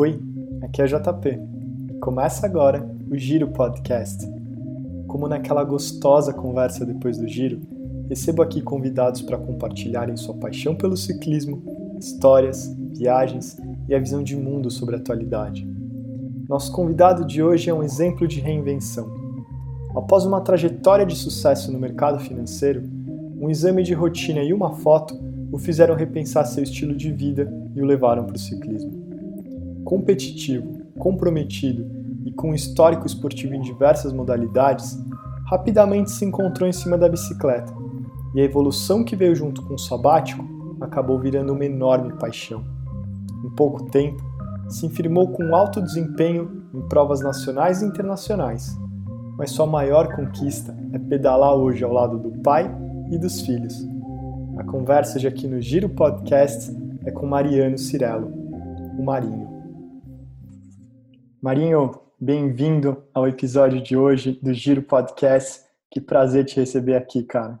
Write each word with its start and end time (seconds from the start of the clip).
Oi, 0.00 0.16
aqui 0.62 0.80
é 0.80 0.86
JP. 0.86 1.40
Começa 2.00 2.46
agora 2.46 2.88
o 3.10 3.16
Giro 3.16 3.48
Podcast. 3.48 4.24
Como 5.08 5.26
naquela 5.26 5.64
gostosa 5.64 6.32
conversa 6.32 6.86
depois 6.86 7.18
do 7.18 7.26
giro, 7.26 7.60
recebo 8.08 8.40
aqui 8.40 8.62
convidados 8.62 9.22
para 9.22 9.36
compartilharem 9.36 10.16
sua 10.16 10.36
paixão 10.36 10.76
pelo 10.76 10.96
ciclismo, 10.96 11.64
histórias, 11.98 12.72
viagens 12.96 13.58
e 13.88 13.94
a 13.96 13.98
visão 13.98 14.22
de 14.22 14.36
mundo 14.36 14.70
sobre 14.70 14.94
a 14.94 14.98
atualidade. 14.98 15.68
Nosso 16.48 16.70
convidado 16.70 17.24
de 17.24 17.42
hoje 17.42 17.68
é 17.68 17.74
um 17.74 17.82
exemplo 17.82 18.28
de 18.28 18.38
reinvenção. 18.38 19.10
Após 19.96 20.24
uma 20.24 20.40
trajetória 20.40 21.04
de 21.04 21.16
sucesso 21.16 21.72
no 21.72 21.78
mercado 21.80 22.20
financeiro, 22.20 22.84
um 23.40 23.50
exame 23.50 23.82
de 23.82 23.94
rotina 23.94 24.44
e 24.44 24.52
uma 24.52 24.74
foto 24.74 25.18
o 25.50 25.58
fizeram 25.58 25.96
repensar 25.96 26.44
seu 26.44 26.62
estilo 26.62 26.94
de 26.94 27.10
vida 27.10 27.52
e 27.74 27.82
o 27.82 27.84
levaram 27.84 28.26
para 28.26 28.36
o 28.36 28.38
ciclismo. 28.38 28.97
Competitivo, 29.88 30.82
comprometido 30.98 31.86
e 32.26 32.30
com 32.30 32.54
histórico 32.54 33.06
esportivo 33.06 33.54
em 33.54 33.62
diversas 33.62 34.12
modalidades, 34.12 35.02
rapidamente 35.46 36.10
se 36.10 36.26
encontrou 36.26 36.68
em 36.68 36.74
cima 36.74 36.98
da 36.98 37.08
bicicleta 37.08 37.72
e 38.34 38.40
a 38.42 38.44
evolução 38.44 39.02
que 39.02 39.16
veio 39.16 39.34
junto 39.34 39.62
com 39.62 39.72
o 39.72 39.78
sabático 39.78 40.44
acabou 40.78 41.18
virando 41.18 41.54
uma 41.54 41.64
enorme 41.64 42.12
paixão. 42.18 42.62
Em 43.42 43.48
pouco 43.56 43.84
tempo, 43.84 44.22
se 44.68 44.90
firmou 44.90 45.28
com 45.28 45.56
alto 45.56 45.80
desempenho 45.80 46.64
em 46.74 46.82
provas 46.82 47.22
nacionais 47.22 47.80
e 47.80 47.86
internacionais, 47.86 48.78
mas 49.38 49.52
sua 49.52 49.66
maior 49.66 50.14
conquista 50.14 50.76
é 50.92 50.98
pedalar 50.98 51.54
hoje 51.54 51.82
ao 51.82 51.94
lado 51.94 52.18
do 52.18 52.30
pai 52.42 52.70
e 53.10 53.16
dos 53.16 53.40
filhos. 53.40 53.88
A 54.58 54.64
conversa 54.64 55.18
de 55.18 55.26
aqui 55.26 55.48
no 55.48 55.62
Giro 55.62 55.88
Podcast 55.88 56.76
é 57.06 57.10
com 57.10 57.26
Mariano 57.26 57.78
Cirello, 57.78 58.30
o 58.98 59.02
Marinho. 59.02 59.57
Marinho, 61.40 62.00
bem-vindo 62.20 63.06
ao 63.14 63.28
episódio 63.28 63.80
de 63.80 63.96
hoje 63.96 64.32
do 64.42 64.52
Giro 64.52 64.82
Podcast. 64.82 65.62
Que 65.88 66.00
prazer 66.00 66.44
te 66.44 66.56
receber 66.56 66.96
aqui, 66.96 67.22
cara. 67.22 67.60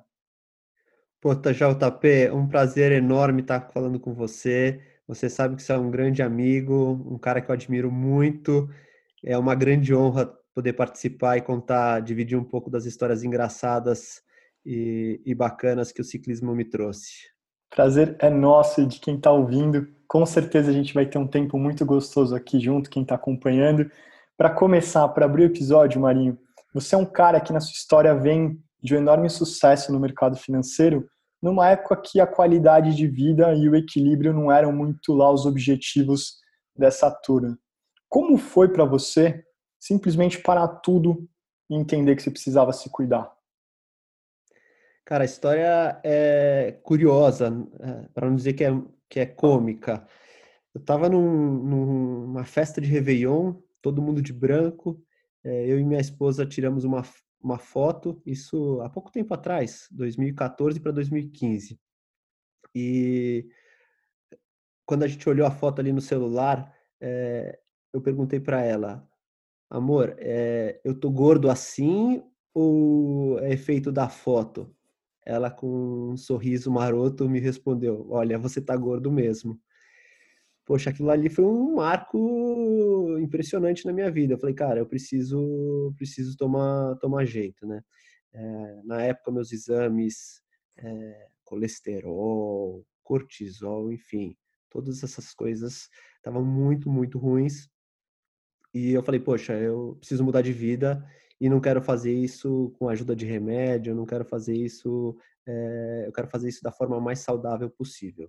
Pô, 1.20 1.32
JP, 1.32 2.32
um 2.32 2.48
prazer 2.48 2.90
enorme 2.90 3.40
estar 3.40 3.70
falando 3.72 4.00
com 4.00 4.12
você. 4.12 4.80
Você 5.06 5.30
sabe 5.30 5.54
que 5.54 5.62
você 5.62 5.72
é 5.72 5.78
um 5.78 5.92
grande 5.92 6.24
amigo, 6.24 7.00
um 7.08 7.16
cara 7.16 7.40
que 7.40 7.52
eu 7.52 7.52
admiro 7.52 7.88
muito. 7.88 8.68
É 9.24 9.38
uma 9.38 9.54
grande 9.54 9.94
honra 9.94 10.26
poder 10.52 10.72
participar 10.72 11.36
e 11.36 11.42
contar, 11.42 12.00
dividir 12.00 12.36
um 12.36 12.44
pouco 12.44 12.68
das 12.68 12.84
histórias 12.84 13.22
engraçadas 13.22 14.20
e, 14.66 15.22
e 15.24 15.32
bacanas 15.36 15.92
que 15.92 16.00
o 16.00 16.04
ciclismo 16.04 16.52
me 16.52 16.64
trouxe. 16.64 17.28
Prazer 17.70 18.16
é 18.18 18.30
nosso 18.30 18.80
e 18.80 18.86
de 18.86 18.98
quem 18.98 19.16
está 19.16 19.30
ouvindo. 19.30 19.86
Com 20.06 20.24
certeza 20.24 20.70
a 20.70 20.72
gente 20.72 20.94
vai 20.94 21.06
ter 21.06 21.18
um 21.18 21.26
tempo 21.26 21.58
muito 21.58 21.84
gostoso 21.84 22.34
aqui 22.34 22.58
junto, 22.58 22.90
quem 22.90 23.02
está 23.02 23.14
acompanhando. 23.14 23.90
Para 24.36 24.50
começar, 24.50 25.06
para 25.08 25.26
abrir 25.26 25.42
o 25.42 25.46
episódio, 25.46 26.00
Marinho, 26.00 26.38
você 26.72 26.94
é 26.94 26.98
um 26.98 27.04
cara 27.04 27.40
que 27.40 27.52
na 27.52 27.60
sua 27.60 27.72
história 27.72 28.14
vem 28.14 28.58
de 28.82 28.94
um 28.94 28.98
enorme 28.98 29.28
sucesso 29.28 29.92
no 29.92 30.00
mercado 30.00 30.36
financeiro, 30.36 31.08
numa 31.42 31.68
época 31.68 31.96
que 31.96 32.20
a 32.20 32.26
qualidade 32.26 32.94
de 32.94 33.06
vida 33.06 33.52
e 33.54 33.68
o 33.68 33.76
equilíbrio 33.76 34.32
não 34.32 34.50
eram 34.50 34.72
muito 34.72 35.12
lá 35.12 35.30
os 35.30 35.44
objetivos 35.44 36.38
dessa 36.76 37.10
turma. 37.10 37.58
Como 38.08 38.38
foi 38.38 38.68
para 38.68 38.84
você 38.84 39.44
simplesmente 39.78 40.40
parar 40.40 40.68
tudo 40.68 41.28
e 41.68 41.76
entender 41.76 42.16
que 42.16 42.22
você 42.22 42.30
precisava 42.30 42.72
se 42.72 42.88
cuidar? 42.90 43.37
Cara, 45.08 45.24
a 45.24 45.24
história 45.24 45.98
é 46.04 46.72
curiosa, 46.82 47.48
é, 47.80 48.08
para 48.12 48.28
não 48.28 48.36
dizer 48.36 48.52
que 48.52 48.62
é, 48.62 48.68
que 49.08 49.18
é 49.18 49.24
cômica. 49.24 50.06
Eu 50.74 50.80
estava 50.82 51.08
num, 51.08 51.64
numa 51.64 52.44
festa 52.44 52.78
de 52.78 52.88
Réveillon, 52.88 53.54
todo 53.80 54.02
mundo 54.02 54.20
de 54.20 54.34
branco, 54.34 55.02
é, 55.42 55.66
eu 55.66 55.80
e 55.80 55.84
minha 55.84 55.98
esposa 55.98 56.44
tiramos 56.44 56.84
uma, 56.84 57.02
uma 57.42 57.58
foto, 57.58 58.20
isso 58.26 58.82
há 58.82 58.90
pouco 58.90 59.10
tempo 59.10 59.32
atrás, 59.32 59.88
2014 59.92 60.78
para 60.78 60.92
2015. 60.92 61.80
E 62.74 63.48
quando 64.84 65.04
a 65.04 65.08
gente 65.08 65.26
olhou 65.26 65.46
a 65.46 65.50
foto 65.50 65.80
ali 65.80 65.90
no 65.90 66.02
celular, 66.02 66.70
é, 67.00 67.58
eu 67.94 68.02
perguntei 68.02 68.40
para 68.40 68.60
ela, 68.60 69.08
amor, 69.70 70.14
é, 70.18 70.78
eu 70.84 70.94
tô 70.94 71.10
gordo 71.10 71.48
assim 71.48 72.22
ou 72.52 73.38
é 73.38 73.54
efeito 73.54 73.90
da 73.90 74.10
foto? 74.10 74.76
Ela 75.28 75.50
com 75.50 76.12
um 76.12 76.16
sorriso 76.16 76.70
maroto 76.72 77.28
me 77.28 77.38
respondeu: 77.38 78.06
Olha, 78.10 78.38
você 78.38 78.62
tá 78.62 78.74
gordo 78.74 79.12
mesmo. 79.12 79.60
Poxa, 80.64 80.90
aquilo 80.90 81.10
ali 81.10 81.28
foi 81.28 81.44
um 81.44 81.74
marco 81.76 83.18
impressionante 83.20 83.84
na 83.86 83.92
minha 83.92 84.10
vida. 84.10 84.34
Eu 84.34 84.38
falei, 84.38 84.54
cara, 84.54 84.80
eu 84.80 84.86
preciso, 84.86 85.92
preciso 85.96 86.36
tomar, 86.36 86.96
tomar 86.96 87.24
jeito, 87.26 87.66
né? 87.66 87.82
É, 88.32 88.82
na 88.84 89.02
época, 89.02 89.30
meus 89.30 89.52
exames, 89.52 90.42
é, 90.78 91.28
colesterol, 91.44 92.84
cortisol, 93.02 93.92
enfim, 93.92 94.36
todas 94.70 95.02
essas 95.02 95.34
coisas 95.34 95.88
estavam 96.16 96.44
muito, 96.44 96.90
muito 96.90 97.18
ruins. 97.18 97.68
E 98.74 98.92
eu 98.92 99.02
falei, 99.02 99.20
poxa, 99.20 99.54
eu 99.54 99.96
preciso 99.98 100.24
mudar 100.24 100.42
de 100.42 100.52
vida 100.52 101.04
e 101.40 101.48
não 101.48 101.60
quero 101.60 101.80
fazer 101.80 102.12
isso 102.12 102.74
com 102.78 102.88
ajuda 102.88 103.14
de 103.14 103.24
remédio, 103.24 103.94
não 103.94 104.06
quero 104.06 104.24
fazer 104.24 104.54
isso, 104.54 105.16
é, 105.46 106.04
eu 106.06 106.12
quero 106.12 106.28
fazer 106.28 106.48
isso 106.48 106.62
da 106.62 106.72
forma 106.72 107.00
mais 107.00 107.20
saudável 107.20 107.70
possível. 107.70 108.28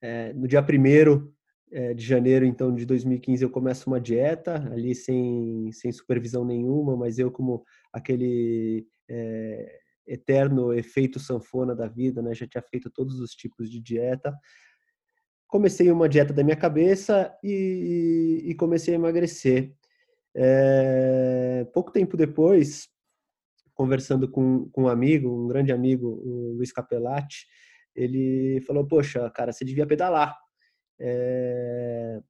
É, 0.00 0.32
no 0.34 0.46
dia 0.46 0.60
1 0.60 1.32
é, 1.72 1.94
de 1.94 2.04
janeiro, 2.04 2.44
então, 2.44 2.74
de 2.74 2.84
2015, 2.84 3.42
eu 3.42 3.50
começo 3.50 3.88
uma 3.88 4.00
dieta, 4.00 4.56
ali 4.72 4.94
sem, 4.94 5.70
sem 5.72 5.90
supervisão 5.90 6.44
nenhuma, 6.44 6.96
mas 6.96 7.18
eu 7.18 7.30
como 7.30 7.64
aquele 7.92 8.86
é, 9.08 9.80
eterno 10.06 10.72
efeito 10.72 11.18
sanfona 11.18 11.74
da 11.74 11.88
vida, 11.88 12.22
né, 12.22 12.34
já 12.34 12.46
tinha 12.46 12.62
feito 12.62 12.90
todos 12.90 13.18
os 13.18 13.32
tipos 13.32 13.70
de 13.70 13.80
dieta, 13.80 14.32
comecei 15.48 15.90
uma 15.90 16.08
dieta 16.08 16.32
da 16.32 16.44
minha 16.44 16.56
cabeça 16.56 17.32
e, 17.42 18.42
e 18.44 18.54
comecei 18.54 18.94
a 18.94 18.96
emagrecer. 18.96 19.74
É, 20.38 21.64
pouco 21.72 21.90
tempo 21.90 22.14
depois, 22.14 22.88
conversando 23.74 24.30
com, 24.30 24.68
com 24.68 24.82
um 24.82 24.88
amigo, 24.88 25.44
um 25.44 25.48
grande 25.48 25.72
amigo, 25.72 26.08
o 26.08 26.52
Luiz 26.56 26.70
Capelatti, 26.72 27.46
ele 27.94 28.60
falou: 28.66 28.86
Poxa, 28.86 29.30
cara, 29.30 29.50
você 29.50 29.64
devia 29.64 29.86
pedalar. 29.86 30.36
É, 31.00 32.20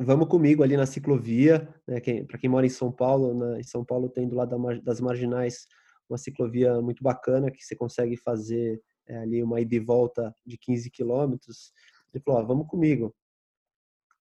vamos 0.00 0.26
comigo 0.28 0.62
ali 0.62 0.74
na 0.74 0.86
ciclovia. 0.86 1.68
Né, 1.86 2.00
Para 2.26 2.38
quem 2.38 2.48
mora 2.48 2.64
em 2.64 2.70
São 2.70 2.90
Paulo, 2.90 3.34
na, 3.34 3.60
em 3.60 3.64
São 3.64 3.84
Paulo 3.84 4.08
tem 4.08 4.26
do 4.26 4.34
lado 4.36 4.56
das 4.82 5.00
marginais 5.00 5.66
uma 6.08 6.16
ciclovia 6.16 6.80
muito 6.80 7.02
bacana 7.02 7.50
que 7.50 7.62
você 7.62 7.76
consegue 7.76 8.16
fazer 8.16 8.80
é, 9.06 9.18
ali 9.18 9.42
uma 9.42 9.60
ida 9.60 9.74
e 9.74 9.80
volta 9.80 10.34
de 10.46 10.56
15 10.56 10.90
quilômetros. 10.90 11.72
Ele 12.14 12.24
falou: 12.24 12.46
Vamos 12.46 12.66
comigo. 12.66 13.14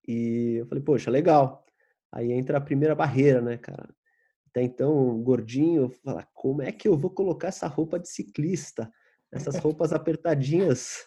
E 0.05 0.55
eu 0.59 0.67
falei: 0.67 0.83
Poxa, 0.83 1.09
legal. 1.09 1.66
Aí 2.11 2.31
entra 2.31 2.57
a 2.57 2.61
primeira 2.61 2.95
barreira, 2.95 3.41
né, 3.41 3.57
cara? 3.57 3.89
Até 4.49 4.63
então, 4.63 5.21
gordinho, 5.21 5.89
fala, 6.03 6.27
como 6.33 6.61
é 6.61 6.71
que 6.71 6.87
eu 6.87 6.97
vou 6.97 7.11
colocar 7.11 7.49
essa 7.49 7.67
roupa 7.67 7.99
de 7.99 8.09
ciclista? 8.09 8.91
Essas 9.31 9.55
roupas 9.59 9.93
apertadinhas. 9.93 11.05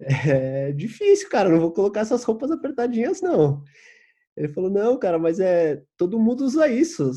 É 0.00 0.72
difícil, 0.72 1.28
cara, 1.30 1.48
não 1.48 1.60
vou 1.60 1.72
colocar 1.72 2.00
essas 2.00 2.24
roupas 2.24 2.50
apertadinhas, 2.50 3.22
não. 3.22 3.62
Ele 4.36 4.48
falou, 4.48 4.70
não, 4.70 4.98
cara, 4.98 5.18
mas 5.18 5.40
é. 5.40 5.82
Todo 5.96 6.18
mundo 6.18 6.44
usa 6.44 6.68
isso. 6.68 7.10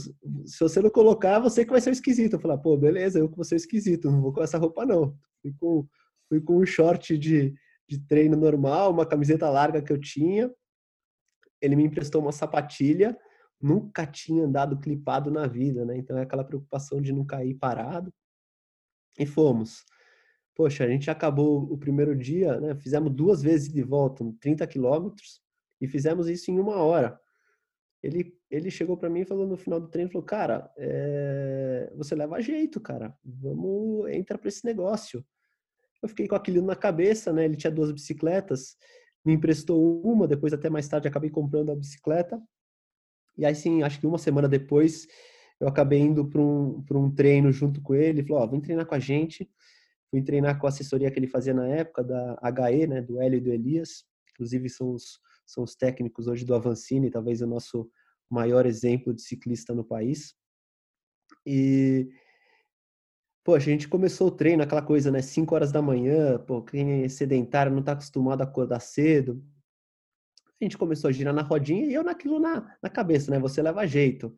Se 0.46 0.59
você 0.59 0.81
não 0.81 0.90
colocar, 0.90 1.40
você 1.40 1.66
que 1.66 1.72
vai 1.72 1.81
ser 1.81 1.90
o 1.90 1.94
esquisito. 1.94 2.34
Eu 2.34 2.40
falei, 2.40 2.58
pô, 2.58 2.78
beleza, 2.78 3.20
eu 3.20 3.28
que 3.28 3.36
vou 3.36 3.44
ser 3.44 3.56
o 3.56 3.58
esquisito, 3.58 4.09
não 4.09 4.22
vou 4.22 4.31
com 4.31 4.41
essa 4.41 4.58
roupa, 4.58 4.86
não. 4.86 5.14
Fui 5.41 5.53
com, 5.59 5.88
fui 6.30 6.40
com 6.40 6.58
um 6.58 6.66
short 6.66 7.18
de, 7.18 7.53
de 7.90 8.00
treino 8.08 8.38
normal, 8.38 8.91
uma 8.91 9.05
camiseta 9.05 9.50
larga 9.50 9.82
que 9.82 9.91
eu 9.91 10.00
tinha, 10.00 10.50
ele 11.61 11.76
me 11.76 11.84
emprestou 11.84 12.22
uma 12.22 12.32
sapatilha, 12.32 13.17
nunca 13.61 14.06
tinha 14.06 14.46
andado 14.46 14.79
clipado 14.79 15.29
na 15.29 15.46
vida, 15.47 15.85
né? 15.85 15.97
Então 15.97 16.17
é 16.17 16.22
aquela 16.22 16.44
preocupação 16.44 17.02
de 17.02 17.11
não 17.11 17.26
cair 17.26 17.56
parado. 17.56 18.14
E 19.17 19.26
fomos. 19.26 19.84
Poxa, 20.56 20.85
a 20.85 20.88
gente 20.88 21.09
acabou 21.09 21.64
o 21.72 21.78
primeiro 21.78 22.16
dia, 22.16 22.59
né? 22.59 22.76
Fizemos 22.76 23.14
duas 23.14 23.41
vezes 23.41 23.72
de 23.72 23.82
volta, 23.82 24.26
30 24.40 24.66
quilômetros, 24.67 25.41
e 25.82 25.88
fizemos 25.88 26.28
isso 26.28 26.52
em 26.52 26.59
uma 26.59 26.78
hora. 26.78 27.20
Ele, 28.02 28.38
ele 28.50 28.72
chegou 28.72 28.96
para 28.96 29.09
mim 29.09 29.22
e 29.22 29.26
falou 29.26 29.46
no 29.46 29.58
final 29.58 29.79
do 29.79 29.90
treino, 29.90 30.12
falou, 30.12 30.26
cara, 30.26 30.72
é... 30.78 31.91
você 31.96 32.16
leva 32.16 32.41
jeito, 32.41 32.79
cara. 32.79 33.14
Vamos, 33.23 34.09
entra 34.09 34.38
para 34.38 34.47
esse 34.47 34.66
negócio. 34.66 35.26
Eu 36.02 36.08
fiquei 36.08 36.28
com 36.28 36.35
aquilo 36.35 36.62
na 36.62 36.78
cabeça, 36.78 37.34
né? 37.34 37.44
Ele 37.44 37.58
tinha 37.58 37.72
duas 37.72 37.91
bicicletas 37.91 38.78
me 39.25 39.33
emprestou 39.33 40.01
uma, 40.01 40.27
depois 40.27 40.53
até 40.53 40.69
mais 40.69 40.87
tarde 40.87 41.07
acabei 41.07 41.29
comprando 41.29 41.71
a 41.71 41.75
bicicleta. 41.75 42.41
E 43.37 43.45
aí 43.45 43.55
sim, 43.55 43.83
acho 43.83 43.99
que 43.99 44.07
uma 44.07 44.17
semana 44.17 44.47
depois 44.47 45.07
eu 45.59 45.67
acabei 45.67 45.99
indo 45.99 46.25
para 46.25 46.41
um, 46.41 46.83
um 46.91 47.13
treino 47.13 47.51
junto 47.51 47.81
com 47.81 47.93
ele, 47.93 48.19
ele 48.19 48.27
falou, 48.27 48.43
ó, 48.43 48.45
oh, 48.45 48.49
vem 48.49 48.61
treinar 48.61 48.85
com 48.85 48.95
a 48.95 48.99
gente. 48.99 49.49
Fui 50.09 50.21
treinar 50.21 50.59
com 50.59 50.66
a 50.66 50.69
assessoria 50.69 51.11
que 51.11 51.19
ele 51.19 51.27
fazia 51.27 51.53
na 51.53 51.67
época, 51.67 52.03
da 52.03 52.39
HE, 52.71 52.87
né, 52.87 53.01
do 53.01 53.21
Hélio 53.21 53.37
e 53.37 53.41
do 53.41 53.51
Elias. 53.51 54.05
Inclusive 54.31 54.69
são 54.69 54.93
os, 54.93 55.19
são 55.45 55.63
os 55.63 55.75
técnicos 55.75 56.27
hoje 56.27 56.45
do 56.45 56.55
Avancini, 56.55 57.11
talvez 57.11 57.41
o 57.41 57.47
nosso 57.47 57.89
maior 58.29 58.66
exemplo 58.66 59.13
de 59.13 59.21
ciclista 59.21 59.73
no 59.73 59.83
país. 59.83 60.33
E, 61.45 62.09
poxa, 63.49 63.67
a 63.67 63.73
gente 63.73 63.87
começou 63.87 64.28
o 64.28 64.31
treino, 64.31 64.61
aquela 64.61 64.84
coisa, 64.84 65.09
né? 65.09 65.23
5 65.23 65.55
horas 65.55 65.72
da 65.72 65.81
manhã, 65.81 66.37
pô, 66.37 66.61
quem 66.61 67.03
é 67.03 67.09
sedentário 67.09 67.72
não 67.72 67.79
está 67.79 67.93
acostumado 67.93 68.41
a 68.41 68.43
acordar 68.43 68.79
cedo. 68.79 69.43
A 70.61 70.63
gente 70.63 70.78
começou 70.78 71.07
a 71.07 71.11
girar 71.11 71.34
na 71.34 71.41
rodinha 71.41 71.87
e 71.87 71.93
eu 71.96 72.03
naquilo 72.03 72.40
na, 72.40 72.78
na 72.79 72.91
cabeça, 72.91 73.31
né? 73.31 73.40
Você 73.40 73.59
leva 73.59 73.87
jeito. 73.87 74.37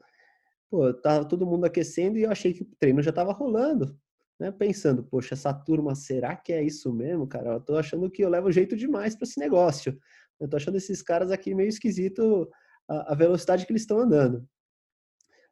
Pô, 0.70 0.94
tava 0.94 1.26
todo 1.26 1.46
mundo 1.46 1.66
aquecendo 1.66 2.18
e 2.18 2.24
eu 2.24 2.32
achei 2.32 2.54
que 2.54 2.64
o 2.64 2.70
treino 2.80 3.02
já 3.02 3.10
estava 3.10 3.34
rolando, 3.34 4.00
né? 4.40 4.50
Pensando, 4.50 5.04
poxa, 5.04 5.34
essa 5.34 5.54
turma, 5.54 5.94
será 5.94 6.34
que 6.34 6.54
é 6.54 6.64
isso 6.64 6.94
mesmo, 6.94 7.28
cara? 7.28 7.56
Eu 7.56 7.60
tô 7.60 7.76
achando 7.76 8.10
que 8.10 8.24
eu 8.24 8.30
levo 8.30 8.50
jeito 8.50 8.78
demais 8.78 9.14
para 9.14 9.28
esse 9.28 9.38
negócio. 9.38 10.00
Eu 10.40 10.48
tô 10.48 10.56
achando 10.56 10.78
esses 10.78 11.02
caras 11.02 11.32
aqui 11.32 11.54
meio 11.54 11.68
esquisito 11.68 12.50
a, 12.88 13.12
a 13.12 13.16
velocidade 13.16 13.66
que 13.66 13.74
eles 13.74 13.82
estão 13.82 14.00
andando. 14.00 14.48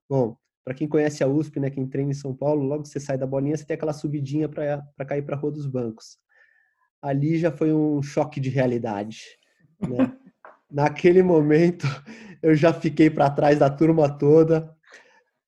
Bom, 0.10 0.38
para 0.70 0.76
quem 0.76 0.88
conhece 0.88 1.24
a 1.24 1.28
USP, 1.28 1.60
né, 1.60 1.72
quem 1.72 1.88
treina 1.88 2.12
em 2.12 2.14
São 2.14 2.32
Paulo, 2.32 2.62
logo 2.62 2.84
que 2.84 2.90
você 2.90 3.00
sai 3.00 3.18
da 3.18 3.26
bolinha, 3.26 3.58
você 3.58 3.66
tem 3.66 3.74
aquela 3.74 3.92
subidinha 3.92 4.48
para 4.48 4.84
cair 5.04 5.24
para 5.24 5.36
a 5.36 5.40
Rua 5.40 5.52
dos 5.52 5.66
Bancos. 5.66 6.20
Ali 7.02 7.40
já 7.40 7.52
foi 7.52 7.74
um 7.74 8.04
choque 8.04 8.40
de 8.40 8.52
realidade. 8.52 9.20
Né? 9.82 10.16
Naquele 10.70 11.24
momento, 11.24 11.88
eu 12.40 12.54
já 12.54 12.72
fiquei 12.72 13.10
para 13.10 13.32
trás 13.32 13.58
da 13.58 13.68
turma 13.68 14.16
toda, 14.16 14.72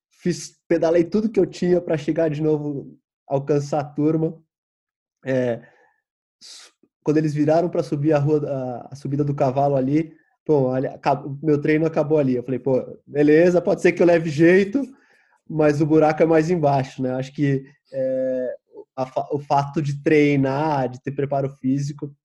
fiz, 0.10 0.60
pedalei 0.68 1.04
tudo 1.04 1.30
que 1.30 1.40
eu 1.40 1.46
tinha 1.46 1.80
para 1.80 2.00
chegar 2.00 2.28
de 2.28 2.42
novo, 2.42 2.98
alcançar 3.28 3.82
a 3.82 3.86
turma. 3.86 4.36
É, 5.24 5.62
quando 7.04 7.18
eles 7.18 7.36
viraram 7.36 7.70
para 7.70 7.84
subir 7.84 8.14
a 8.14 8.18
rua, 8.18 8.42
a, 8.50 8.88
a, 8.92 8.96
subida 8.96 9.24
do 9.24 9.36
cavalo 9.36 9.76
ali, 9.76 10.16
olha, 10.50 11.00
meu 11.44 11.62
treino 11.62 11.86
acabou 11.86 12.18
ali. 12.18 12.38
Eu 12.38 12.44
falei, 12.44 12.60
pô, 12.60 13.00
beleza, 13.06 13.62
pode 13.62 13.84
ser 13.84 13.92
que 13.92 14.02
eu 14.02 14.08
leve 14.08 14.28
jeito, 14.28 14.82
mas 15.52 15.82
o 15.82 15.86
buraco 15.86 16.24
é 16.24 16.26
mais 16.26 16.50
embaixo, 16.50 17.04
né? 17.04 17.12
Acho 17.12 17.34
que 17.34 17.66
é, 17.92 18.56
a, 18.96 19.36
o 19.36 19.40
fato 19.40 19.82
de 19.82 20.02
treinar, 20.02 20.88
de 20.88 21.02
ter 21.02 21.12
preparo 21.12 21.50
físico, 21.58 22.16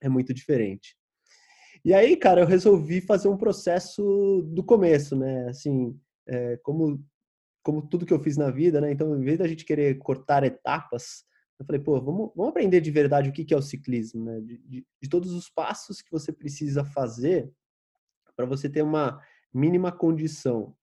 é 0.00 0.08
muito 0.08 0.34
diferente. 0.34 0.96
E 1.84 1.94
aí, 1.94 2.16
cara, 2.16 2.40
eu 2.40 2.46
resolvi 2.46 3.00
fazer 3.00 3.28
um 3.28 3.36
processo 3.36 4.42
do 4.52 4.64
começo, 4.64 5.14
né? 5.14 5.48
Assim, 5.48 5.96
é, 6.26 6.56
como, 6.56 7.00
como 7.62 7.86
tudo 7.86 8.04
que 8.04 8.12
eu 8.12 8.22
fiz 8.22 8.36
na 8.36 8.50
vida, 8.50 8.80
né? 8.80 8.90
Então, 8.90 9.16
em 9.16 9.22
vez 9.22 9.38
da 9.38 9.46
gente 9.46 9.64
querer 9.64 9.96
cortar 9.98 10.42
etapas, 10.42 11.24
eu 11.60 11.64
falei, 11.64 11.80
pô, 11.80 12.00
vamos, 12.00 12.32
vamos 12.34 12.50
aprender 12.50 12.80
de 12.80 12.90
verdade 12.90 13.30
o 13.30 13.32
que, 13.32 13.44
que 13.44 13.54
é 13.54 13.56
o 13.56 13.62
ciclismo, 13.62 14.24
né? 14.24 14.40
De, 14.40 14.58
de, 14.58 14.86
de 15.02 15.08
todos 15.08 15.32
os 15.32 15.48
passos 15.48 16.02
que 16.02 16.10
você 16.10 16.32
precisa 16.32 16.84
fazer 16.84 17.48
para 18.34 18.44
você 18.44 18.68
ter 18.68 18.82
uma 18.82 19.22
mínima 19.54 19.92
condição 19.92 20.74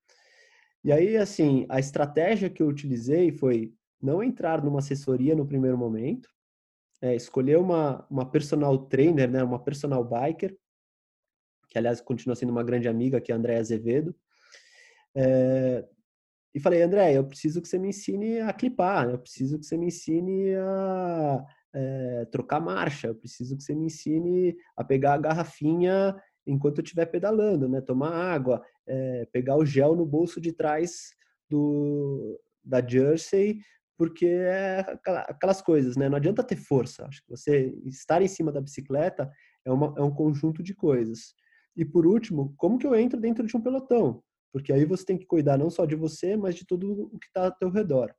e 0.84 0.92
aí, 0.92 1.18
assim, 1.18 1.66
a 1.70 1.80
estratégia 1.80 2.50
que 2.50 2.62
eu 2.62 2.68
utilizei 2.68 3.32
foi 3.32 3.74
não 4.02 4.22
entrar 4.22 4.64
numa 4.64 4.80
assessoria 4.80 5.36
no 5.36 5.46
primeiro 5.46 5.78
momento, 5.78 6.30
é, 7.02 7.16
escolher 7.16 7.58
uma, 7.58 8.06
uma 8.10 8.30
personal 8.30 8.78
trainer, 8.78 9.30
né, 9.30 9.44
uma 9.44 9.64
personal 9.64 10.04
biker, 10.04 10.58
que 11.70 11.78
aliás 11.78 12.02
continua 12.02 12.36
sendo 12.36 12.52
uma 12.52 12.64
grande 12.64 12.88
amiga, 12.88 13.20
que 13.20 13.32
é 13.32 13.36
a 13.36 13.38
Andréa 13.38 13.60
Azevedo. 13.60 14.16
É, 15.16 15.86
e 16.54 16.60
falei, 16.60 16.84
André, 16.84 17.14
eu 17.14 17.26
preciso 17.26 17.62
que 17.62 17.68
você 17.68 17.80
me 17.80 17.90
ensine 17.90 18.40
a 18.40 18.54
clipar, 18.54 19.10
eu 19.10 19.18
preciso 19.18 19.58
que 19.58 19.66
você 19.66 19.76
me 19.76 19.88
ensine 19.88 20.54
a 20.56 21.46
é, 21.74 22.26
trocar 22.26 22.60
marcha, 22.60 23.08
eu 23.08 23.16
preciso 23.16 23.58
que 23.58 23.64
você 23.64 23.74
me 23.74 23.88
ensine 23.88 24.56
a 24.78 24.84
pegar 24.84 25.16
a 25.16 25.18
garrafinha 25.18 26.16
enquanto 26.46 26.78
eu 26.78 26.84
estiver 26.84 27.08
pedalando, 27.08 27.68
né? 27.68 27.82
Tomar 27.82 28.14
água, 28.14 28.64
é, 28.88 29.26
pegar 29.32 29.56
o 29.58 29.66
gel 29.66 29.96
no 29.96 30.06
bolso 30.06 30.40
de 30.42 30.52
trás 30.52 31.14
do, 31.50 32.40
da 32.64 32.86
jersey, 32.86 33.60
porque 33.98 34.26
é 34.26 34.86
aquelas 35.28 35.62
coisas, 35.62 35.96
né? 35.96 36.10
Não 36.10 36.18
adianta 36.18 36.44
ter 36.44 36.56
força. 36.56 37.06
Acho 37.06 37.22
que 37.24 37.30
você 37.30 37.74
estar 37.86 38.22
em 38.22 38.28
cima 38.28 38.52
da 38.52 38.62
bicicleta 38.62 39.32
é, 39.66 39.72
uma, 39.72 39.94
é 39.98 40.02
um 40.02 40.14
conjunto 40.14 40.64
de 40.64 40.74
coisas. 40.74 41.34
E 41.76 41.86
por 41.86 42.06
último, 42.06 42.54
como 42.58 42.78
que 42.78 42.86
eu 42.86 42.96
entro 42.96 43.20
dentro 43.20 43.46
de 43.46 43.56
um 43.56 43.62
pelotão? 43.62 44.24
Porque 44.52 44.72
aí 44.72 44.86
você 44.86 45.06
tem 45.06 45.18
que 45.18 45.26
cuidar 45.26 45.58
não 45.58 45.70
só 45.70 45.86
de 45.86 45.96
você, 45.96 46.38
mas 46.38 46.56
de 46.56 46.66
tudo 46.66 47.10
o 47.12 47.20
que 47.20 47.28
está 47.28 47.46
ao 47.46 47.52
teu 47.52 47.70
redor. 47.70 48.14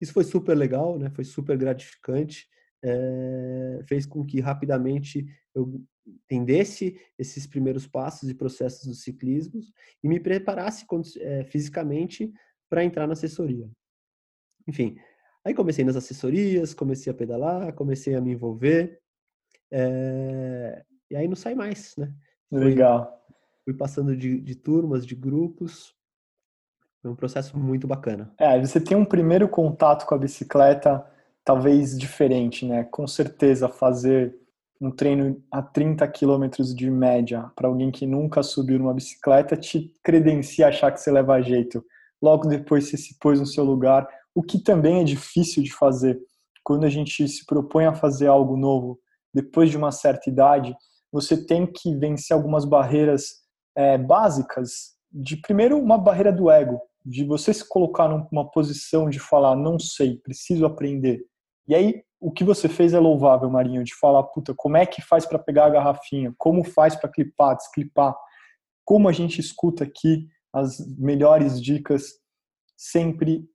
Isso 0.00 0.12
foi 0.12 0.24
super 0.24 0.56
legal, 0.56 0.98
né? 0.98 1.10
Foi 1.10 1.24
super 1.24 1.56
gratificante. 1.56 2.46
É, 2.82 3.80
fez 3.88 4.04
com 4.04 4.24
que 4.24 4.40
rapidamente 4.40 5.26
eu 5.54 5.82
entendesse 6.06 7.00
esses 7.18 7.46
primeiros 7.46 7.86
passos 7.86 8.28
e 8.28 8.34
processos 8.34 8.86
do 8.86 8.94
ciclismo 8.94 9.60
e 10.02 10.08
me 10.08 10.20
preparasse 10.20 10.86
é, 11.18 11.44
fisicamente 11.44 12.32
para 12.68 12.84
entrar 12.84 13.06
na 13.06 13.14
assessoria. 13.14 13.68
Enfim, 14.66 14.96
aí 15.44 15.54
comecei 15.54 15.84
nas 15.84 15.96
assessorias, 15.96 16.74
comecei 16.74 17.10
a 17.10 17.16
pedalar, 17.16 17.72
comecei 17.74 18.14
a 18.14 18.20
me 18.20 18.32
envolver, 18.32 19.00
é, 19.70 20.84
e 21.10 21.16
aí 21.16 21.28
não 21.28 21.36
sai 21.36 21.54
mais, 21.54 21.94
né? 21.96 22.14
Legal. 22.50 23.24
Fui 23.64 23.74
passando 23.74 24.16
de, 24.16 24.40
de 24.40 24.54
turmas, 24.54 25.06
de 25.06 25.14
grupos, 25.14 25.94
foi 27.00 27.10
um 27.10 27.16
processo 27.16 27.58
muito 27.58 27.86
bacana. 27.86 28.32
É, 28.38 28.58
você 28.58 28.80
tem 28.80 28.96
um 28.96 29.04
primeiro 29.04 29.48
contato 29.48 30.06
com 30.06 30.14
a 30.14 30.18
bicicleta 30.18 31.04
talvez 31.44 31.98
diferente, 31.98 32.64
né? 32.64 32.84
Com 32.84 33.06
certeza 33.06 33.68
fazer 33.68 34.34
um 34.86 34.90
treino 34.90 35.42
a 35.50 35.62
30 35.62 36.06
quilômetros 36.08 36.74
de 36.74 36.90
média 36.90 37.50
para 37.56 37.68
alguém 37.68 37.90
que 37.90 38.06
nunca 38.06 38.42
subiu 38.42 38.78
numa 38.78 38.94
bicicleta 38.94 39.56
te 39.56 39.92
credencia 40.02 40.68
achar 40.68 40.92
que 40.92 41.00
você 41.00 41.10
leva 41.10 41.40
jeito. 41.40 41.84
Logo 42.20 42.48
depois 42.48 42.88
você 42.88 42.96
se 42.96 43.18
pôs 43.18 43.40
no 43.40 43.46
seu 43.46 43.64
lugar, 43.64 44.06
o 44.34 44.42
que 44.42 44.58
também 44.58 45.00
é 45.00 45.04
difícil 45.04 45.62
de 45.62 45.72
fazer. 45.72 46.20
Quando 46.62 46.84
a 46.84 46.88
gente 46.88 47.26
se 47.28 47.44
propõe 47.44 47.86
a 47.86 47.94
fazer 47.94 48.26
algo 48.26 48.56
novo, 48.56 48.98
depois 49.32 49.70
de 49.70 49.76
uma 49.76 49.90
certa 49.90 50.30
idade, 50.30 50.74
você 51.12 51.44
tem 51.46 51.66
que 51.66 51.94
vencer 51.96 52.34
algumas 52.34 52.64
barreiras 52.64 53.42
é, 53.76 53.98
básicas. 53.98 54.94
De 55.12 55.36
primeiro, 55.36 55.78
uma 55.78 55.98
barreira 55.98 56.32
do 56.32 56.50
ego, 56.50 56.80
de 57.04 57.24
você 57.24 57.52
se 57.52 57.68
colocar 57.68 58.08
numa 58.08 58.50
posição 58.50 59.08
de 59.08 59.18
falar, 59.18 59.54
não 59.54 59.78
sei, 59.78 60.16
preciso 60.16 60.66
aprender. 60.66 61.20
E 61.68 61.74
aí, 61.74 62.02
o 62.24 62.32
que 62.32 62.42
você 62.42 62.70
fez 62.70 62.94
é 62.94 62.98
louvável, 62.98 63.50
Marinho, 63.50 63.84
de 63.84 63.94
falar, 63.94 64.22
puta, 64.22 64.54
como 64.56 64.78
é 64.78 64.86
que 64.86 65.02
faz 65.02 65.26
para 65.26 65.38
pegar 65.38 65.66
a 65.66 65.70
garrafinha? 65.70 66.34
Como 66.38 66.64
faz 66.64 66.96
para 66.96 67.10
clipar, 67.10 67.54
desclipar? 67.54 68.16
Como 68.82 69.10
a 69.10 69.12
gente 69.12 69.38
escuta 69.38 69.84
aqui 69.84 70.26
as 70.50 70.78
melhores 70.96 71.60
dicas 71.60 72.14
sempre 72.78 73.46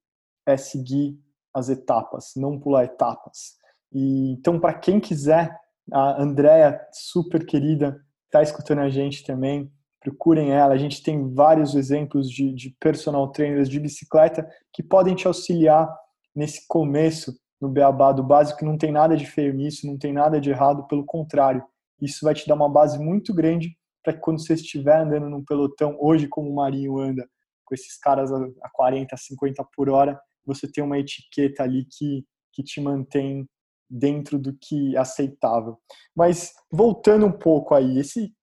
é 0.45 0.55
seguir 0.55 1.19
as 1.51 1.67
etapas, 1.69 2.33
não 2.35 2.59
pular 2.59 2.83
etapas. 2.83 3.55
E 3.91 4.33
então 4.33 4.59
para 4.59 4.75
quem 4.75 4.99
quiser, 4.99 5.51
a 5.91 6.21
Andrea, 6.21 6.79
super 6.93 7.43
querida, 7.47 7.99
está 8.25 8.43
escutando 8.43 8.81
a 8.81 8.89
gente 8.89 9.25
também, 9.25 9.73
procurem 9.99 10.51
ela. 10.51 10.75
A 10.75 10.77
gente 10.77 11.01
tem 11.01 11.33
vários 11.33 11.73
exemplos 11.73 12.29
de, 12.29 12.53
de 12.53 12.69
personal 12.79 13.31
trainers 13.31 13.67
de 13.67 13.79
bicicleta 13.79 14.47
que 14.71 14.83
podem 14.83 15.15
te 15.15 15.25
auxiliar 15.25 15.91
nesse 16.35 16.67
começo 16.67 17.33
no 17.59 17.69
beabá 17.69 18.11
do 18.11 18.23
básico, 18.23 18.65
não 18.65 18.77
tem 18.77 18.91
nada 18.91 19.15
de 19.17 19.25
feio 19.25 19.53
nisso, 19.53 19.85
não 19.85 19.97
tem 19.97 20.13
nada 20.13 20.39
de 20.39 20.49
errado, 20.49 20.87
pelo 20.87 21.05
contrário, 21.05 21.63
isso 22.01 22.23
vai 22.23 22.33
te 22.33 22.47
dar 22.47 22.55
uma 22.55 22.69
base 22.69 22.97
muito 22.97 23.33
grande 23.33 23.77
para 24.03 24.13
que 24.13 24.19
quando 24.19 24.39
você 24.41 24.53
estiver 24.53 25.01
andando 25.01 25.29
num 25.29 25.43
pelotão, 25.43 25.97
hoje 25.99 26.27
como 26.27 26.49
o 26.49 26.55
Marinho 26.55 26.97
anda, 26.97 27.27
com 27.65 27.75
esses 27.75 27.97
caras 27.97 28.31
a 28.31 28.69
40, 28.73 29.15
50 29.15 29.63
por 29.75 29.89
hora, 29.89 30.19
você 30.45 30.71
tem 30.71 30.83
uma 30.83 30.97
etiqueta 30.97 31.63
ali 31.63 31.85
que, 31.85 32.25
que 32.53 32.63
te 32.63 32.81
mantém 32.81 33.47
dentro 33.89 34.39
do 34.39 34.53
que 34.53 34.95
é 34.95 34.99
aceitável. 34.99 35.77
Mas 36.15 36.53
voltando 36.71 37.25
um 37.25 37.31
pouco 37.31 37.73
aí, 37.73 37.99
esse, 37.99 38.33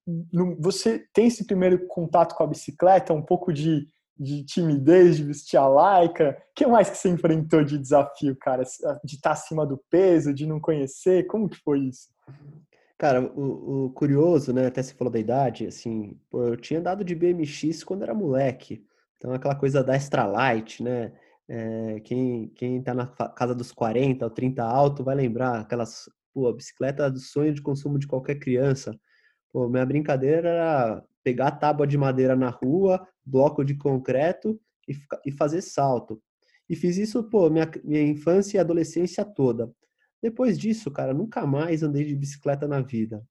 você 0.59 1.05
tem 1.13 1.27
esse 1.27 1.47
primeiro 1.47 1.87
contato 1.87 2.35
com 2.35 2.43
a 2.43 2.49
bicicleta, 2.49 3.13
um 3.13 3.23
pouco 3.23 3.53
de 3.53 3.87
de 4.19 4.45
timidez, 4.45 5.17
de 5.17 5.25
vestir 5.25 5.59
a 5.59 5.67
laica? 5.67 6.37
O 6.51 6.55
que 6.55 6.67
mais 6.67 6.89
que 6.89 6.97
você 6.97 7.09
enfrentou 7.09 7.63
de 7.63 7.79
desafio, 7.79 8.37
cara? 8.37 8.63
De 9.05 9.17
estar 9.17 9.33
acima 9.33 9.67
do 9.67 9.79
peso, 9.91 10.33
de 10.33 10.47
não 10.47 10.61
conhecer? 10.61 11.27
Como 11.27 11.49
que 11.49 11.59
foi 11.59 11.81
isso? 11.81 12.09
Cara, 12.99 13.21
o, 13.23 13.87
o 13.87 13.91
curioso, 13.91 14.53
né? 14.53 14.67
Até 14.67 14.83
você 14.83 14.95
falou 14.95 15.13
da 15.13 15.19
idade, 15.19 15.67
assim, 15.67 16.19
pô, 16.31 16.43
eu 16.45 16.57
tinha 16.57 16.81
dado 16.81 17.05
de 17.05 17.15
BMX 17.15 17.85
quando 17.85 18.03
era 18.03 18.15
moleque. 18.15 18.85
Então, 19.19 19.33
aquela 19.33 19.55
coisa 19.55 19.85
da 19.85 19.95
extra 19.95 20.25
light, 20.25 20.83
né? 20.83 21.13
É, 21.49 22.01
quem, 22.01 22.49
quem 22.49 22.83
tá 22.83 22.93
na 22.95 23.07
casa 23.07 23.55
dos 23.55 23.71
40 23.71 24.25
ou 24.25 24.31
30 24.31 24.65
alto 24.65 25.05
vai 25.05 25.15
lembrar 25.15 25.61
aquelas, 25.61 26.09
pô, 26.33 26.49
a 26.49 26.53
bicicleta 26.55 27.11
do 27.11 27.21
sonho 27.21 27.55
de 27.55 27.63
consumo 27.63 27.99
de 27.99 28.07
qualquer 28.07 28.37
criança. 28.37 28.99
Pô, 29.53 29.69
minha 29.69 29.87
brincadeira 29.87 30.49
era 30.49 31.05
pegar 31.27 31.51
tábua 31.51 31.89
de 31.89 31.99
madeira 31.99 32.37
na 32.37 32.51
rua, 32.51 33.05
bloco 33.25 33.65
de 33.65 33.75
concreto 33.75 34.61
e, 34.89 34.97
e 35.27 35.33
fazer 35.33 35.61
salto. 35.61 36.23
E 36.69 36.77
fiz 36.77 36.97
isso, 36.97 37.25
pô, 37.25 37.51
minha, 37.51 37.69
minha 37.83 38.01
infância 38.01 38.57
e 38.57 38.61
adolescência 38.61 39.25
toda. 39.25 39.69
Depois 40.23 40.57
disso, 40.57 40.89
cara, 40.89 41.13
nunca 41.13 41.45
mais 41.45 41.83
andei 41.83 42.05
de 42.05 42.15
bicicleta 42.15 42.69
na 42.69 42.81
vida. 42.81 43.27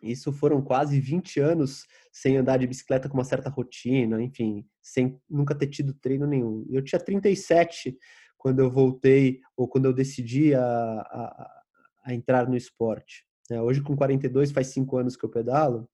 Isso 0.00 0.32
foram 0.32 0.62
quase 0.62 1.00
20 1.00 1.40
anos 1.40 1.88
sem 2.12 2.36
andar 2.36 2.56
de 2.58 2.68
bicicleta 2.68 3.08
com 3.08 3.18
uma 3.18 3.24
certa 3.24 3.50
rotina, 3.50 4.22
enfim, 4.22 4.64
sem 4.80 5.20
nunca 5.28 5.56
ter 5.56 5.66
tido 5.66 5.94
treino 5.94 6.24
nenhum. 6.24 6.64
Eu 6.70 6.84
tinha 6.84 7.00
37 7.00 7.98
quando 8.36 8.60
eu 8.60 8.70
voltei 8.70 9.40
ou 9.56 9.66
quando 9.66 9.86
eu 9.86 9.92
decidi 9.92 10.54
a, 10.54 10.62
a, 10.62 11.62
a 12.04 12.14
entrar 12.14 12.48
no 12.48 12.56
esporte. 12.56 13.26
Né? 13.50 13.60
Hoje, 13.60 13.82
com 13.82 13.96
42, 13.96 14.52
faz 14.52 14.68
cinco 14.68 14.96
anos 14.98 15.16
que 15.16 15.24
eu 15.24 15.28
pedalo. 15.28 15.90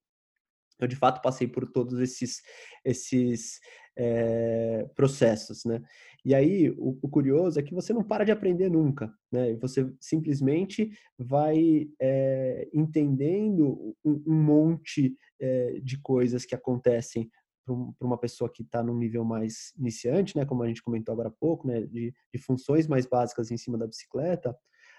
Eu 0.80 0.88
de 0.88 0.96
fato 0.96 1.22
passei 1.22 1.46
por 1.46 1.66
todos 1.70 2.00
esses 2.00 2.42
esses 2.84 3.60
é, 3.96 4.88
processos, 4.94 5.64
né? 5.64 5.82
E 6.24 6.34
aí 6.34 6.70
o, 6.70 6.98
o, 7.02 7.08
curioso 7.08 7.60
é 7.60 7.62
que 7.62 7.74
você 7.74 7.92
não 7.92 8.02
para 8.02 8.24
de 8.24 8.32
aprender 8.32 8.70
nunca, 8.70 9.12
né? 9.30 9.54
Você 9.56 9.92
simplesmente 10.00 10.90
vai 11.18 11.88
é, 12.00 12.68
entendendo 12.72 13.94
um, 14.04 14.22
um 14.26 14.42
monte 14.42 15.16
é, 15.40 15.80
de 15.80 16.00
coisas 16.00 16.44
que 16.44 16.54
acontecem 16.54 17.30
para 17.64 18.06
uma 18.06 18.18
pessoa 18.18 18.50
que 18.50 18.62
está 18.62 18.82
num 18.82 18.98
nível 18.98 19.24
mais 19.24 19.72
iniciante, 19.78 20.36
né? 20.36 20.44
Como 20.44 20.62
a 20.62 20.66
gente 20.66 20.82
comentou 20.82 21.12
agora 21.12 21.28
há 21.28 21.32
pouco, 21.32 21.66
né? 21.66 21.82
De, 21.82 22.12
de 22.32 22.38
funções 22.38 22.86
mais 22.86 23.06
básicas 23.06 23.50
em 23.50 23.56
cima 23.56 23.78
da 23.78 23.86
bicicleta, 23.86 24.56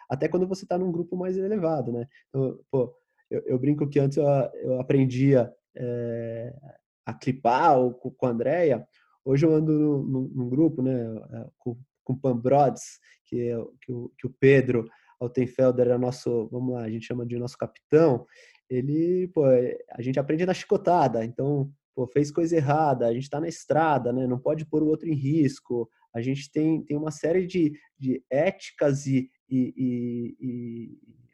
até 0.09 0.27
quando 0.27 0.47
você 0.47 0.63
está 0.63 0.77
num 0.77 0.91
grupo 0.91 1.17
mais 1.17 1.37
elevado, 1.37 1.91
né? 1.91 2.07
Então, 2.29 2.59
pô, 2.71 2.95
eu, 3.29 3.41
eu 3.45 3.59
brinco 3.59 3.87
que 3.89 3.99
antes 3.99 4.17
eu, 4.17 4.25
eu 4.63 4.79
aprendia 4.79 5.51
é, 5.77 6.53
a 7.05 7.13
clipar 7.13 7.77
ou 7.77 7.93
com, 7.93 8.09
com 8.11 8.25
a 8.25 8.29
Andrea, 8.29 8.85
hoje 9.23 9.45
eu 9.45 9.53
ando 9.53 9.71
num, 10.33 10.49
grupo, 10.49 10.81
né, 10.81 10.93
eh, 11.31 11.47
com, 11.57 11.77
com 12.03 12.13
o 12.13 12.19
Pambrods, 12.19 12.99
que, 13.25 13.49
é, 13.49 13.57
que, 13.81 13.91
o, 13.91 14.11
que 14.17 14.27
o 14.27 14.35
Pedro 14.39 14.87
Altenfelder 15.19 15.87
é 15.87 15.97
nosso, 15.97 16.47
vamos 16.51 16.73
lá, 16.73 16.83
a 16.83 16.89
gente 16.89 17.05
chama 17.05 17.25
de 17.25 17.37
nosso 17.37 17.57
capitão, 17.57 18.25
ele, 18.69 19.27
pô, 19.33 19.43
a 19.91 20.01
gente 20.01 20.19
aprende 20.19 20.45
na 20.45 20.53
chicotada, 20.53 21.23
então, 21.23 21.71
pô, 21.93 22.07
fez 22.07 22.31
coisa 22.31 22.55
errada, 22.55 23.07
a 23.07 23.13
gente 23.13 23.23
está 23.23 23.39
na 23.39 23.47
estrada, 23.47 24.11
né, 24.11 24.25
não 24.25 24.39
pode 24.39 24.65
pôr 24.65 24.81
o 24.81 24.87
outro 24.87 25.07
em 25.07 25.15
risco, 25.15 25.89
a 26.13 26.21
gente 26.21 26.51
tem, 26.51 26.83
tem 26.83 26.97
uma 26.97 27.11
série 27.11 27.45
de, 27.45 27.73
de 27.99 28.23
éticas 28.29 29.05
e, 29.05 29.29
e, 29.49 29.73
e, 29.77 30.37
e 30.39 31.24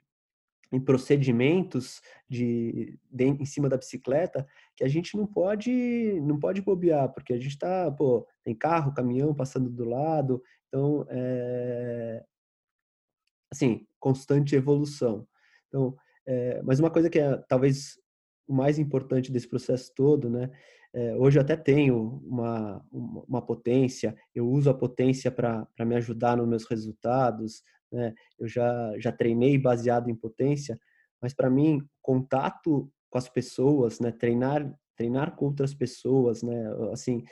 em 0.72 0.80
procedimentos 0.80 2.02
de, 2.30 2.98
de, 3.12 3.26
em 3.26 3.46
cima 3.46 3.68
da 3.68 3.78
bicicleta 3.78 4.48
que 4.76 4.84
a 4.84 4.88
gente 4.88 5.18
não 5.18 5.28
pode 5.28 6.20
não 6.22 6.40
pode 6.40 6.62
bobear 6.62 7.12
porque 7.14 7.34
a 7.34 7.38
gente 7.38 7.50
está 7.50 7.92
pô 7.92 8.26
tem 8.44 8.56
carro 8.56 8.94
caminhão 8.94 9.34
passando 9.34 9.70
do 9.70 9.84
lado 9.84 10.42
então 10.68 11.06
é, 11.10 12.24
assim 13.52 13.86
constante 14.00 14.56
evolução. 14.56 15.28
Então 15.68 15.96
é, 16.26 16.62
mas 16.64 16.80
uma 16.80 16.90
coisa 16.90 17.10
que 17.10 17.20
é 17.20 17.38
talvez 17.50 18.00
o 18.48 18.54
mais 18.54 18.80
importante 18.80 19.32
desse 19.32 19.48
processo 19.48 19.92
todo 19.94 20.30
né 20.30 20.50
é, 20.94 21.16
hoje 21.16 21.38
eu 21.38 21.42
até 21.42 21.56
tenho 21.56 22.22
uma, 22.26 22.86
uma 22.92 23.42
potência, 23.42 24.14
eu 24.36 24.50
uso 24.50 24.70
a 24.70 24.74
potência 24.74 25.32
para 25.32 25.66
me 25.80 25.96
ajudar 25.96 26.36
nos 26.36 26.48
meus 26.48 26.66
resultados, 26.66 27.64
né? 27.92 28.14
Eu 28.40 28.48
já, 28.48 28.94
já 28.98 29.12
treinei 29.12 29.58
baseado 29.58 30.10
em 30.10 30.16
potência, 30.16 30.80
mas 31.22 31.34
para 31.34 31.50
mim, 31.50 31.82
contato 32.02 32.92
com 33.10 33.18
as 33.18 33.30
pessoas, 33.30 34.00
né? 34.00 34.12
Treinar, 34.12 34.74
treinar 34.96 35.36
com 35.36 35.46
outras 35.46 35.74
pessoas, 35.74 36.42
né? 36.42 36.64
Assim, 36.92 37.24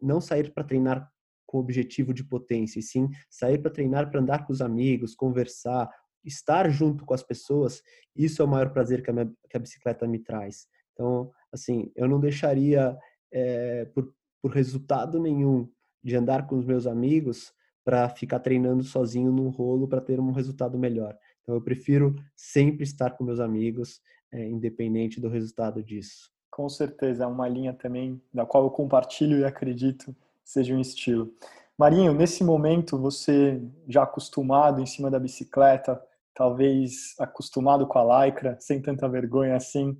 não 0.00 0.20
sair 0.20 0.52
para 0.52 0.64
treinar 0.64 1.10
com 1.46 1.58
o 1.58 1.60
objetivo 1.60 2.12
de 2.12 2.22
potência, 2.22 2.78
e 2.78 2.82
sim 2.82 3.08
sair 3.30 3.58
para 3.58 3.70
treinar 3.70 4.10
para 4.10 4.20
andar 4.20 4.46
com 4.46 4.52
os 4.52 4.60
amigos, 4.60 5.14
conversar, 5.14 5.88
estar 6.24 6.68
junto 6.70 7.06
com 7.06 7.14
as 7.14 7.22
pessoas, 7.22 7.82
isso 8.14 8.42
é 8.42 8.44
o 8.44 8.48
maior 8.48 8.70
prazer 8.70 9.02
que 9.02 9.10
a, 9.10 9.12
minha, 9.12 9.32
que 9.48 9.56
a 9.56 9.60
bicicleta 9.60 10.06
me 10.06 10.18
traz. 10.18 10.66
Então, 10.92 11.30
assim, 11.52 11.90
eu 11.96 12.06
não 12.06 12.20
deixaria 12.20 12.96
é, 13.32 13.86
por, 13.86 14.12
por 14.42 14.52
resultado 14.52 15.18
nenhum 15.18 15.70
de 16.02 16.16
andar 16.16 16.46
com 16.46 16.56
os 16.56 16.64
meus 16.64 16.86
amigos 16.86 17.52
para 17.88 18.06
ficar 18.10 18.38
treinando 18.40 18.84
sozinho 18.84 19.32
num 19.32 19.48
rolo 19.48 19.88
para 19.88 20.02
ter 20.02 20.20
um 20.20 20.30
resultado 20.30 20.78
melhor. 20.78 21.16
Então 21.42 21.54
eu 21.54 21.60
prefiro 21.62 22.14
sempre 22.36 22.82
estar 22.82 23.12
com 23.12 23.24
meus 23.24 23.40
amigos, 23.40 24.02
é, 24.30 24.46
independente 24.46 25.18
do 25.18 25.26
resultado 25.30 25.82
disso. 25.82 26.30
Com 26.50 26.68
certeza, 26.68 27.24
é 27.24 27.26
uma 27.26 27.48
linha 27.48 27.72
também 27.72 28.20
da 28.30 28.44
qual 28.44 28.64
eu 28.64 28.70
compartilho 28.70 29.38
e 29.38 29.44
acredito 29.46 30.14
seja 30.44 30.74
um 30.74 30.80
estilo. 30.82 31.32
Marinho, 31.78 32.12
nesse 32.12 32.44
momento 32.44 32.98
você 32.98 33.58
já 33.88 34.02
acostumado 34.02 34.82
em 34.82 34.86
cima 34.86 35.10
da 35.10 35.18
bicicleta, 35.18 35.98
talvez 36.34 37.14
acostumado 37.18 37.86
com 37.86 37.98
a 37.98 38.26
lycra, 38.26 38.58
sem 38.60 38.82
tanta 38.82 39.08
vergonha 39.08 39.56
assim, 39.56 39.96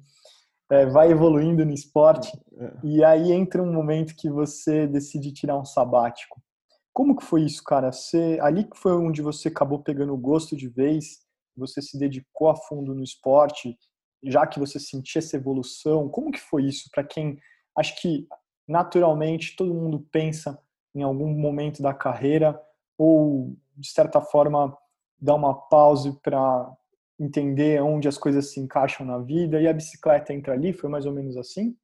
é, 0.71 0.85
vai 0.85 1.11
evoluindo 1.11 1.65
no 1.65 1.73
esporte 1.73 2.39
é. 2.59 2.71
e 2.85 3.03
aí 3.03 3.33
entra 3.33 3.63
um 3.63 3.73
momento 3.73 4.15
que 4.15 4.29
você 4.29 4.87
decide 4.87 5.33
tirar 5.33 5.57
um 5.57 5.65
sabático. 5.65 6.39
Como 6.99 7.15
que 7.15 7.25
foi 7.25 7.45
isso, 7.45 7.63
cara? 7.63 7.93
Você, 7.93 8.41
ali 8.43 8.65
que 8.65 8.77
foi 8.77 8.91
onde 8.91 9.23
você 9.23 9.47
acabou 9.47 9.81
pegando 9.81 10.13
o 10.13 10.17
gosto 10.17 10.57
de 10.57 10.69
vez, 10.69 11.21
você 11.57 11.81
se 11.81 11.97
dedicou 11.97 12.49
a 12.49 12.57
fundo 12.57 12.93
no 12.93 13.05
esporte, 13.05 13.79
já 14.25 14.45
que 14.45 14.59
você 14.59 14.81
sentia 14.81 15.21
essa 15.21 15.37
evolução. 15.37 16.09
Como 16.09 16.33
que 16.33 16.41
foi 16.41 16.65
isso 16.65 16.91
para 16.93 17.05
quem 17.05 17.39
acho 17.77 17.95
que 18.03 18.27
naturalmente 18.67 19.55
todo 19.55 19.73
mundo 19.73 20.09
pensa 20.11 20.61
em 20.93 21.05
algum 21.05 21.29
momento 21.29 21.81
da 21.81 21.95
carreira 21.95 22.61
ou 22.99 23.57
de 23.77 23.93
certa 23.93 24.21
forma 24.21 24.77
dá 25.21 25.37
uma 25.37 25.55
pausa 25.55 26.19
para 26.21 26.69
entender 27.17 27.81
onde 27.81 28.09
as 28.09 28.19
coisas 28.19 28.51
se 28.53 28.59
encaixam 28.59 29.07
na 29.07 29.19
vida 29.19 29.63
e 29.63 29.69
a 29.69 29.73
bicicleta 29.73 30.35
entra 30.35 30.53
ali, 30.53 30.73
foi 30.73 30.91
mais 30.91 31.07
ou 31.07 31.13
menos 31.13 31.37
assim? 31.37 31.77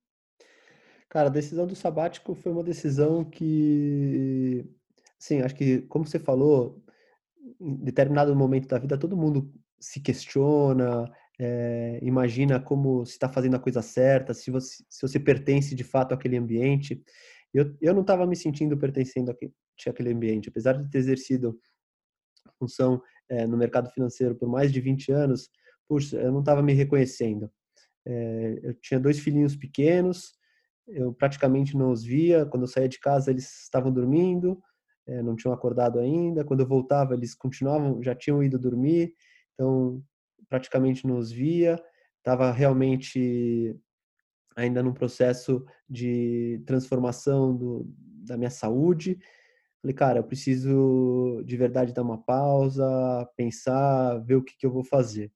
Cara, 1.08 1.28
a 1.28 1.32
decisão 1.32 1.68
do 1.68 1.76
sabático 1.76 2.34
foi 2.34 2.50
uma 2.50 2.64
decisão 2.64 3.24
que 3.24 4.68
Sim, 5.24 5.40
acho 5.40 5.54
que, 5.54 5.80
como 5.88 6.06
você 6.06 6.18
falou, 6.18 6.84
em 7.58 7.76
determinado 7.76 8.36
momento 8.36 8.68
da 8.68 8.78
vida, 8.78 8.98
todo 8.98 9.16
mundo 9.16 9.50
se 9.80 9.98
questiona, 9.98 11.10
é, 11.40 11.98
imagina 12.02 12.60
como 12.60 13.06
se 13.06 13.12
está 13.12 13.26
fazendo 13.26 13.56
a 13.56 13.58
coisa 13.58 13.80
certa, 13.80 14.34
se 14.34 14.50
você, 14.50 14.84
se 14.86 15.00
você 15.00 15.18
pertence 15.18 15.74
de 15.74 15.82
fato 15.82 16.12
àquele 16.12 16.36
ambiente. 16.36 17.02
Eu, 17.54 17.74
eu 17.80 17.94
não 17.94 18.02
estava 18.02 18.26
me 18.26 18.36
sentindo 18.36 18.76
pertencendo 18.76 19.34
àquele 19.88 20.12
ambiente, 20.12 20.50
apesar 20.50 20.74
de 20.74 20.90
ter 20.90 20.98
exercido 20.98 21.58
função 22.58 23.00
é, 23.30 23.46
no 23.46 23.56
mercado 23.56 23.88
financeiro 23.92 24.34
por 24.34 24.46
mais 24.46 24.70
de 24.70 24.78
20 24.78 25.10
anos, 25.10 25.48
puxa, 25.88 26.18
eu 26.20 26.32
não 26.32 26.40
estava 26.40 26.62
me 26.62 26.74
reconhecendo. 26.74 27.50
É, 28.04 28.60
eu 28.62 28.74
tinha 28.74 29.00
dois 29.00 29.18
filhinhos 29.18 29.56
pequenos, 29.56 30.34
eu 30.86 31.14
praticamente 31.14 31.74
não 31.78 31.92
os 31.92 32.04
via, 32.04 32.44
quando 32.44 32.64
eu 32.64 32.68
saía 32.68 32.90
de 32.90 33.00
casa 33.00 33.30
eles 33.30 33.62
estavam 33.62 33.90
dormindo, 33.90 34.62
é, 35.06 35.22
não 35.22 35.36
tinham 35.36 35.52
acordado 35.52 35.98
ainda. 35.98 36.44
Quando 36.44 36.60
eu 36.60 36.66
voltava, 36.66 37.14
eles 37.14 37.34
continuavam, 37.34 38.02
já 38.02 38.14
tinham 38.14 38.42
ido 38.42 38.58
dormir, 38.58 39.14
então 39.52 40.02
praticamente 40.48 41.06
não 41.06 41.18
os 41.18 41.30
via. 41.30 41.82
Estava 42.18 42.50
realmente 42.50 43.78
ainda 44.56 44.82
num 44.82 44.94
processo 44.94 45.64
de 45.88 46.62
transformação 46.66 47.56
do, 47.56 47.86
da 47.96 48.36
minha 48.36 48.50
saúde. 48.50 49.18
Falei, 49.82 49.94
cara, 49.94 50.18
eu 50.20 50.24
preciso 50.24 51.42
de 51.44 51.56
verdade 51.56 51.92
dar 51.92 52.02
uma 52.02 52.16
pausa, 52.16 53.28
pensar, 53.36 54.18
ver 54.20 54.36
o 54.36 54.42
que, 54.42 54.56
que 54.56 54.64
eu 54.64 54.72
vou 54.72 54.82
fazer. 54.82 55.30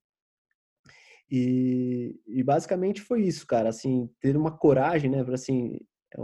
E, 1.29 2.19
e, 2.25 2.41
basicamente 2.41 3.01
foi 3.01 3.21
isso, 3.21 3.45
cara, 3.45 3.69
assim, 3.69 4.09
ter 4.19 4.35
uma 4.35 4.49
coragem, 4.49 5.11
né, 5.11 5.23
assim, 5.31 5.77
é 6.11 6.19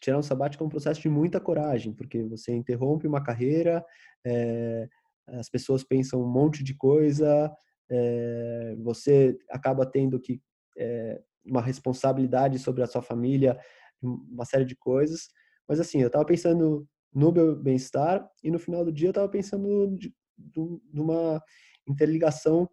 tirar 0.00 0.18
um 0.18 0.22
sabático 0.22 0.64
é 0.64 0.66
um 0.66 0.70
processo 0.70 1.00
de 1.00 1.08
muita 1.08 1.38
coragem, 1.38 1.92
porque 1.92 2.22
você 2.24 2.52
interrompe 2.52 3.06
uma 3.06 3.22
carreira, 3.22 3.84
é, 4.26 4.88
as 5.28 5.48
pessoas 5.48 5.84
pensam 5.84 6.22
um 6.22 6.28
monte 6.28 6.64
de 6.64 6.74
coisa, 6.74 7.52
é, 7.90 8.74
você 8.78 9.36
acaba 9.50 9.84
tendo 9.86 10.18
que 10.18 10.40
é, 10.78 11.20
uma 11.44 11.60
responsabilidade 11.60 12.58
sobre 12.58 12.82
a 12.82 12.86
sua 12.86 13.02
família, 13.02 13.58
uma 14.02 14.44
série 14.44 14.64
de 14.64 14.74
coisas. 14.74 15.28
Mas 15.68 15.78
assim, 15.78 16.00
eu 16.00 16.06
estava 16.06 16.24
pensando 16.24 16.86
no 17.12 17.30
meu 17.30 17.54
bem-estar 17.56 18.26
e 18.42 18.50
no 18.50 18.58
final 18.58 18.84
do 18.84 18.92
dia 18.92 19.08
eu 19.08 19.12
estava 19.12 19.28
pensando 19.28 19.96
de, 19.96 20.14
de, 20.38 20.80
numa 20.92 21.42
interligação 21.88 22.68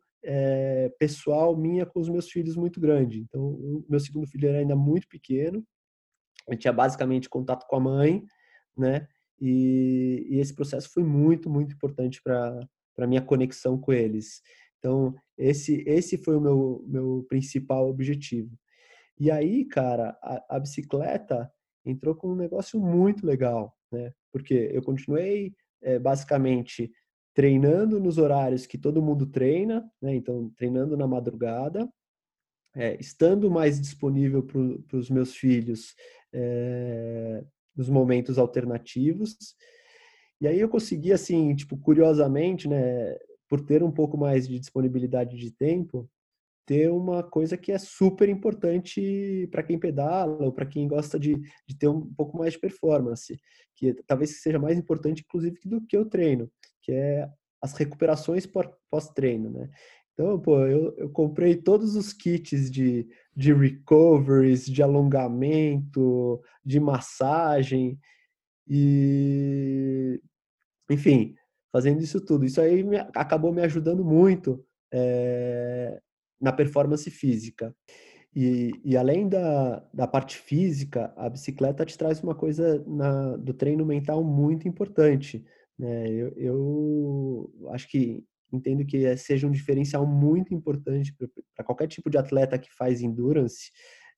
pessoal 1.00 1.55
minha 1.55 1.86
com 1.86 2.01
os 2.01 2.10
meus 2.10 2.29
filhos 2.29 2.57
muito 2.57 2.81
grande. 2.81 3.22
Então, 3.22 3.41
o 3.41 3.86
meu 3.89 4.00
segundo 4.00 4.27
filho 4.27 4.50
era 4.50 4.57
ainda 4.57 4.75
muito 4.75 5.07
pequeno, 5.07 5.65
eu 6.48 6.58
tinha 6.58 6.74
basicamente 6.74 7.30
contato 7.30 7.66
com 7.68 7.75
a 7.75 7.80
mãe, 7.80 8.24
né? 8.75 9.08
E, 9.39 10.25
e 10.30 10.39
esse 10.39 10.54
processo 10.54 10.89
foi 10.92 11.04
muito, 11.04 11.50
muito 11.50 11.74
importante 11.74 12.22
para 12.24 12.68
a 12.98 13.08
minha 13.08 13.22
conexão 13.22 13.77
com 13.77 13.94
eles. 13.94 14.42
Então, 14.80 15.13
esse, 15.38 15.84
esse 15.88 16.18
foi 16.18 16.36
o 16.36 16.42
meu, 16.42 16.84
meu 16.88 17.25
principal 17.30 17.88
objetivo. 17.89 18.58
E 19.20 19.32
aí, 19.32 19.66
cara, 19.66 20.18
a, 20.22 20.58
a 20.58 20.60
bicicleta 20.60 21.51
entrou 21.86 22.16
com 22.16 22.30
um 22.30 22.36
negócio 22.36 22.80
muito 22.80 23.25
legal, 23.25 23.75
né? 23.92 24.13
Porque 24.32 24.70
eu 24.72 24.82
continuei 24.82 25.54
é, 25.82 25.98
basicamente 25.98 26.92
treinando 27.34 28.00
nos 28.00 28.18
horários 28.18 28.66
que 28.66 28.77
todo 28.77 29.01
mundo 29.01 29.25
treina, 29.25 29.89
né? 30.01 30.16
Então, 30.16 30.51
treinando 30.56 30.98
na 30.98 31.08
madrugada, 31.08 31.88
é, 32.77 32.96
estando 33.00 33.50
mais 33.50 33.81
disponível 33.81 34.43
para 34.43 34.98
os 34.98 35.10
meus 35.10 35.36
filhos 35.36 35.96
é, 36.31 37.43
nos 37.75 37.89
momentos 37.89 38.38
alternativos. 38.38 39.36
E 40.39 40.48
aí 40.48 40.60
eu 40.60 40.69
consegui, 40.69 41.12
assim, 41.12 41.55
tipo, 41.55 41.75
curiosamente, 41.77 42.67
né, 42.67 43.17
por 43.50 43.62
ter 43.62 43.81
um 43.81 43.91
pouco 43.91 44.15
mais 44.15 44.48
de 44.48 44.60
disponibilidade 44.60 45.36
de 45.36 45.51
tempo, 45.51 46.07
ter 46.67 46.91
uma 46.91 47.24
coisa 47.24 47.57
que 47.57 47.72
é 47.72 47.79
super 47.79 48.29
importante 48.29 49.48
para 49.51 49.63
quem 49.63 49.79
pedala 49.79 50.46
ou 50.46 50.51
para 50.51 50.65
quem 50.65 50.88
gosta 50.88 51.17
de, 51.17 51.34
de 51.65 51.77
ter 51.77 51.88
um 51.88 52.13
pouco 52.13 52.38
mais 52.38 52.53
de 52.53 52.60
performance, 52.60 53.39
que 53.75 53.93
talvez 54.05 54.41
seja 54.41 54.60
mais 54.60 54.77
importante, 54.77 55.24
inclusive, 55.25 55.57
do 55.65 55.81
que 55.81 55.98
o 55.98 56.05
treino, 56.05 56.51
que 56.84 56.91
é 56.91 57.27
as 57.62 57.74
recuperações 57.74 58.46
pós-treino, 58.91 59.50
né? 59.50 59.69
Então, 60.19 60.39
pô, 60.39 60.65
eu, 60.65 60.95
eu 60.97 61.09
comprei 61.12 61.55
todos 61.55 61.95
os 61.95 62.12
kits 62.12 62.71
de, 62.71 63.07
de 63.36 63.53
recoveries, 63.53 64.65
de 64.65 64.81
alongamento, 64.81 66.41
de 66.65 66.79
massagem 66.79 68.00
e, 68.67 70.19
enfim, 70.89 71.36
fazendo 71.71 72.01
isso 72.01 72.19
tudo. 72.19 72.45
Isso 72.45 72.59
aí 72.59 72.83
me, 72.83 72.97
acabou 73.13 73.53
me 73.53 73.62
ajudando 73.62 74.03
muito 74.03 74.65
é, 74.91 76.01
na 76.41 76.51
performance 76.51 77.12
física. 77.12 77.71
E, 78.36 78.71
e, 78.83 78.97
além 78.97 79.29
da, 79.29 79.88
da 79.93 80.07
parte 80.07 80.36
física, 80.36 81.13
a 81.15 81.29
bicicleta 81.29 81.86
te 81.86 81.95
traz 81.95 82.24
uma 82.24 82.33
coisa 82.33 82.83
na, 82.88 83.38
do 83.38 83.53
treino 83.53 83.86
mental 83.86 84.24
muito 84.24 84.67
importante. 84.67 85.45
Né? 85.77 86.09
Eu, 86.09 86.33
eu 86.38 87.69
acho 87.69 87.88
que 87.88 88.25
entendo 88.51 88.86
que 88.86 89.06
é, 89.06 89.16
seja 89.16 89.48
um 89.48 89.51
diferencial 89.51 90.06
muito 90.06 90.54
importante 90.54 91.13
para 91.56 91.66
qualquer 91.66 91.88
tipo 91.88 92.10
de 92.10 92.18
atleta 92.18 92.58
que 92.58 92.74
faz 92.74 93.01
endurance, 93.01 93.72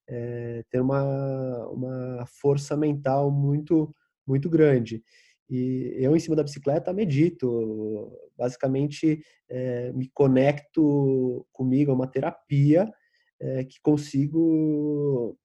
é, 0.08 0.64
ter 0.70 0.82
uma, 0.82 1.68
uma 1.70 2.26
força 2.28 2.76
mental 2.76 3.32
muito, 3.32 3.94
muito 4.26 4.50
grande. 4.50 5.04
E 5.50 5.96
eu, 5.98 6.16
em 6.16 6.20
cima 6.20 6.36
da 6.36 6.44
bicicleta, 6.44 6.94
medito. 6.94 8.12
Basicamente, 8.38 9.24
é, 9.50 9.92
me 9.94 10.08
conecto 10.10 11.46
comigo, 11.52 11.92
é 11.92 11.94
uma 11.94 12.08
terapia 12.08 12.90
é, 13.40 13.64
que 13.64 13.82
consigo, 13.82 15.38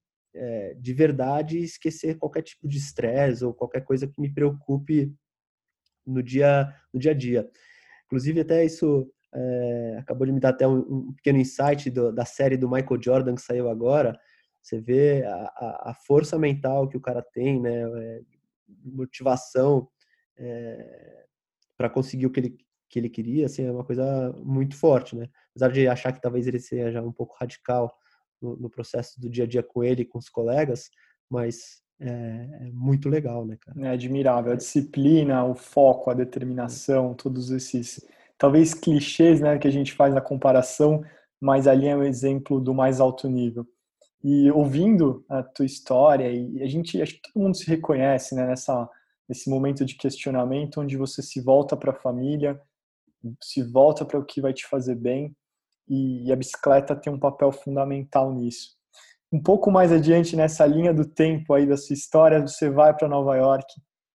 de 0.79 0.93
verdade, 0.93 1.59
esquecer 1.59 2.17
qualquer 2.17 2.43
tipo 2.43 2.67
de 2.67 2.77
estresse 2.77 3.43
ou 3.43 3.53
qualquer 3.53 3.81
coisa 3.81 4.05
que 4.05 4.19
me 4.21 4.31
preocupe 4.31 5.11
no 6.05 6.21
dia, 6.21 6.71
no 6.93 6.99
dia 6.99 7.11
a 7.11 7.13
dia. 7.13 7.49
Inclusive, 8.05 8.41
até 8.41 8.63
isso 8.63 9.11
é, 9.33 9.97
acabou 9.99 10.25
de 10.25 10.33
me 10.33 10.39
dar 10.39 10.49
até 10.49 10.67
um, 10.67 10.79
um 10.79 11.13
pequeno 11.13 11.39
insight 11.39 11.89
do, 11.89 12.11
da 12.11 12.25
série 12.25 12.57
do 12.57 12.69
Michael 12.69 13.01
Jordan 13.01 13.35
que 13.35 13.41
saiu 13.41 13.69
agora. 13.69 14.17
Você 14.61 14.79
vê 14.79 15.23
a, 15.25 15.91
a 15.91 15.93
força 16.07 16.39
mental 16.39 16.87
que 16.87 16.97
o 16.97 17.01
cara 17.01 17.21
tem, 17.21 17.61
né? 17.61 17.83
É, 17.83 18.21
motivação 18.83 19.87
é, 20.37 21.25
para 21.77 21.89
conseguir 21.89 22.25
o 22.25 22.31
que 22.31 22.39
ele, 22.39 22.57
que 22.89 22.99
ele 22.99 23.09
queria, 23.09 23.45
assim, 23.45 23.65
é 23.65 23.71
uma 23.71 23.83
coisa 23.83 24.31
muito 24.43 24.75
forte, 24.75 25.15
né? 25.15 25.29
Apesar 25.51 25.71
de 25.71 25.87
achar 25.87 26.11
que 26.11 26.21
talvez 26.21 26.47
ele 26.47 26.59
seja 26.59 27.01
um 27.01 27.11
pouco 27.11 27.35
radical 27.39 27.95
no, 28.41 28.55
no 28.57 28.69
processo 28.69 29.19
do 29.19 29.29
dia 29.29 29.43
a 29.43 29.47
dia 29.47 29.63
com 29.63 29.83
ele 29.83 30.01
e 30.03 30.05
com 30.05 30.17
os 30.17 30.29
colegas, 30.29 30.89
mas 31.29 31.83
é, 31.99 32.07
é, 32.07 32.71
muito 32.73 33.09
legal, 33.09 33.45
né, 33.45 33.57
cara? 33.59 33.87
É 33.87 33.89
admirável. 33.89 34.51
A 34.51 34.55
disciplina, 34.55 35.43
o 35.45 35.55
foco, 35.55 36.09
a 36.09 36.13
determinação, 36.13 37.13
todos 37.13 37.51
esses, 37.51 38.05
talvez 38.37 38.73
clichês, 38.73 39.39
né, 39.39 39.57
que 39.57 39.67
a 39.67 39.71
gente 39.71 39.93
faz 39.93 40.13
na 40.13 40.21
comparação, 40.21 41.03
mas 41.39 41.67
ali 41.67 41.87
é 41.87 41.95
um 41.95 42.03
exemplo 42.03 42.59
do 42.59 42.73
mais 42.73 42.99
alto 42.99 43.29
nível. 43.29 43.65
E 44.23 44.49
ouvindo 44.51 45.23
a 45.29 45.43
tua 45.43 45.65
história, 45.65 46.31
e 46.31 46.61
a 46.61 46.67
gente, 46.67 47.01
acho 47.01 47.15
que 47.15 47.31
todo 47.31 47.43
mundo 47.43 47.55
se 47.55 47.67
reconhece, 47.67 48.35
né, 48.35 48.45
nessa, 48.45 48.89
nesse 49.29 49.49
momento 49.49 49.85
de 49.85 49.95
questionamento, 49.95 50.81
onde 50.81 50.97
você 50.97 51.21
se 51.21 51.39
volta 51.41 51.77
para 51.77 51.91
a 51.91 51.95
família, 51.95 52.59
se 53.41 53.63
volta 53.63 54.03
para 54.05 54.19
o 54.19 54.25
que 54.25 54.41
vai 54.41 54.53
te 54.53 54.65
fazer 54.67 54.95
bem, 54.95 55.35
e 55.87 56.31
a 56.31 56.35
bicicleta 56.35 56.95
tem 56.95 57.13
um 57.13 57.19
papel 57.19 57.51
fundamental 57.51 58.33
nisso 58.33 58.75
um 59.31 59.41
pouco 59.41 59.71
mais 59.71 59.91
adiante 59.91 60.35
nessa 60.35 60.65
linha 60.65 60.93
do 60.93 61.05
tempo 61.05 61.53
aí 61.53 61.65
da 61.65 61.77
sua 61.77 61.93
história, 61.93 62.41
você 62.41 62.69
vai 62.69 62.95
para 62.95 63.07
Nova 63.07 63.35
York 63.35 63.65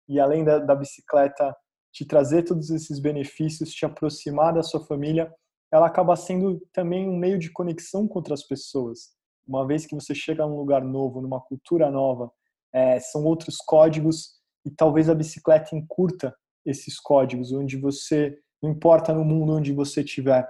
e 0.07 0.19
além 0.19 0.43
da, 0.43 0.59
da, 0.59 0.75
bicicleta 0.75 1.55
te 1.91 2.05
trazer 2.05 2.43
todos 2.43 2.69
esses 2.69 2.99
benefícios, 2.99 3.71
te 3.71 3.85
aproximar 3.85 4.53
da 4.53 4.61
sua 4.61 4.85
família, 4.85 5.33
ela 5.71 5.87
acaba 5.87 6.15
sendo 6.15 6.61
também 6.73 7.07
um 7.07 7.17
meio 7.17 7.39
de 7.39 7.51
conexão 7.51 8.07
com 8.07 8.19
outras 8.19 8.43
pessoas. 8.43 9.15
Uma 9.47 9.65
vez 9.65 9.85
que 9.85 9.95
você 9.95 10.13
chega 10.13 10.45
num 10.45 10.57
lugar 10.57 10.83
novo, 10.83 11.21
numa 11.21 11.39
cultura 11.39 11.89
nova, 11.89 12.31
é, 12.73 12.99
são 12.99 13.23
outros 13.23 13.55
códigos 13.57 14.33
e 14.65 14.71
talvez 14.71 15.09
a 15.09 15.15
bicicleta 15.15 15.75
encurta 15.75 16.35
esses 16.65 16.99
códigos, 16.99 17.51
onde 17.51 17.77
você, 17.77 18.37
não 18.61 18.71
importa 18.71 19.13
no 19.13 19.23
mundo 19.23 19.53
onde 19.53 19.71
você 19.71 20.01
estiver. 20.01 20.47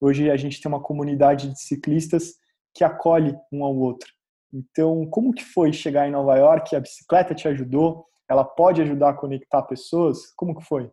Hoje 0.00 0.30
a 0.30 0.36
gente 0.36 0.60
tem 0.60 0.70
uma 0.70 0.82
comunidade 0.82 1.48
de 1.48 1.60
ciclistas 1.60 2.34
que 2.78 2.84
acolhe 2.84 3.36
um 3.50 3.64
ao 3.64 3.76
outro. 3.76 4.08
Então, 4.54 5.04
como 5.10 5.34
que 5.34 5.44
foi 5.44 5.72
chegar 5.72 6.06
em 6.06 6.12
Nova 6.12 6.36
York? 6.36 6.76
A 6.76 6.80
bicicleta 6.80 7.34
te 7.34 7.48
ajudou? 7.48 8.06
Ela 8.28 8.44
pode 8.44 8.80
ajudar 8.80 9.10
a 9.10 9.14
conectar 9.14 9.62
pessoas? 9.62 10.32
Como 10.36 10.56
que 10.56 10.64
foi? 10.64 10.88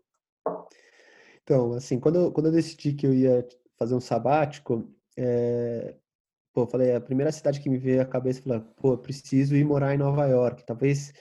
Então, 1.44 1.74
assim, 1.74 2.00
quando 2.00 2.16
eu, 2.16 2.32
quando 2.32 2.48
eu 2.48 2.52
decidi 2.52 2.94
que 2.94 3.06
eu 3.06 3.14
ia 3.14 3.48
fazer 3.78 3.94
um 3.94 4.00
sabático, 4.00 4.90
é, 5.16 5.94
pô, 6.52 6.64
eu 6.64 6.68
falei, 6.68 6.96
a 6.96 7.00
primeira 7.00 7.32
cidade 7.32 7.60
que 7.60 7.70
me 7.70 7.78
veio 7.78 8.02
à 8.02 8.06
cabeça, 8.06 8.42
falei, 8.42 8.64
pô, 8.78 8.94
eu 8.94 8.98
preciso 8.98 9.56
ir 9.56 9.64
morar 9.64 9.94
em 9.94 10.00
Nova 10.00 10.26
York. 10.26 10.66
Talvez 10.66 11.14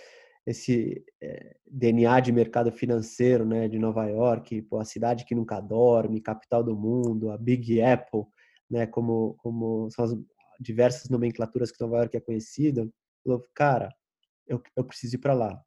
esse 0.47 1.05
é, 1.23 1.57
DNA 1.71 2.21
de 2.21 2.33
mercado 2.33 2.73
financeiro, 2.73 3.45
né, 3.45 3.69
de 3.69 3.79
Nova 3.79 4.07
York, 4.07 4.63
pô, 4.63 4.79
a 4.79 4.85
cidade 4.87 5.27
que 5.27 5.35
nunca 5.35 5.61
dorme, 5.61 6.23
capital 6.23 6.65
do 6.65 6.75
mundo, 6.75 7.31
a 7.31 7.37
Big 7.37 7.83
Apple, 7.83 8.25
né, 8.71 8.87
como, 8.87 9.35
como 9.39 9.91
são 9.91 10.07
as, 10.07 10.17
diversas 10.61 11.09
nomenclaturas 11.09 11.71
que 11.71 11.81
Nova 11.81 11.99
York 11.99 12.17
é 12.17 12.21
conhecida, 12.21 12.89
falou, 13.23 13.45
cara, 13.55 13.95
eu, 14.47 14.63
eu 14.77 14.85
preciso 14.85 15.17
ir 15.17 15.19
para 15.19 15.35
lá. 15.35 15.61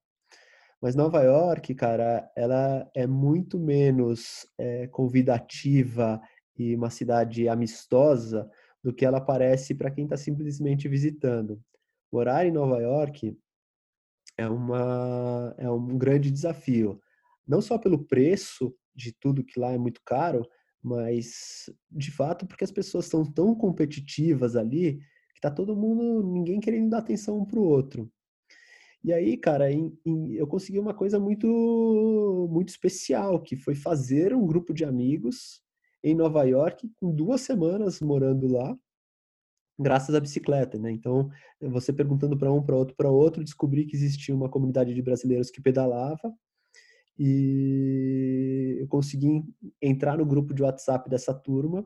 Mas 0.81 0.95
Nova 0.95 1.21
York, 1.23 1.73
cara, 1.73 2.31
ela 2.35 2.89
é 2.95 3.07
muito 3.07 3.59
menos 3.59 4.47
é, 4.57 4.87
convidativa 4.87 6.21
e 6.55 6.75
uma 6.75 6.89
cidade 6.89 7.49
amistosa 7.49 8.49
do 8.83 8.93
que 8.93 9.05
ela 9.05 9.19
parece 9.19 9.73
para 9.73 9.91
quem 9.91 10.03
está 10.03 10.15
simplesmente 10.15 10.87
visitando. 10.87 11.59
Morar 12.11 12.45
em 12.45 12.51
Nova 12.51 12.79
York 12.79 13.37
é, 14.37 14.47
uma, 14.47 15.55
é 15.57 15.69
um 15.69 15.97
grande 15.97 16.29
desafio. 16.29 17.01
Não 17.47 17.59
só 17.59 17.77
pelo 17.77 18.05
preço 18.05 18.73
de 18.95 19.11
tudo 19.11 19.43
que 19.43 19.59
lá 19.59 19.71
é 19.71 19.77
muito 19.77 20.01
caro, 20.05 20.47
mas 20.87 21.69
de 21.91 22.11
fato 22.11 22.47
porque 22.47 22.63
as 22.63 22.71
pessoas 22.71 23.05
estão 23.05 23.25
tão 23.25 23.53
competitivas 23.53 24.55
ali 24.55 24.99
que 25.35 25.41
tá 25.41 25.51
todo 25.51 25.75
mundo, 25.75 26.23
ninguém 26.23 26.59
querendo 26.59 26.89
dar 26.89 26.99
atenção 26.99 27.39
um 27.39 27.45
pro 27.45 27.61
outro. 27.61 28.11
E 29.03 29.13
aí, 29.13 29.37
cara, 29.37 29.71
em, 29.71 29.95
em, 30.05 30.33
eu 30.33 30.47
consegui 30.47 30.79
uma 30.79 30.93
coisa 30.93 31.19
muito 31.19 32.47
muito 32.51 32.69
especial, 32.69 33.41
que 33.41 33.55
foi 33.55 33.75
fazer 33.75 34.33
um 34.33 34.45
grupo 34.47 34.73
de 34.73 34.83
amigos 34.83 35.61
em 36.03 36.15
Nova 36.15 36.43
York, 36.43 36.89
com 36.95 37.13
duas 37.13 37.41
semanas 37.41 38.01
morando 38.01 38.47
lá, 38.47 38.75
graças 39.79 40.15
à 40.15 40.19
bicicleta, 40.19 40.77
né? 40.79 40.91
Então, 40.91 41.29
você 41.61 41.93
perguntando 41.93 42.37
para 42.37 42.51
um, 42.51 42.63
para 42.63 42.75
outro, 42.75 42.95
para 42.95 43.11
outro, 43.11 43.43
descobri 43.43 43.85
que 43.85 43.95
existia 43.95 44.33
uma 44.33 44.49
comunidade 44.49 44.93
de 44.93 45.01
brasileiros 45.01 45.51
que 45.51 45.61
pedalava 45.61 46.33
e 47.17 48.77
eu 48.79 48.87
consegui 48.87 49.43
entrar 49.81 50.17
no 50.17 50.25
grupo 50.25 50.53
de 50.53 50.63
WhatsApp 50.63 51.09
dessa 51.09 51.33
turma 51.33 51.85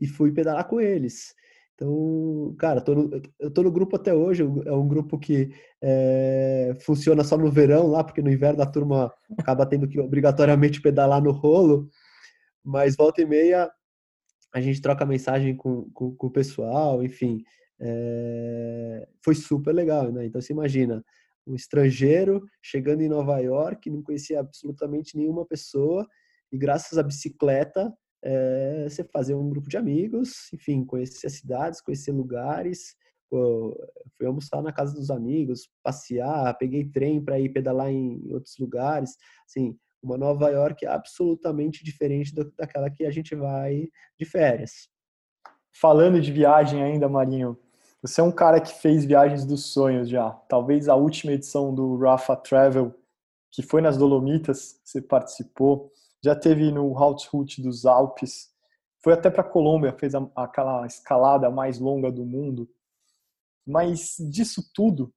e 0.00 0.06
fui 0.06 0.32
pedalar 0.32 0.66
com 0.66 0.80
eles. 0.80 1.34
Então, 1.74 2.54
cara, 2.58 2.80
tô 2.80 2.94
no, 2.94 3.22
eu 3.38 3.50
tô 3.50 3.62
no 3.62 3.70
grupo 3.70 3.96
até 3.96 4.14
hoje, 4.14 4.42
é 4.42 4.72
um 4.72 4.88
grupo 4.88 5.18
que 5.18 5.50
é, 5.82 6.74
funciona 6.80 7.22
só 7.22 7.36
no 7.36 7.50
verão 7.50 7.88
lá, 7.88 8.02
porque 8.02 8.22
no 8.22 8.32
inverno 8.32 8.62
a 8.62 8.66
turma 8.66 9.12
acaba 9.38 9.66
tendo 9.66 9.86
que 9.86 10.00
obrigatoriamente 10.00 10.80
pedalar 10.80 11.22
no 11.22 11.32
rolo, 11.32 11.90
mas 12.64 12.96
volta 12.96 13.20
e 13.20 13.26
meia 13.26 13.70
a 14.54 14.60
gente 14.60 14.80
troca 14.80 15.04
mensagem 15.04 15.54
com, 15.54 15.90
com, 15.92 16.14
com 16.16 16.26
o 16.28 16.30
pessoal, 16.30 17.02
enfim, 17.02 17.44
é, 17.78 19.06
foi 19.22 19.34
super 19.34 19.74
legal, 19.74 20.10
né? 20.10 20.24
Então, 20.24 20.40
você 20.40 20.54
imagina, 20.54 21.04
um 21.46 21.54
estrangeiro 21.54 22.44
chegando 22.62 23.02
em 23.02 23.08
Nova 23.08 23.38
York, 23.38 23.88
não 23.90 24.02
conhecia 24.02 24.40
absolutamente 24.40 25.16
nenhuma 25.16 25.46
pessoa 25.46 26.06
e 26.50 26.58
graças 26.58 26.98
à 26.98 27.02
bicicleta 27.02 27.92
é, 28.22 28.88
você 28.88 29.04
fazer 29.04 29.34
um 29.34 29.48
grupo 29.48 29.68
de 29.68 29.76
amigos, 29.76 30.52
enfim, 30.52 30.84
conhecer 30.84 31.30
cidades, 31.30 31.80
conhecer 31.80 32.12
lugares. 32.12 32.96
Pô, 33.28 33.76
fui 34.16 34.26
almoçar 34.26 34.62
na 34.62 34.72
casa 34.72 34.94
dos 34.94 35.10
amigos, 35.10 35.68
passear, 35.82 36.56
peguei 36.58 36.84
trem 36.84 37.24
para 37.24 37.38
ir 37.38 37.50
pedalar 37.50 37.90
em 37.90 38.32
outros 38.32 38.56
lugares. 38.58 39.16
Assim, 39.46 39.76
uma 40.02 40.16
Nova 40.16 40.48
York 40.50 40.86
absolutamente 40.86 41.84
diferente 41.84 42.34
daquela 42.56 42.90
que 42.90 43.04
a 43.04 43.10
gente 43.10 43.34
vai 43.34 43.88
de 44.18 44.24
férias. 44.24 44.88
falando 45.72 46.20
de 46.20 46.32
viagem 46.32 46.82
ainda, 46.82 47.08
Marinho, 47.08 47.58
você 48.02 48.20
é 48.20 48.24
um 48.24 48.32
cara 48.32 48.60
que 48.60 48.72
fez 48.74 49.04
viagens 49.04 49.44
dos 49.44 49.72
sonhos 49.72 50.08
já. 50.08 50.30
Talvez 50.48 50.88
a 50.88 50.94
última 50.94 51.32
edição 51.32 51.74
do 51.74 51.96
Rafa 51.96 52.36
Travel, 52.36 52.94
que 53.50 53.62
foi 53.62 53.80
nas 53.80 53.96
Dolomitas, 53.96 54.80
você 54.84 55.00
participou. 55.00 55.90
Já 56.22 56.34
teve 56.34 56.70
no 56.70 56.92
Route 56.92 57.62
dos 57.62 57.86
Alpes. 57.86 58.50
Foi 59.02 59.12
até 59.12 59.30
para 59.30 59.42
a 59.42 59.48
Colômbia, 59.48 59.92
fez 59.92 60.14
a, 60.14 60.28
aquela 60.36 60.86
escalada 60.86 61.50
mais 61.50 61.78
longa 61.78 62.10
do 62.10 62.24
mundo. 62.24 62.68
Mas 63.66 64.16
disso 64.30 64.70
tudo, 64.74 65.12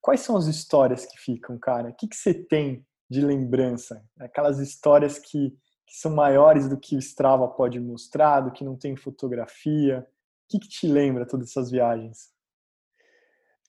quais 0.00 0.20
são 0.20 0.36
as 0.36 0.46
histórias 0.46 1.04
que 1.06 1.18
ficam, 1.18 1.58
cara? 1.58 1.90
O 1.90 1.94
que, 1.94 2.08
que 2.08 2.16
você 2.16 2.32
tem 2.32 2.84
de 3.08 3.20
lembrança? 3.20 4.04
Aquelas 4.18 4.58
histórias 4.58 5.18
que, 5.18 5.50
que 5.86 5.96
são 5.96 6.14
maiores 6.14 6.68
do 6.68 6.76
que 6.76 6.96
o 6.96 6.98
Strava 6.98 7.46
pode 7.46 7.78
mostrar, 7.78 8.40
do 8.40 8.50
que 8.50 8.64
não 8.64 8.76
tem 8.76 8.96
fotografia. 8.96 10.06
Que, 10.48 10.58
que 10.58 10.68
te 10.68 10.86
lembra 10.86 11.26
todas 11.26 11.50
essas 11.50 11.70
viagens? 11.70 12.30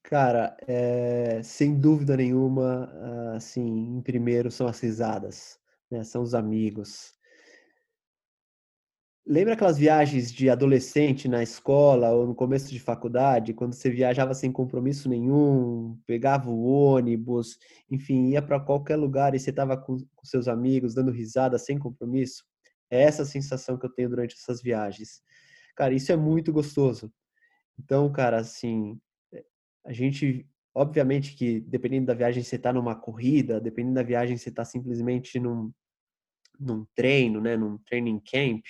Cara, 0.04 0.56
é, 0.68 1.42
sem 1.44 1.80
dúvida 1.80 2.16
nenhuma, 2.16 2.90
assim, 3.36 3.98
em 3.98 4.02
primeiro 4.02 4.50
são 4.50 4.68
as 4.68 4.80
risadas, 4.80 5.60
né? 5.92 6.04
São 6.04 6.22
os 6.22 6.34
amigos, 6.34 7.18
Lembra 9.30 9.56
aquelas 9.56 9.78
viagens 9.78 10.32
de 10.32 10.50
adolescente 10.50 11.28
na 11.28 11.44
escola 11.44 12.12
ou 12.12 12.26
no 12.26 12.34
começo 12.34 12.70
de 12.70 12.80
faculdade, 12.80 13.54
quando 13.54 13.74
você 13.74 13.90
viajava 13.90 14.34
sem 14.34 14.50
compromisso 14.54 15.10
nenhum, 15.10 16.00
pegava 16.08 16.50
o 16.50 16.64
ônibus, 16.64 17.58
enfim, 17.92 18.30
ia 18.30 18.42
para 18.42 18.58
qualquer 18.58 18.96
lugar 18.96 19.36
e 19.36 19.40
você 19.40 19.50
estava 19.50 19.76
com, 19.76 19.98
com, 20.16 20.26
seus 20.26 20.48
amigos, 20.48 20.94
dando 20.94 21.12
risada 21.12 21.60
sem 21.60 21.78
compromisso? 21.78 22.46
É 22.90 23.02
essa 23.02 23.24
a 23.24 23.26
sensação 23.26 23.78
que 23.78 23.86
eu 23.86 23.94
tenho 23.94 24.08
durante 24.08 24.34
essas 24.34 24.62
viagens. 24.62 25.22
Cara, 25.78 25.94
isso 25.94 26.12
é 26.12 26.16
muito 26.18 26.52
gostoso. 26.52 27.14
Então, 27.80 28.12
cara, 28.12 28.40
assim, 28.40 29.00
a 29.86 29.94
gente, 29.94 30.50
obviamente 30.76 31.36
que 31.36 31.62
dependendo 31.62 32.08
da 32.08 32.16
viagem 32.16 32.44
você 32.44 32.56
está 32.56 32.74
numa 32.74 32.96
corrida, 32.96 33.62
dependendo 33.62 33.96
da 33.96 34.04
viagem 34.04 34.38
você 34.38 34.50
está 34.50 34.66
simplesmente 34.66 35.40
num, 35.40 35.72
num 36.60 36.86
treino, 36.96 37.40
né, 37.40 37.56
num 37.56 37.78
training 37.80 38.20
camp, 38.20 38.66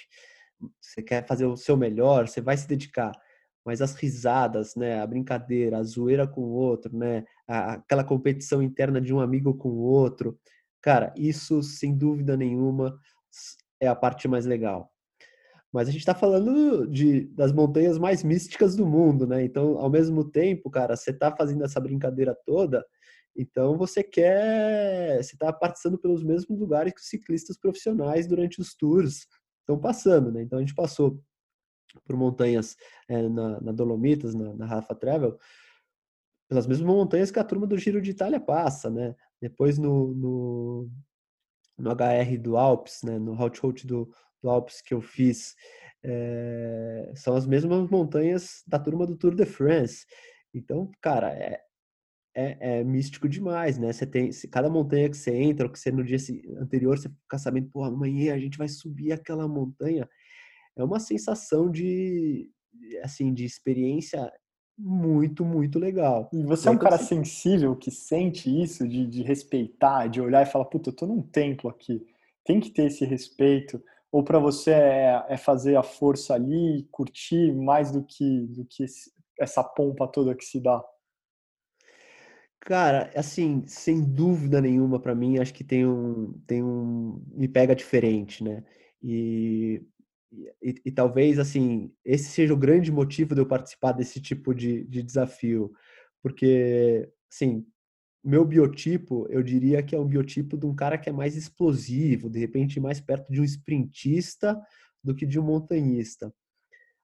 você 0.81 1.01
quer 1.01 1.25
fazer 1.25 1.45
o 1.45 1.55
seu 1.55 1.77
melhor, 1.77 2.27
você 2.27 2.41
vai 2.41 2.57
se 2.57 2.67
dedicar. 2.67 3.13
Mas 3.65 3.81
as 3.81 3.95
risadas, 3.95 4.75
né, 4.75 4.99
a 5.01 5.07
brincadeira, 5.07 5.77
a 5.77 5.83
zoeira 5.83 6.27
com 6.27 6.41
o 6.41 6.51
outro, 6.51 6.97
né, 6.97 7.25
aquela 7.47 8.03
competição 8.03 8.61
interna 8.61 8.99
de 8.99 9.13
um 9.13 9.21
amigo 9.21 9.53
com 9.55 9.69
o 9.69 9.79
outro, 9.79 10.37
cara, 10.81 11.13
isso 11.17 11.63
sem 11.63 11.97
dúvida 11.97 12.35
nenhuma 12.35 12.99
é 13.79 13.87
a 13.87 13.95
parte 13.95 14.27
mais 14.27 14.45
legal. 14.45 14.91
Mas 15.71 15.87
a 15.87 15.91
gente 15.91 16.01
está 16.01 16.15
falando 16.15 16.87
de, 16.87 17.25
das 17.27 17.51
montanhas 17.51 17.97
mais 17.97 18.23
místicas 18.23 18.75
do 18.75 18.85
mundo, 18.85 19.27
né? 19.27 19.43
Então, 19.43 19.77
ao 19.77 19.89
mesmo 19.89 20.23
tempo, 20.23 20.69
cara, 20.69 20.95
você 20.95 21.11
está 21.11 21.35
fazendo 21.35 21.63
essa 21.63 21.79
brincadeira 21.79 22.35
toda, 22.45 22.85
então 23.35 23.77
você 23.77 24.03
quer, 24.03 25.21
você 25.23 25.35
está 25.35 25.53
participando 25.53 25.99
pelos 25.99 26.23
mesmos 26.23 26.59
lugares 26.59 26.93
que 26.93 26.99
os 26.99 27.07
ciclistas 27.07 27.57
profissionais 27.57 28.27
durante 28.27 28.59
os 28.59 28.73
tours, 28.73 29.27
estão 29.67 29.77
passando, 29.77 30.31
né? 30.31 30.41
Então 30.41 30.57
a 30.57 30.61
gente 30.61 30.73
passou 30.73 31.21
por 32.05 32.15
montanhas 32.15 32.75
é, 33.07 33.27
na, 33.27 33.59
na, 33.61 33.71
Dolomitas, 33.71 34.33
na, 34.33 34.53
na 34.53 34.65
Rafa 34.65 34.95
Travel, 34.95 35.37
pelas 36.49 36.65
mesmas 36.65 36.87
montanhas 36.87 37.29
que 37.29 37.39
a 37.39 37.43
turma 37.43 37.67
do 37.67 37.77
Giro 37.77 38.01
de 38.01 38.11
Itália 38.11 38.39
passa, 38.39 38.89
né? 38.89 39.13
Depois 39.41 39.77
no, 39.77 40.13
no, 40.13 40.89
no 41.77 41.91
HR 41.91 42.37
do 42.39 42.57
Alpes, 42.57 43.01
né? 43.03 43.19
No 43.19 43.33
Hot 43.39 43.85
do, 43.85 44.09
do 44.41 44.49
Alpes 44.49 44.81
que 44.81 44.93
eu 44.93 45.01
fiz, 45.01 45.55
é, 46.03 47.11
são 47.15 47.35
as 47.35 47.45
mesmas 47.45 47.89
montanhas 47.89 48.63
da 48.67 48.79
turma 48.79 49.05
do 49.05 49.17
Tour 49.17 49.35
de 49.35 49.45
France. 49.45 50.05
Então, 50.53 50.91
cara, 51.01 51.29
é, 51.29 51.61
é, 52.35 52.57
é, 52.79 52.83
místico 52.83 53.27
demais, 53.27 53.77
né? 53.77 53.91
Você 53.91 54.05
tem 54.05 54.29
cada 54.51 54.69
montanha 54.69 55.09
que 55.09 55.17
você 55.17 55.35
entra, 55.35 55.65
ou 55.65 55.71
que 55.71 55.79
você 55.79 55.91
no 55.91 56.03
dia 56.03 56.17
anterior 56.59 56.97
você 56.97 57.09
fica 57.09 57.39
sabendo, 57.39 57.69
pô, 57.69 57.83
amanhã 57.83 58.33
a 58.33 58.39
gente 58.39 58.57
vai 58.57 58.67
subir 58.67 59.11
aquela 59.11 59.47
montanha. 59.47 60.07
É 60.75 60.83
uma 60.83 60.99
sensação 60.99 61.71
de 61.71 62.51
assim 63.01 63.33
de 63.33 63.43
experiência 63.43 64.31
muito, 64.77 65.43
muito 65.43 65.79
legal. 65.79 66.29
E 66.31 66.43
você 66.43 66.67
é 66.67 66.71
um 66.71 66.77
cara 66.77 66.99
sensível 66.99 67.75
que 67.75 67.89
sente 67.89 68.49
isso, 68.61 68.87
de, 68.87 69.07
de 69.07 69.23
respeitar, 69.23 70.07
de 70.07 70.21
olhar 70.21 70.43
e 70.43 70.51
falar, 70.51 70.65
puta, 70.65 70.91
eu 70.91 70.95
tô 70.95 71.07
num 71.07 71.23
templo 71.23 71.69
aqui, 71.69 72.05
tem 72.45 72.59
que 72.59 72.69
ter 72.69 72.85
esse 72.85 73.03
respeito. 73.03 73.83
Ou 74.11 74.23
para 74.23 74.39
você 74.39 74.71
é, 74.71 75.25
é, 75.29 75.37
fazer 75.37 75.75
a 75.75 75.83
força 75.83 76.33
ali, 76.33 76.87
curtir 76.91 77.53
mais 77.53 77.91
do 77.91 78.03
que, 78.03 78.47
do 78.47 78.65
que 78.65 78.83
esse, 78.83 79.11
essa 79.39 79.63
pompa 79.63 80.07
toda 80.07 80.35
que 80.35 80.45
se 80.45 80.59
dá? 80.59 80.83
Cara, 82.61 83.11
assim, 83.15 83.65
sem 83.67 84.03
dúvida 84.03 84.59
nenhuma 84.59 84.99
para 84.99 85.15
mim, 85.15 85.39
acho 85.39 85.53
que 85.53 85.63
tem 85.63 85.85
um, 85.85 86.33
tem 86.45 86.63
um, 86.63 87.23
me 87.33 87.47
pega 87.47 87.75
diferente, 87.75 88.43
né? 88.43 88.63
E, 89.01 89.81
e, 90.61 90.75
e, 90.85 90.91
talvez, 90.91 91.39
assim, 91.39 91.93
esse 92.03 92.25
seja 92.25 92.53
o 92.53 92.57
grande 92.57 92.91
motivo 92.91 93.33
de 93.35 93.41
eu 93.41 93.45
participar 93.47 93.93
desse 93.93 94.19
tipo 94.21 94.53
de, 94.53 94.83
de 94.85 95.01
desafio, 95.01 95.71
porque, 96.21 97.09
assim, 97.31 97.65
meu 98.27 98.43
biotipo, 98.43 99.25
eu 99.29 99.41
diria 99.41 99.81
que 99.81 99.95
é 99.95 99.99
um 99.99 100.05
biotipo 100.05 100.57
de 100.57 100.65
um 100.65 100.75
cara 100.75 100.97
que 100.97 101.09
é 101.09 101.11
mais 101.13 101.35
explosivo, 101.35 102.29
de 102.29 102.39
repente 102.39 102.79
mais 102.79 102.99
perto 102.99 103.31
de 103.31 103.39
um 103.39 103.43
sprintista 103.43 104.61
do 105.03 105.15
que 105.15 105.25
de 105.25 105.39
um 105.39 105.43
montanhista. 105.43 106.33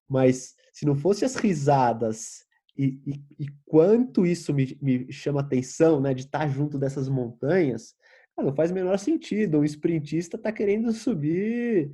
Mas 0.09 0.53
se 0.73 0.85
não 0.85 0.95
fosse 0.95 1.23
as 1.23 1.35
risadas 1.35 2.43
e, 2.77 2.99
e, 3.05 3.43
e, 3.45 3.47
quanto 3.65 4.25
isso 4.25 4.53
me, 4.53 4.77
me 4.81 5.11
chama 5.11 5.41
atenção, 5.41 6.01
né, 6.01 6.13
de 6.13 6.23
estar 6.23 6.47
junto 6.49 6.77
dessas 6.77 7.07
montanhas, 7.07 7.93
não 8.37 8.53
faz 8.53 8.71
o 8.71 8.73
menor 8.73 8.97
sentido. 8.97 9.59
Um 9.59 9.63
sprintista 9.63 10.37
está 10.37 10.51
querendo 10.51 10.91
subir 10.91 11.91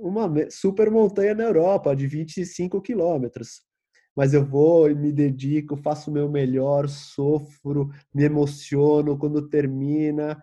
uma 0.00 0.28
super 0.50 0.90
montanha 0.90 1.34
na 1.34 1.44
Europa 1.44 1.94
de 1.94 2.06
25 2.06 2.80
quilômetros. 2.80 3.62
Mas 4.14 4.34
eu 4.34 4.44
vou 4.44 4.90
e 4.90 4.94
me 4.94 5.10
dedico, 5.12 5.76
faço 5.76 6.10
o 6.10 6.14
meu 6.14 6.28
melhor, 6.28 6.88
sofro, 6.88 7.90
me 8.14 8.24
emociono 8.24 9.18
quando 9.18 9.48
termina, 9.48 10.40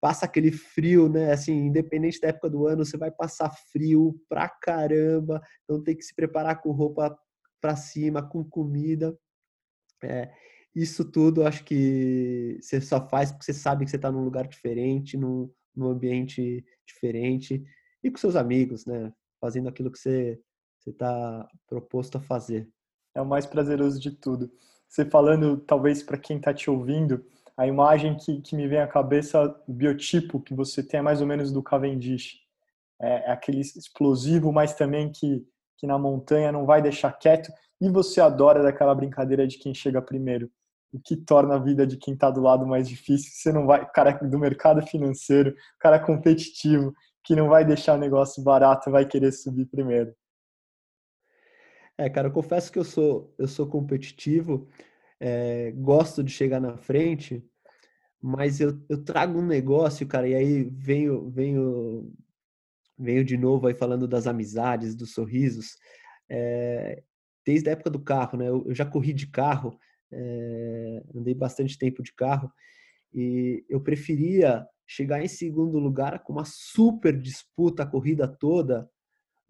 passa 0.00 0.24
aquele 0.24 0.50
frio, 0.50 1.08
né? 1.08 1.32
Assim, 1.32 1.52
independente 1.52 2.20
da 2.20 2.28
época 2.28 2.48
do 2.50 2.66
ano, 2.66 2.84
você 2.84 2.96
vai 2.96 3.10
passar 3.10 3.50
frio 3.72 4.18
pra 4.28 4.48
caramba, 4.48 5.40
então 5.64 5.82
tem 5.82 5.96
que 5.96 6.02
se 6.04 6.14
preparar 6.14 6.60
com 6.62 6.72
roupa 6.72 7.16
para 7.60 7.76
cima, 7.76 8.22
com 8.26 8.42
comida. 8.42 9.16
É, 10.02 10.32
isso 10.74 11.04
tudo 11.10 11.46
acho 11.46 11.64
que 11.64 12.58
você 12.60 12.80
só 12.80 13.06
faz 13.08 13.30
porque 13.30 13.44
você 13.44 13.52
sabe 13.52 13.84
que 13.84 13.90
você 13.90 13.96
está 13.96 14.10
num 14.10 14.24
lugar 14.24 14.48
diferente, 14.48 15.16
num, 15.16 15.52
num 15.76 15.88
ambiente 15.88 16.64
diferente 16.86 17.62
e 18.02 18.10
com 18.10 18.18
seus 18.18 18.36
amigos, 18.36 18.86
né? 18.86 19.12
Fazendo 19.40 19.68
aquilo 19.68 19.90
que 19.90 19.98
você 19.98 20.40
está 20.86 21.46
proposto 21.68 22.16
a 22.18 22.20
fazer. 22.20 22.68
É 23.14 23.20
o 23.20 23.26
mais 23.26 23.46
prazeroso 23.46 24.00
de 24.00 24.10
tudo. 24.10 24.50
Você 24.88 25.04
falando, 25.04 25.58
talvez 25.58 26.02
para 26.02 26.18
quem 26.18 26.36
está 26.36 26.52
te 26.52 26.70
ouvindo, 26.70 27.24
a 27.56 27.66
imagem 27.66 28.16
que, 28.16 28.40
que 28.40 28.56
me 28.56 28.66
vem 28.66 28.80
à 28.80 28.86
cabeça, 28.86 29.56
o 29.68 29.72
biotipo 29.72 30.40
que 30.40 30.54
você 30.54 30.82
tem 30.82 30.98
é 31.00 31.02
mais 31.02 31.20
ou 31.20 31.26
menos 31.26 31.52
do 31.52 31.62
Cavendish. 31.62 32.40
É, 33.00 33.28
é 33.28 33.32
aquele 33.32 33.60
explosivo, 33.60 34.52
mas 34.52 34.74
também 34.74 35.10
que 35.10 35.46
que 35.80 35.86
na 35.86 35.98
montanha 35.98 36.52
não 36.52 36.66
vai 36.66 36.82
deixar 36.82 37.10
quieto 37.12 37.50
e 37.80 37.88
você 37.88 38.20
adora 38.20 38.62
daquela 38.62 38.94
brincadeira 38.94 39.46
de 39.48 39.56
quem 39.56 39.72
chega 39.72 40.02
primeiro, 40.02 40.50
o 40.92 41.00
que 41.00 41.16
torna 41.16 41.54
a 41.54 41.58
vida 41.58 41.86
de 41.86 41.96
quem 41.96 42.12
está 42.12 42.30
do 42.30 42.42
lado 42.42 42.66
mais 42.66 42.86
difícil. 42.86 43.30
Você 43.32 43.50
não 43.50 43.66
vai, 43.66 43.90
cara 43.90 44.12
do 44.12 44.38
mercado 44.38 44.86
financeiro, 44.86 45.54
cara 45.78 45.98
competitivo, 45.98 46.92
que 47.24 47.34
não 47.34 47.48
vai 47.48 47.64
deixar 47.64 47.94
o 47.94 47.98
negócio 47.98 48.42
barato, 48.44 48.90
vai 48.90 49.06
querer 49.06 49.32
subir 49.32 49.64
primeiro. 49.64 50.14
É, 52.00 52.08
cara, 52.08 52.28
eu 52.28 52.32
confesso 52.32 52.72
que 52.72 52.78
eu 52.78 52.84
sou 52.84 53.34
eu 53.36 53.46
sou 53.46 53.66
competitivo, 53.66 54.66
é, 55.20 55.70
gosto 55.72 56.24
de 56.24 56.32
chegar 56.32 56.58
na 56.58 56.78
frente, 56.78 57.44
mas 58.22 58.58
eu, 58.58 58.80
eu 58.88 59.04
trago 59.04 59.38
um 59.38 59.46
negócio, 59.46 60.06
cara, 60.06 60.26
e 60.26 60.34
aí 60.34 60.64
venho 60.64 61.28
venho 61.28 62.10
veio 62.98 63.22
de 63.22 63.36
novo 63.36 63.66
aí 63.66 63.74
falando 63.74 64.08
das 64.08 64.26
amizades, 64.26 64.94
dos 64.94 65.12
sorrisos, 65.12 65.76
é, 66.26 67.02
desde 67.46 67.68
a 67.68 67.72
época 67.72 67.90
do 67.90 68.00
carro, 68.00 68.38
né? 68.38 68.48
Eu, 68.48 68.64
eu 68.66 68.74
já 68.74 68.86
corri 68.86 69.12
de 69.12 69.26
carro, 69.26 69.78
é, 70.10 71.02
andei 71.14 71.34
bastante 71.34 71.76
tempo 71.78 72.02
de 72.02 72.14
carro 72.14 72.50
e 73.12 73.62
eu 73.68 73.82
preferia 73.82 74.66
chegar 74.86 75.22
em 75.22 75.28
segundo 75.28 75.78
lugar 75.78 76.22
com 76.24 76.32
uma 76.32 76.46
super 76.46 77.14
disputa 77.20 77.82
a 77.82 77.86
corrida 77.86 78.26
toda 78.26 78.88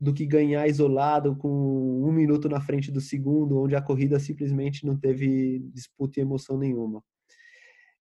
do 0.01 0.15
que 0.15 0.25
ganhar 0.25 0.67
isolado 0.67 1.37
com 1.37 1.49
um 2.03 2.11
minuto 2.11 2.49
na 2.49 2.61
frente 2.61 2.91
do 2.91 3.01
segundo, 3.01 3.61
onde 3.61 3.77
a 3.77 3.83
corrida 3.83 4.19
simplesmente 4.19 4.87
não 4.87 4.97
teve 4.97 5.59
disputa 5.75 6.19
e 6.19 6.23
emoção 6.23 6.57
nenhuma. 6.57 7.05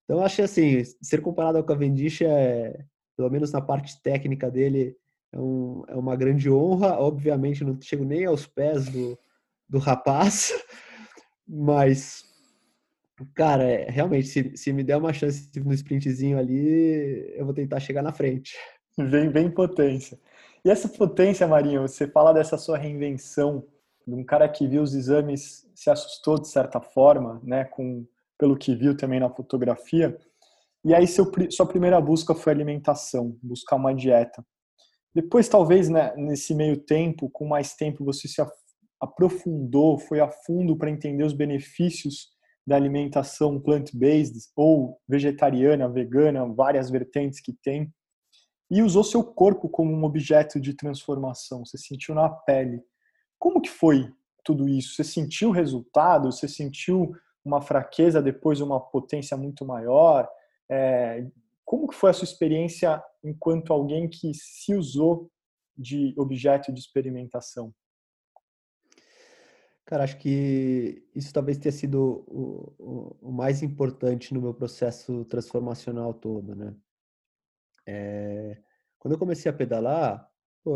Então, 0.05 0.23
acho 0.23 0.41
assim, 0.41 0.81
ser 1.01 1.21
comparado 1.21 1.57
ao 1.57 1.63
Cavendish 1.63 2.21
é, 2.21 2.79
pelo 3.17 3.29
menos 3.29 3.51
na 3.51 3.61
parte 3.61 4.01
técnica 4.01 4.49
dele, 4.49 4.95
é, 5.33 5.37
um, 5.37 5.83
é 5.89 5.95
uma 5.95 6.15
grande 6.15 6.49
honra. 6.49 6.97
Obviamente, 6.97 7.65
não 7.65 7.79
chego 7.81 8.05
nem 8.05 8.25
aos 8.25 8.47
pés 8.47 8.87
do, 8.87 9.19
do 9.67 9.77
rapaz, 9.77 10.53
mas, 11.45 12.23
cara, 13.35 13.63
é, 13.63 13.89
realmente, 13.89 14.27
se, 14.29 14.55
se 14.55 14.71
me 14.71 14.85
der 14.85 14.95
uma 14.95 15.11
chance 15.11 15.51
no 15.59 15.73
sprintzinho 15.73 16.39
ali, 16.39 17.35
eu 17.35 17.43
vou 17.43 17.53
tentar 17.53 17.81
chegar 17.81 18.01
na 18.01 18.13
frente. 18.13 18.55
Vem, 18.97 19.29
vem 19.29 19.51
potência. 19.51 20.17
E 20.63 20.69
essa 20.69 20.89
potência, 20.89 21.47
Marinho, 21.47 21.81
você 21.81 22.07
fala 22.07 22.33
dessa 22.33 22.57
sua 22.57 22.77
reinvenção, 22.77 23.65
de 24.05 24.13
um 24.13 24.23
cara 24.23 24.47
que 24.49 24.67
viu 24.67 24.81
os 24.81 24.93
exames, 24.93 25.69
se 25.73 25.89
assustou 25.89 26.39
de 26.39 26.47
certa 26.47 26.81
forma, 26.81 27.39
né, 27.43 27.65
com, 27.65 28.05
pelo 28.37 28.57
que 28.57 28.75
viu 28.75 28.95
também 28.97 29.19
na 29.19 29.29
fotografia, 29.29 30.17
e 30.83 30.93
aí 30.93 31.07
seu, 31.07 31.29
sua 31.49 31.65
primeira 31.65 31.99
busca 31.99 32.33
foi 32.33 32.53
alimentação, 32.53 33.37
buscar 33.41 33.75
uma 33.75 33.93
dieta. 33.93 34.45
Depois, 35.13 35.47
talvez, 35.47 35.89
né, 35.89 36.13
nesse 36.15 36.53
meio 36.53 36.77
tempo, 36.77 37.29
com 37.29 37.47
mais 37.47 37.75
tempo, 37.75 38.05
você 38.05 38.27
se 38.27 38.41
aprofundou, 38.99 39.97
foi 39.97 40.19
a 40.19 40.29
fundo 40.29 40.77
para 40.77 40.89
entender 40.89 41.23
os 41.23 41.33
benefícios 41.33 42.29
da 42.65 42.75
alimentação 42.75 43.59
plant-based 43.59 44.49
ou 44.55 44.99
vegetariana, 45.07 45.89
vegana, 45.89 46.45
várias 46.45 46.89
vertentes 46.89 47.41
que 47.41 47.53
tem 47.63 47.91
e 48.69 48.81
usou 48.81 49.03
seu 49.03 49.23
corpo 49.23 49.67
como 49.67 49.91
um 49.91 50.03
objeto 50.03 50.59
de 50.59 50.73
transformação. 50.73 51.65
Você 51.65 51.77
sentiu 51.77 52.13
na 52.13 52.29
pele. 52.29 52.83
Como 53.37 53.61
que 53.61 53.69
foi 53.69 54.11
tudo 54.43 54.67
isso? 54.67 54.95
Você 54.95 55.03
sentiu 55.03 55.49
o 55.49 55.53
resultado? 55.53 56.31
Você 56.31 56.47
sentiu 56.47 57.15
uma 57.43 57.61
fraqueza 57.61 58.21
depois 58.21 58.61
uma 58.61 58.79
potência 58.79 59.35
muito 59.35 59.65
maior? 59.65 60.29
É, 60.69 61.25
como 61.65 61.87
que 61.87 61.95
foi 61.95 62.11
a 62.11 62.13
sua 62.13 62.25
experiência 62.25 63.03
enquanto 63.23 63.73
alguém 63.73 64.07
que 64.07 64.31
se 64.33 64.75
usou 64.75 65.31
de 65.77 66.13
objeto 66.17 66.71
de 66.71 66.79
experimentação? 66.79 67.73
Cara, 69.85 70.03
acho 70.03 70.19
que 70.19 71.03
isso 71.15 71.33
talvez 71.33 71.57
tenha 71.57 71.71
sido 71.71 72.23
o, 72.27 72.73
o, 72.77 73.29
o 73.29 73.31
mais 73.31 73.63
importante 73.63 74.35
no 74.35 74.41
meu 74.41 74.53
processo 74.53 75.25
transformacional 75.25 76.13
todo, 76.13 76.55
né? 76.55 76.75
É, 77.89 78.57
quando 78.99 79.13
eu 79.13 79.19
comecei 79.19 79.49
a 79.49 79.53
pedalar, 79.53 80.27
pô, 80.63 80.75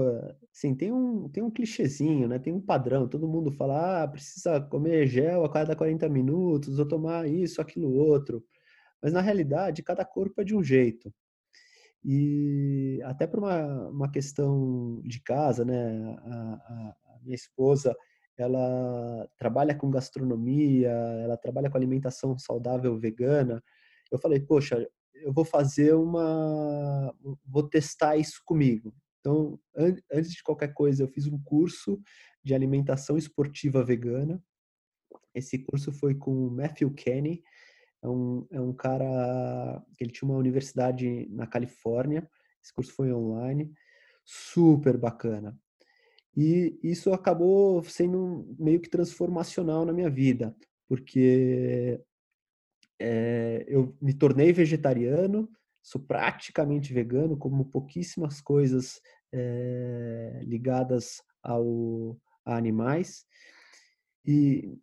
assim, 0.51 0.75
tem 0.75 0.91
um, 0.91 1.29
tem 1.29 1.43
um 1.43 1.51
clichêzinho, 1.51 2.27
né? 2.27 2.39
Tem 2.39 2.51
um 2.53 2.61
padrão. 2.61 3.07
Todo 3.07 3.27
mundo 3.27 3.51
fala, 3.51 4.03
ah, 4.03 4.07
precisa 4.07 4.59
comer 4.61 5.05
gel 5.07 5.45
a 5.45 5.51
cada 5.51 5.75
40 5.75 6.09
minutos, 6.09 6.79
ou 6.79 6.87
tomar 6.87 7.27
isso, 7.27 7.61
aquilo, 7.61 7.93
outro. 7.93 8.43
Mas 9.01 9.13
na 9.13 9.21
realidade, 9.21 9.83
cada 9.83 10.05
corpo 10.05 10.41
é 10.41 10.43
de 10.43 10.55
um 10.55 10.63
jeito. 10.63 11.13
E 12.03 12.99
até 13.05 13.27
para 13.27 13.39
uma, 13.39 13.89
uma 13.89 14.11
questão 14.11 15.01
de 15.05 15.21
casa, 15.21 15.63
né? 15.65 16.17
A, 16.25 16.33
a, 16.33 17.15
a 17.15 17.19
minha 17.23 17.35
esposa, 17.35 17.95
ela 18.37 19.27
trabalha 19.37 19.75
com 19.75 19.91
gastronomia, 19.91 20.89
ela 20.89 21.37
trabalha 21.37 21.69
com 21.69 21.77
alimentação 21.77 22.37
saudável 22.37 22.97
vegana. 22.99 23.63
Eu 24.11 24.19
falei, 24.19 24.39
poxa, 24.39 24.87
eu 25.15 25.33
vou 25.33 25.45
fazer 25.45 25.93
uma. 25.93 27.13
vou 27.45 27.63
testar 27.67 28.17
isso 28.17 28.41
comigo. 28.45 28.93
Então, 29.19 29.59
an 29.75 29.95
antes 30.11 30.31
de 30.31 30.43
qualquer 30.43 30.73
coisa, 30.73 31.03
eu 31.03 31.07
fiz 31.07 31.27
um 31.27 31.41
curso 31.41 32.01
de 32.43 32.53
alimentação 32.53 33.17
esportiva 33.17 33.83
vegana. 33.83 34.43
Esse 35.33 35.59
curso 35.59 35.91
foi 35.91 36.13
com 36.13 36.47
o 36.47 36.51
Matthew 36.51 36.93
Kenny, 36.93 37.43
é 38.03 38.07
um, 38.07 38.45
é 38.51 38.61
um 38.61 38.73
cara 38.73 39.81
que 39.97 40.03
ele 40.03 40.11
tinha 40.11 40.29
uma 40.29 40.37
universidade 40.37 41.27
na 41.29 41.47
Califórnia. 41.47 42.29
Esse 42.61 42.73
curso 42.73 42.93
foi 42.93 43.13
online, 43.13 43.73
super 44.25 44.97
bacana. 44.97 45.57
E 46.35 46.77
isso 46.83 47.13
acabou 47.13 47.81
sendo 47.83 48.45
meio 48.59 48.81
que 48.81 48.89
transformacional 48.89 49.85
na 49.85 49.93
minha 49.93 50.09
vida, 50.09 50.55
porque 50.87 52.01
é, 53.05 53.65
eu 53.67 53.93
me 54.01 54.13
tornei 54.13 54.53
vegetariano, 54.53 55.49
sou 55.81 56.01
praticamente 56.01 56.93
vegano, 56.93 57.35
como 57.35 57.65
pouquíssimas 57.65 58.39
coisas 58.39 59.01
é, 59.33 60.39
ligadas 60.43 61.21
ao, 61.43 62.17
a 62.45 62.55
animais. 62.55 63.25
E 64.25 64.79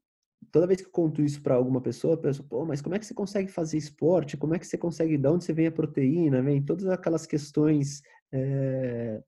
toda 0.53 0.67
vez 0.67 0.83
que 0.83 0.89
eu 0.89 0.93
conto 0.93 1.23
isso 1.23 1.43
para 1.43 1.55
alguma 1.55 1.81
pessoa, 1.81 2.13
a 2.15 2.19
pessoa, 2.19 2.47
pô, 2.47 2.67
mas 2.67 2.83
como 2.83 2.95
é 2.95 2.99
que 2.99 3.07
você 3.07 3.15
consegue 3.15 3.51
fazer 3.51 3.79
esporte? 3.79 4.37
Como 4.37 4.55
é 4.55 4.59
que 4.59 4.67
você 4.67 4.77
consegue, 4.77 5.17
de 5.17 5.29
onde 5.29 5.45
você 5.45 5.55
vem 5.55 5.69
a 5.69 5.73
proteína? 5.73 6.43
Vem 6.43 6.63
todas 6.63 6.87
aquelas 6.89 7.25
questões 7.25 8.03
é, 8.31 9.23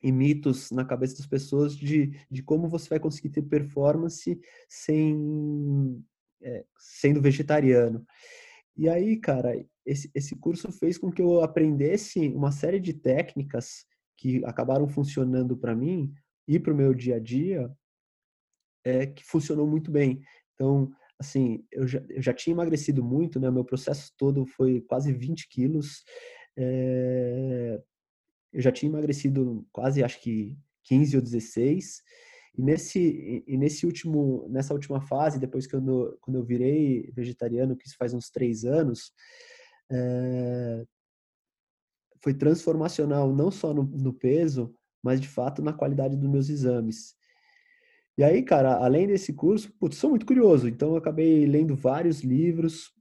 e 0.00 0.12
mitos 0.12 0.70
na 0.70 0.84
cabeça 0.84 1.16
das 1.16 1.26
pessoas 1.26 1.76
de, 1.76 2.16
de 2.30 2.40
como 2.40 2.68
você 2.68 2.88
vai 2.88 3.00
conseguir 3.00 3.30
ter 3.30 3.42
performance 3.42 4.40
sem 4.68 6.04
é, 6.42 6.64
sendo 6.78 7.20
vegetariano. 7.20 8.04
E 8.76 8.88
aí, 8.88 9.16
cara, 9.18 9.52
esse, 9.84 10.10
esse 10.14 10.36
curso 10.36 10.70
fez 10.72 10.96
com 10.96 11.10
que 11.10 11.20
eu 11.20 11.42
aprendesse 11.42 12.28
uma 12.28 12.52
série 12.52 12.80
de 12.80 12.94
técnicas 12.94 13.84
que 14.16 14.44
acabaram 14.44 14.88
funcionando 14.88 15.56
para 15.56 15.74
mim 15.74 16.12
e 16.46 16.58
para 16.58 16.72
o 16.72 16.76
meu 16.76 16.94
dia 16.94 17.16
a 17.16 17.18
dia, 17.18 17.70
é, 18.84 19.06
que 19.06 19.24
funcionou 19.24 19.66
muito 19.66 19.90
bem. 19.90 20.22
Então, 20.54 20.90
assim, 21.18 21.64
eu 21.70 21.86
já, 21.86 22.02
eu 22.08 22.22
já 22.22 22.32
tinha 22.32 22.54
emagrecido 22.54 23.02
muito, 23.04 23.38
né? 23.38 23.50
Meu 23.50 23.64
processo 23.64 24.12
todo 24.16 24.46
foi 24.46 24.80
quase 24.82 25.12
20 25.12 25.48
quilos. 25.48 26.04
É, 26.56 27.80
eu 28.52 28.60
já 28.60 28.70
tinha 28.70 28.90
emagrecido 28.90 29.66
quase, 29.72 30.02
acho 30.02 30.20
que 30.20 30.56
15 30.84 31.16
ou 31.16 31.22
16. 31.22 32.02
E 32.56 32.62
nesse, 32.62 33.42
e 33.46 33.56
nesse 33.56 33.86
último, 33.86 34.46
nessa 34.48 34.74
última 34.74 35.00
fase, 35.00 35.40
depois 35.40 35.66
que 35.66 35.74
eu, 35.74 36.18
quando 36.20 36.36
eu 36.36 36.44
virei 36.44 37.10
vegetariano, 37.12 37.76
que 37.76 37.86
isso 37.86 37.96
faz 37.96 38.12
uns 38.12 38.28
três 38.30 38.64
anos, 38.64 39.12
é, 39.90 40.84
foi 42.22 42.34
transformacional 42.34 43.34
não 43.34 43.50
só 43.50 43.72
no, 43.72 43.84
no, 43.84 44.12
peso, 44.12 44.74
mas 45.02 45.20
de 45.20 45.28
fato 45.28 45.62
na 45.62 45.72
qualidade 45.72 46.14
dos 46.14 46.28
meus 46.28 46.50
exames. 46.50 47.14
E 48.18 48.22
aí, 48.22 48.42
cara, 48.42 48.76
além 48.76 49.06
desse 49.06 49.32
curso, 49.32 49.72
putz, 49.80 49.96
sou 49.96 50.10
muito 50.10 50.26
curioso, 50.26 50.68
então 50.68 50.90
eu 50.90 50.96
acabei 50.96 51.46
lendo 51.46 51.74
vários 51.74 52.20
livros 52.20 52.92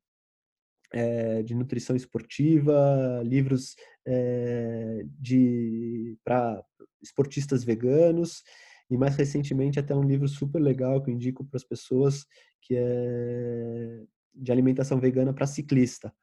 é, 0.94 1.44
de 1.44 1.54
nutrição 1.54 1.96
esportiva, 1.96 3.22
livros 3.26 3.76
é, 4.06 5.06
de 5.20 6.18
para 6.24 6.64
esportistas 7.02 7.64
veganos 7.66 8.44
e 8.92 8.98
mais 8.98 9.16
recentemente 9.16 9.80
até 9.80 9.96
um 9.96 10.04
livro 10.04 10.28
super 10.28 10.60
legal 10.60 11.02
que 11.02 11.10
eu 11.10 11.14
indico 11.14 11.46
para 11.46 11.56
as 11.56 11.64
pessoas, 11.64 12.26
que 12.62 12.76
é 12.76 14.04
de 14.36 14.52
alimentação 14.52 15.00
vegana 15.00 15.34
para 15.34 15.48
ciclista. 15.48 16.14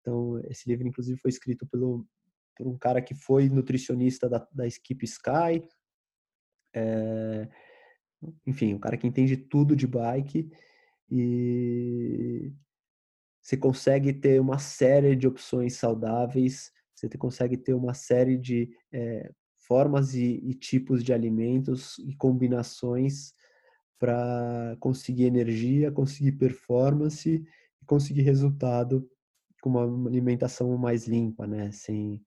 Então, 0.00 0.40
esse 0.48 0.68
livro, 0.68 0.88
inclusive, 0.88 1.20
foi 1.20 1.30
escrito 1.30 1.66
pelo, 1.66 2.06
por 2.56 2.66
um 2.66 2.78
cara 2.78 3.02
que 3.02 3.14
foi 3.14 3.48
nutricionista 3.50 4.28
da, 4.28 4.46
da 4.52 4.66
equipe 4.66 5.04
Sky. 5.04 5.62
É, 6.74 7.48
enfim, 8.46 8.74
um 8.74 8.78
cara 8.78 8.96
que 8.96 9.06
entende 9.06 9.36
tudo 9.36 9.76
de 9.76 9.86
bike 9.86 10.50
e 11.10 12.52
você 13.42 13.56
consegue 13.56 14.14
ter 14.14 14.40
uma 14.40 14.58
série 14.58 15.14
de 15.14 15.26
opções 15.26 15.74
saudáveis, 15.74 16.72
você 16.94 17.08
consegue 17.18 17.58
ter 17.58 17.74
uma 17.74 17.92
série 17.92 18.38
de 18.38 18.74
é, 18.90 19.30
formas 19.66 20.14
e, 20.14 20.40
e 20.44 20.54
tipos 20.54 21.02
de 21.02 21.12
alimentos 21.12 21.98
e 21.98 22.14
combinações 22.16 23.32
para 23.98 24.76
conseguir 24.80 25.24
energia, 25.24 25.92
conseguir 25.92 26.32
performance 26.32 27.30
e 27.82 27.86
conseguir 27.86 28.22
resultado 28.22 29.08
com 29.62 29.70
uma 29.70 30.08
alimentação 30.08 30.76
mais 30.76 31.06
limpa, 31.06 31.46
né? 31.46 31.70
Sem 31.72 32.20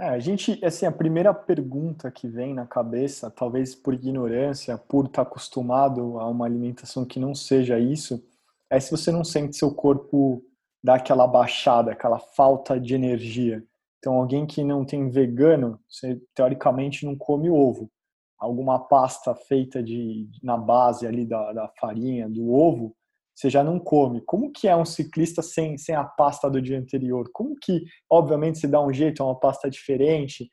é, 0.00 0.10
a 0.10 0.18
gente, 0.20 0.64
assim, 0.64 0.86
a 0.86 0.92
primeira 0.92 1.34
pergunta 1.34 2.08
que 2.08 2.28
vem 2.28 2.54
na 2.54 2.64
cabeça, 2.64 3.32
talvez 3.32 3.74
por 3.74 3.92
ignorância, 3.92 4.78
por 4.78 5.06
estar 5.06 5.22
acostumado 5.22 6.20
a 6.20 6.28
uma 6.28 6.46
alimentação 6.46 7.04
que 7.04 7.18
não 7.18 7.34
seja 7.34 7.80
isso, 7.80 8.24
é 8.70 8.78
se 8.78 8.92
você 8.92 9.10
não 9.10 9.24
sente 9.24 9.56
seu 9.56 9.74
corpo 9.74 10.44
dar 10.82 10.94
aquela 10.94 11.26
baixada, 11.26 11.90
aquela 11.90 12.20
falta 12.20 12.78
de 12.78 12.94
energia. 12.94 13.64
Então, 13.98 14.14
alguém 14.14 14.46
que 14.46 14.62
não 14.62 14.84
tem 14.84 15.08
vegano, 15.10 15.80
você 15.88 16.20
teoricamente 16.34 17.04
não 17.04 17.16
come 17.16 17.50
ovo. 17.50 17.90
Alguma 18.38 18.78
pasta 18.78 19.34
feita 19.34 19.82
de, 19.82 20.28
na 20.42 20.56
base 20.56 21.06
ali 21.06 21.26
da, 21.26 21.52
da 21.52 21.68
farinha, 21.80 22.28
do 22.28 22.52
ovo, 22.52 22.94
você 23.34 23.50
já 23.50 23.62
não 23.62 23.78
come. 23.78 24.20
Como 24.20 24.52
que 24.52 24.68
é 24.68 24.76
um 24.76 24.84
ciclista 24.84 25.42
sem, 25.42 25.76
sem 25.76 25.94
a 25.94 26.04
pasta 26.04 26.48
do 26.48 26.62
dia 26.62 26.78
anterior? 26.78 27.28
Como 27.32 27.56
que, 27.56 27.84
obviamente, 28.08 28.58
se 28.58 28.68
dá 28.68 28.80
um 28.80 28.92
jeito, 28.92 29.22
é 29.22 29.26
uma 29.26 29.38
pasta 29.38 29.68
diferente, 29.68 30.50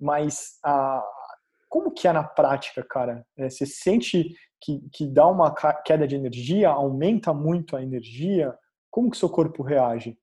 mas 0.00 0.58
a, 0.64 1.02
como 1.68 1.90
que 1.92 2.08
é 2.08 2.12
na 2.12 2.24
prática, 2.24 2.82
cara? 2.82 3.26
É, 3.36 3.48
você 3.48 3.66
sente 3.66 4.34
que, 4.60 4.80
que 4.92 5.06
dá 5.06 5.26
uma 5.26 5.54
queda 5.84 6.06
de 6.06 6.16
energia, 6.16 6.70
aumenta 6.70 7.32
muito 7.34 7.76
a 7.76 7.82
energia? 7.82 8.54
Como 8.90 9.10
que 9.10 9.16
seu 9.16 9.28
corpo 9.28 9.62
reage? 9.62 10.18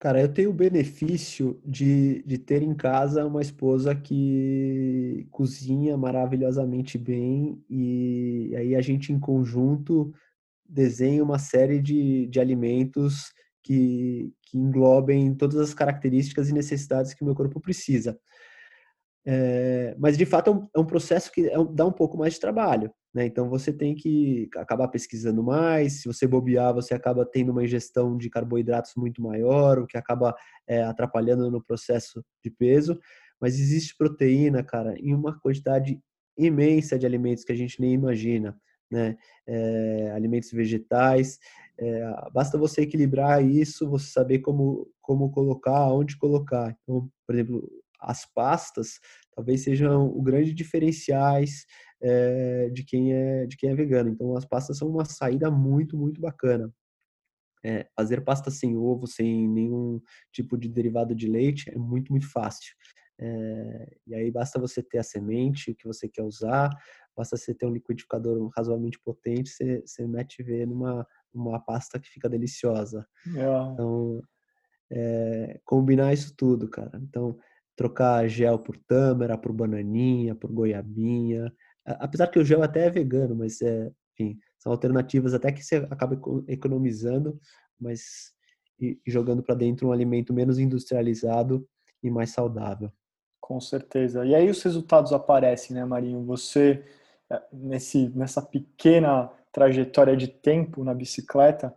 Cara, 0.00 0.18
eu 0.18 0.32
tenho 0.32 0.48
o 0.48 0.54
benefício 0.54 1.60
de, 1.62 2.22
de 2.22 2.38
ter 2.38 2.62
em 2.62 2.74
casa 2.74 3.26
uma 3.26 3.42
esposa 3.42 3.94
que 3.94 5.28
cozinha 5.30 5.94
maravilhosamente 5.94 6.96
bem 6.96 7.62
e 7.68 8.54
aí 8.56 8.74
a 8.74 8.80
gente 8.80 9.12
em 9.12 9.20
conjunto 9.20 10.10
desenha 10.66 11.22
uma 11.22 11.38
série 11.38 11.78
de, 11.78 12.26
de 12.28 12.40
alimentos 12.40 13.30
que, 13.62 14.32
que 14.40 14.56
englobem 14.56 15.34
todas 15.34 15.60
as 15.60 15.74
características 15.74 16.48
e 16.48 16.54
necessidades 16.54 17.12
que 17.12 17.20
o 17.20 17.26
meu 17.26 17.34
corpo 17.34 17.60
precisa. 17.60 18.18
É, 19.26 19.94
mas 19.98 20.16
de 20.16 20.24
fato 20.24 20.48
é 20.48 20.54
um, 20.54 20.68
é 20.76 20.80
um 20.80 20.86
processo 20.86 21.30
que 21.30 21.46
é 21.46 21.58
um, 21.58 21.74
dá 21.74 21.84
um 21.84 21.92
pouco 21.92 22.16
mais 22.16 22.32
de 22.32 22.40
trabalho. 22.40 22.90
Né? 23.12 23.26
Então 23.26 23.48
você 23.48 23.72
tem 23.72 23.94
que 23.94 24.48
acabar 24.56 24.88
pesquisando 24.88 25.42
mais. 25.42 26.00
Se 26.00 26.08
você 26.08 26.26
bobear, 26.26 26.72
você 26.72 26.94
acaba 26.94 27.26
tendo 27.26 27.50
uma 27.52 27.64
ingestão 27.64 28.16
de 28.16 28.30
carboidratos 28.30 28.92
muito 28.96 29.20
maior, 29.20 29.78
o 29.78 29.86
que 29.86 29.98
acaba 29.98 30.34
é, 30.66 30.82
atrapalhando 30.82 31.50
no 31.50 31.62
processo 31.62 32.24
de 32.42 32.50
peso. 32.50 32.98
Mas 33.40 33.58
existe 33.58 33.96
proteína, 33.96 34.62
cara, 34.62 34.94
em 34.98 35.14
uma 35.14 35.38
quantidade 35.40 36.00
imensa 36.38 36.98
de 36.98 37.06
alimentos 37.06 37.44
que 37.44 37.52
a 37.52 37.56
gente 37.56 37.80
nem 37.80 37.92
imagina. 37.92 38.56
Né? 38.90 39.16
É, 39.46 40.12
alimentos 40.14 40.50
vegetais. 40.50 41.38
É, 41.78 42.02
basta 42.32 42.58
você 42.58 42.82
equilibrar 42.82 43.44
isso, 43.44 43.88
você 43.88 44.10
saber 44.10 44.40
como, 44.40 44.88
como 45.00 45.30
colocar, 45.30 45.92
onde 45.92 46.16
colocar. 46.16 46.76
Então, 46.82 47.08
por 47.26 47.34
exemplo, 47.34 47.68
as 48.00 48.24
pastas 48.24 48.98
talvez 49.34 49.62
sejam 49.62 50.06
o 50.06 50.22
grande 50.22 50.52
diferenciais 50.52 51.66
é, 52.02 52.68
de 52.70 52.84
quem 52.84 53.12
é 53.12 53.46
de 53.46 53.56
quem 53.56 53.70
é 53.70 53.74
vegano. 53.74 54.10
Então 54.10 54.36
as 54.36 54.44
pastas 54.44 54.78
são 54.78 54.88
uma 54.88 55.04
saída 55.04 55.50
muito 55.50 55.96
muito 55.96 56.20
bacana. 56.20 56.72
É, 57.62 57.86
fazer 57.94 58.22
pasta 58.22 58.50
sem 58.50 58.76
ovo, 58.76 59.06
sem 59.06 59.46
nenhum 59.46 60.00
tipo 60.32 60.56
de 60.56 60.68
derivado 60.68 61.14
de 61.14 61.28
leite 61.28 61.70
é 61.70 61.76
muito 61.76 62.10
muito 62.10 62.30
fácil. 62.30 62.74
É, 63.18 63.96
e 64.06 64.14
aí 64.14 64.30
basta 64.30 64.58
você 64.58 64.82
ter 64.82 64.98
a 64.98 65.02
semente 65.02 65.74
que 65.74 65.86
você 65.86 66.08
quer 66.08 66.22
usar, 66.22 66.70
basta 67.14 67.36
você 67.36 67.54
ter 67.54 67.66
um 67.66 67.72
liquidificador 67.72 68.48
razoavelmente 68.56 68.98
potente, 68.98 69.50
você, 69.50 69.82
você 69.84 70.06
mete 70.06 70.42
ver 70.42 70.66
numa 70.66 71.06
uma 71.32 71.60
pasta 71.60 72.00
que 72.00 72.08
fica 72.08 72.28
deliciosa. 72.30 73.06
Então 73.74 74.22
é, 74.90 75.60
combinar 75.64 76.12
isso 76.12 76.34
tudo, 76.36 76.68
cara. 76.68 76.98
Então 77.02 77.38
trocar 77.76 78.28
gel 78.28 78.58
por 78.58 78.76
tâmara, 78.76 79.38
por 79.38 79.52
bananinha, 79.52 80.34
por 80.34 80.52
goiabinha. 80.52 81.52
Apesar 81.84 82.26
que 82.28 82.38
o 82.38 82.44
gel 82.44 82.62
até 82.62 82.86
é 82.86 82.90
vegano, 82.90 83.34
mas 83.34 83.60
é, 83.62 83.90
enfim, 84.12 84.38
são 84.58 84.72
alternativas 84.72 85.34
até 85.34 85.50
que 85.50 85.62
você 85.62 85.76
acaba 85.90 86.20
economizando, 86.46 87.40
mas 87.78 88.32
e 88.80 88.98
jogando 89.06 89.42
para 89.42 89.54
dentro 89.54 89.88
um 89.88 89.92
alimento 89.92 90.32
menos 90.32 90.58
industrializado 90.58 91.66
e 92.02 92.10
mais 92.10 92.30
saudável. 92.30 92.90
Com 93.40 93.60
certeza. 93.60 94.24
E 94.24 94.34
aí 94.34 94.48
os 94.48 94.62
resultados 94.62 95.12
aparecem, 95.12 95.76
né, 95.76 95.84
Marinho? 95.84 96.24
Você 96.24 96.84
é, 97.30 97.42
nesse 97.52 98.08
nessa 98.10 98.40
pequena 98.40 99.30
trajetória 99.52 100.16
de 100.16 100.28
tempo 100.28 100.84
na 100.84 100.94
bicicleta, 100.94 101.74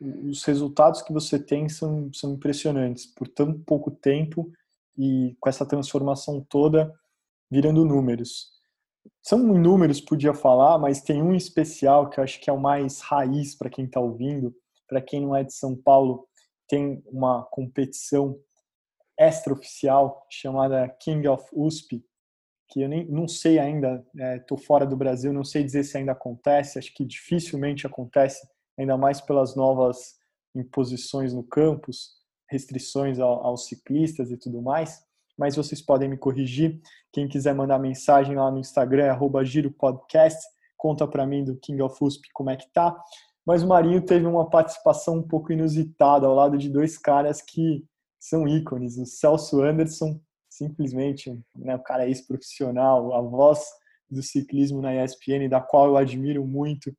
os 0.00 0.42
resultados 0.44 1.00
que 1.00 1.12
você 1.12 1.38
tem 1.38 1.68
são, 1.68 2.12
são 2.12 2.34
impressionantes. 2.34 3.06
Por 3.06 3.28
tão 3.28 3.54
pouco 3.60 3.90
tempo, 3.90 4.52
e 4.96 5.36
com 5.40 5.48
essa 5.48 5.66
transformação 5.66 6.40
toda 6.40 6.92
virando 7.50 7.84
números. 7.84 8.50
São 9.22 9.38
números, 9.38 10.00
podia 10.00 10.34
falar, 10.34 10.78
mas 10.78 11.00
tem 11.00 11.22
um 11.22 11.34
especial 11.34 12.10
que 12.10 12.18
eu 12.18 12.24
acho 12.24 12.40
que 12.40 12.50
é 12.50 12.52
o 12.52 12.60
mais 12.60 13.00
raiz 13.00 13.54
para 13.54 13.70
quem 13.70 13.84
está 13.84 14.00
ouvindo. 14.00 14.54
Para 14.88 15.00
quem 15.00 15.20
não 15.20 15.34
é 15.34 15.44
de 15.44 15.54
São 15.54 15.76
Paulo, 15.76 16.26
tem 16.68 17.02
uma 17.06 17.44
competição 17.50 18.38
extraoficial 19.18 20.26
chamada 20.30 20.88
King 21.00 21.28
of 21.28 21.44
USP, 21.52 22.04
que 22.68 22.80
eu 22.80 22.88
nem 22.88 23.06
não 23.06 23.28
sei 23.28 23.58
ainda, 23.58 24.04
estou 24.40 24.58
é, 24.58 24.60
fora 24.60 24.86
do 24.86 24.96
Brasil, 24.96 25.32
não 25.32 25.44
sei 25.44 25.62
dizer 25.62 25.84
se 25.84 25.98
ainda 25.98 26.12
acontece, 26.12 26.78
acho 26.78 26.92
que 26.94 27.04
dificilmente 27.04 27.86
acontece, 27.86 28.46
ainda 28.78 28.96
mais 28.96 29.20
pelas 29.20 29.54
novas 29.54 30.16
imposições 30.54 31.32
no 31.34 31.42
campus 31.44 32.22
restrições 32.50 33.18
aos 33.18 33.66
ciclistas 33.66 34.30
e 34.30 34.36
tudo 34.36 34.60
mais, 34.60 35.02
mas 35.42 35.56
vocês 35.56 35.82
podem 35.82 36.08
me 36.08 36.16
corrigir. 36.16 36.80
Quem 37.12 37.26
quiser 37.26 37.52
mandar 37.52 37.76
mensagem 37.76 38.36
lá 38.36 38.48
no 38.48 38.60
Instagram, 38.60 39.06
é 39.06 39.44
giropodcast, 39.44 40.40
conta 40.76 41.04
para 41.04 41.26
mim 41.26 41.42
do 41.42 41.56
King 41.56 41.82
of 41.82 41.96
USP 42.00 42.28
como 42.32 42.50
é 42.50 42.56
que 42.56 42.72
tá. 42.72 42.96
Mas 43.44 43.64
o 43.64 43.66
Marinho 43.66 44.00
teve 44.06 44.24
uma 44.24 44.48
participação 44.48 45.16
um 45.16 45.22
pouco 45.22 45.52
inusitada 45.52 46.28
ao 46.28 46.34
lado 46.36 46.56
de 46.56 46.68
dois 46.68 46.96
caras 46.96 47.42
que 47.42 47.84
são 48.20 48.46
ícones. 48.46 48.96
O 48.98 49.04
Celso 49.04 49.60
Anderson, 49.60 50.20
simplesmente, 50.48 51.36
né, 51.56 51.74
o 51.74 51.82
cara 51.82 52.04
é 52.04 52.08
ex-profissional, 52.08 53.12
a 53.12 53.20
voz 53.20 53.64
do 54.08 54.22
ciclismo 54.22 54.80
na 54.80 54.94
ESPN, 54.94 55.48
da 55.48 55.60
qual 55.60 55.88
eu 55.88 55.96
admiro 55.96 56.46
muito, 56.46 56.94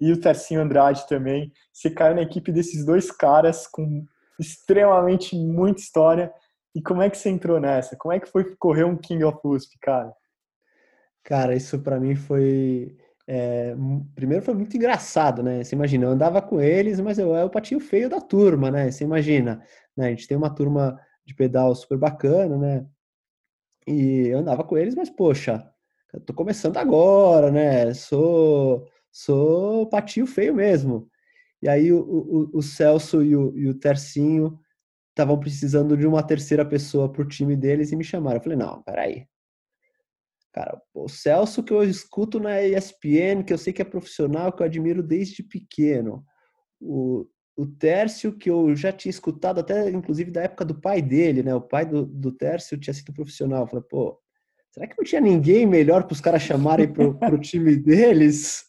e 0.00 0.12
o 0.12 0.20
Tercinho 0.20 0.60
Andrade 0.60 1.04
também. 1.08 1.52
Você 1.72 1.90
caiu 1.90 2.14
na 2.14 2.22
equipe 2.22 2.52
desses 2.52 2.86
dois 2.86 3.10
caras 3.10 3.66
com 3.66 4.06
extremamente 4.38 5.34
muita 5.34 5.80
história. 5.80 6.32
E 6.78 6.80
como 6.80 7.02
é 7.02 7.10
que 7.10 7.18
você 7.18 7.28
entrou 7.28 7.58
nessa? 7.58 7.96
Como 7.96 8.12
é 8.14 8.20
que 8.20 8.28
foi 8.28 8.54
correr 8.54 8.84
um 8.84 8.96
King 8.96 9.24
of 9.24 9.40
USP, 9.42 9.76
cara? 9.80 10.14
Cara, 11.24 11.56
isso 11.56 11.80
para 11.80 11.98
mim 11.98 12.14
foi. 12.14 12.96
É, 13.26 13.74
primeiro 14.14 14.44
foi 14.44 14.54
muito 14.54 14.76
engraçado, 14.76 15.42
né? 15.42 15.64
Você 15.64 15.74
imagina, 15.74 16.04
eu 16.04 16.10
andava 16.10 16.40
com 16.40 16.60
eles, 16.60 17.00
mas 17.00 17.18
eu 17.18 17.34
era 17.34 17.46
o 17.46 17.50
patinho 17.50 17.80
feio 17.80 18.08
da 18.08 18.20
turma, 18.20 18.70
né? 18.70 18.92
Você 18.92 19.02
imagina, 19.02 19.60
né? 19.96 20.06
A 20.06 20.10
gente 20.10 20.28
tem 20.28 20.36
uma 20.36 20.54
turma 20.54 20.96
de 21.26 21.34
pedal 21.34 21.74
super 21.74 21.98
bacana, 21.98 22.56
né? 22.56 22.86
E 23.84 24.28
eu 24.28 24.38
andava 24.38 24.62
com 24.62 24.78
eles, 24.78 24.94
mas 24.94 25.10
poxa, 25.10 25.68
eu 26.12 26.20
tô 26.20 26.32
começando 26.32 26.76
agora, 26.76 27.50
né? 27.50 27.92
Sou 27.92 28.86
sou 29.10 29.88
patinho 29.88 30.28
feio 30.28 30.54
mesmo. 30.54 31.10
E 31.60 31.68
aí 31.68 31.92
o, 31.92 31.98
o, 32.00 32.58
o 32.58 32.62
Celso 32.62 33.20
e 33.24 33.34
o, 33.34 33.52
e 33.58 33.68
o 33.68 33.74
Tercinho 33.74 34.60
estavam 35.18 35.38
precisando 35.38 35.96
de 35.96 36.06
uma 36.06 36.22
terceira 36.22 36.64
pessoa 36.64 37.10
para 37.10 37.22
o 37.22 37.28
time 37.28 37.56
deles 37.56 37.90
e 37.90 37.96
me 37.96 38.04
chamaram. 38.04 38.36
Eu 38.36 38.42
falei, 38.42 38.56
não, 38.56 38.80
peraí. 38.82 39.26
Cara, 40.52 40.80
o 40.94 41.08
Celso 41.08 41.62
que 41.62 41.72
eu 41.72 41.82
escuto 41.82 42.38
na 42.38 42.62
ESPN, 42.62 43.42
que 43.44 43.52
eu 43.52 43.58
sei 43.58 43.72
que 43.72 43.82
é 43.82 43.84
profissional, 43.84 44.52
que 44.52 44.62
eu 44.62 44.66
admiro 44.66 45.02
desde 45.02 45.42
pequeno. 45.42 46.24
O, 46.80 47.26
o 47.56 47.66
Tércio, 47.66 48.32
que 48.32 48.48
eu 48.48 48.74
já 48.76 48.92
tinha 48.92 49.10
escutado 49.10 49.58
até, 49.58 49.90
inclusive, 49.90 50.30
da 50.30 50.42
época 50.42 50.64
do 50.64 50.80
pai 50.80 51.02
dele, 51.02 51.42
né? 51.42 51.52
O 51.54 51.60
pai 51.60 51.84
do, 51.84 52.06
do 52.06 52.30
Tércio 52.30 52.78
tinha 52.78 52.94
sido 52.94 53.12
profissional. 53.12 53.64
Eu 53.64 53.66
falei, 53.66 53.84
pô, 53.90 54.20
será 54.70 54.86
que 54.86 54.96
não 54.96 55.04
tinha 55.04 55.20
ninguém 55.20 55.66
melhor 55.66 56.04
para 56.04 56.12
os 56.12 56.20
caras 56.20 56.42
chamarem 56.42 56.92
para 56.92 57.34
o 57.34 57.40
time 57.40 57.74
deles? 57.74 58.64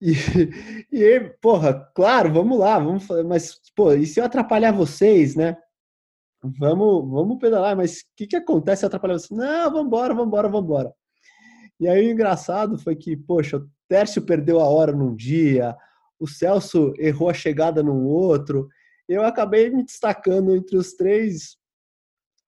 E, 0.92 0.96
e, 0.96 1.20
porra, 1.40 1.90
claro, 1.94 2.32
vamos 2.32 2.58
lá, 2.58 2.78
vamos 2.78 3.08
mas, 3.26 3.60
pô, 3.74 3.92
e 3.92 4.06
se 4.06 4.20
eu 4.20 4.24
atrapalhar 4.24 4.72
vocês, 4.72 5.34
né? 5.34 5.56
Vamos, 6.40 7.10
vamos 7.10 7.38
pedalar, 7.38 7.76
mas 7.76 8.00
o 8.00 8.04
que, 8.16 8.28
que 8.28 8.36
acontece 8.36 8.80
se 8.80 8.84
eu 8.84 8.86
atrapalhar 8.86 9.14
vocês? 9.14 9.36
Não, 9.36 9.72
vambora, 9.72 10.14
vambora, 10.14 10.48
vambora. 10.48 10.94
E 11.80 11.88
aí 11.88 12.06
o 12.06 12.12
engraçado 12.12 12.78
foi 12.78 12.94
que, 12.94 13.16
poxa, 13.16 13.56
o 13.56 13.68
Tércio 13.88 14.22
perdeu 14.22 14.60
a 14.60 14.68
hora 14.68 14.92
num 14.92 15.16
dia, 15.16 15.76
o 16.18 16.28
Celso 16.28 16.92
errou 16.96 17.28
a 17.28 17.34
chegada 17.34 17.82
num 17.82 18.06
outro, 18.06 18.68
eu 19.08 19.24
acabei 19.24 19.70
me 19.70 19.84
destacando 19.84 20.54
entre 20.54 20.76
os 20.76 20.92
três 20.92 21.56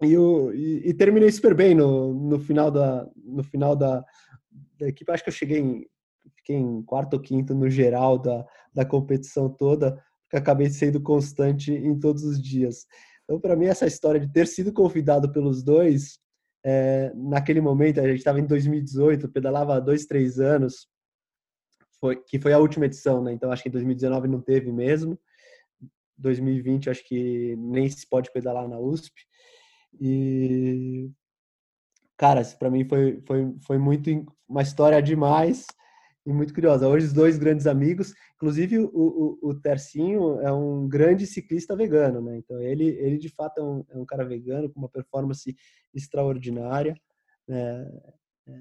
e, 0.02 0.12
eu, 0.12 0.54
e, 0.54 0.88
e 0.88 0.94
terminei 0.94 1.30
super 1.30 1.54
bem 1.54 1.74
no, 1.74 2.14
no 2.14 2.38
final 2.38 2.70
da 2.70 3.08
no 3.16 3.42
final 3.42 3.76
da, 3.76 4.04
da 4.78 4.88
equipe. 4.88 5.10
Acho 5.10 5.22
que 5.22 5.30
eu 5.30 5.34
cheguei 5.34 5.58
em 5.58 5.86
fiquei 6.36 6.56
em 6.56 6.82
quarto 6.82 7.14
ou 7.14 7.20
quinto 7.20 7.54
no 7.54 7.68
geral 7.70 8.18
da, 8.18 8.46
da 8.74 8.84
competição 8.84 9.48
toda, 9.48 9.92
porque 10.24 10.36
acabei 10.36 10.70
sendo 10.70 11.00
constante 11.00 11.72
em 11.72 11.98
todos 11.98 12.24
os 12.24 12.40
dias. 12.40 12.86
Então, 13.24 13.40
para 13.40 13.56
mim, 13.56 13.66
essa 13.66 13.86
história 13.86 14.20
de 14.20 14.32
ter 14.32 14.46
sido 14.46 14.72
convidado 14.72 15.30
pelos 15.32 15.62
dois, 15.62 16.18
é, 16.64 17.12
naquele 17.14 17.60
momento, 17.60 18.00
a 18.00 18.06
gente 18.06 18.18
estava 18.18 18.40
em 18.40 18.46
2018, 18.46 19.28
pedalava 19.28 19.76
há 19.76 19.80
dois, 19.80 20.06
três 20.06 20.38
anos, 20.40 20.88
foi, 22.00 22.16
que 22.16 22.40
foi 22.40 22.52
a 22.52 22.58
última 22.58 22.86
edição, 22.86 23.22
né? 23.22 23.32
Então, 23.32 23.52
acho 23.52 23.62
que 23.62 23.68
em 23.68 23.72
2019 23.72 24.26
não 24.26 24.40
teve 24.40 24.72
mesmo. 24.72 25.18
2020, 26.16 26.90
acho 26.90 27.06
que 27.06 27.56
nem 27.56 27.88
se 27.88 28.08
pode 28.08 28.32
pedalar 28.32 28.68
na 28.68 28.78
USP. 28.78 29.12
E, 30.00 31.10
cara, 32.16 32.42
para 32.58 32.70
mim 32.70 32.84
foi, 32.84 33.20
foi, 33.26 33.54
foi 33.66 33.78
muito 33.78 34.10
uma 34.48 34.62
história 34.62 35.02
demais 35.02 35.66
e 36.26 36.32
muito 36.32 36.52
curiosa. 36.52 36.86
Hoje, 36.86 37.06
os 37.06 37.12
dois 37.12 37.38
grandes 37.38 37.66
amigos, 37.66 38.14
inclusive 38.34 38.78
o, 38.78 38.90
o, 38.92 39.38
o, 39.50 39.54
Tercinho 39.54 40.40
é 40.40 40.52
um 40.52 40.86
grande 40.88 41.26
ciclista 41.26 41.74
vegano, 41.74 42.20
né? 42.20 42.36
Então, 42.36 42.60
ele, 42.60 42.84
ele 42.84 43.18
de 43.18 43.28
fato 43.28 43.58
é 43.58 43.62
um, 43.62 43.84
é 43.90 43.98
um 43.98 44.04
cara 44.04 44.24
vegano 44.24 44.70
com 44.70 44.78
uma 44.78 44.88
performance 44.88 45.56
extraordinária. 45.94 46.94
Né? 47.48 47.90
É, 48.48 48.60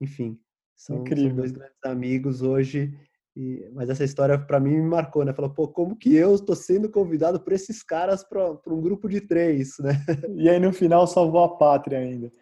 enfim, 0.00 0.38
são, 0.76 1.04
são, 1.06 1.34
dois 1.34 1.52
grandes 1.52 1.84
amigos 1.84 2.42
hoje 2.42 2.92
E, 3.36 3.68
mas 3.72 3.88
essa 3.88 4.04
história 4.04 4.38
para 4.38 4.60
mim 4.60 4.76
me 4.76 4.82
marcou, 4.88 5.24
né? 5.24 5.32
Falou, 5.32 5.52
pô, 5.52 5.68
como 5.68 5.96
que 5.96 6.14
eu 6.14 6.34
estou 6.34 6.56
sendo 6.56 6.90
convidado 6.90 7.40
por 7.40 7.52
esses 7.52 7.82
caras 7.82 8.24
para 8.24 8.58
um 8.66 8.80
grupo 8.80 9.08
de 9.08 9.20
três, 9.20 9.74
né? 9.78 9.92
E 10.36 10.48
aí 10.48 10.58
no 10.58 10.72
final 10.72 11.06
salvou 11.06 11.42
a 11.44 11.56
pátria 11.56 11.98
ainda. 11.98 12.32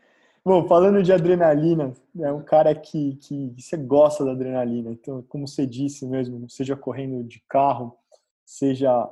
Bom, 0.45 0.67
falando 0.67 1.05
de 1.05 1.13
adrenalina, 1.13 1.95
é 2.19 2.33
um 2.33 2.43
cara 2.43 2.75
que, 2.75 3.15
que 3.17 3.55
você 3.57 3.77
gosta 3.77 4.25
da 4.25 4.33
adrenalina. 4.33 4.91
Então, 4.91 5.23
como 5.29 5.47
você 5.47 5.65
disse 5.65 6.05
mesmo, 6.05 6.51
seja 6.51 6.75
correndo 6.75 7.23
de 7.23 7.41
carro, 7.49 7.97
seja 8.45 9.09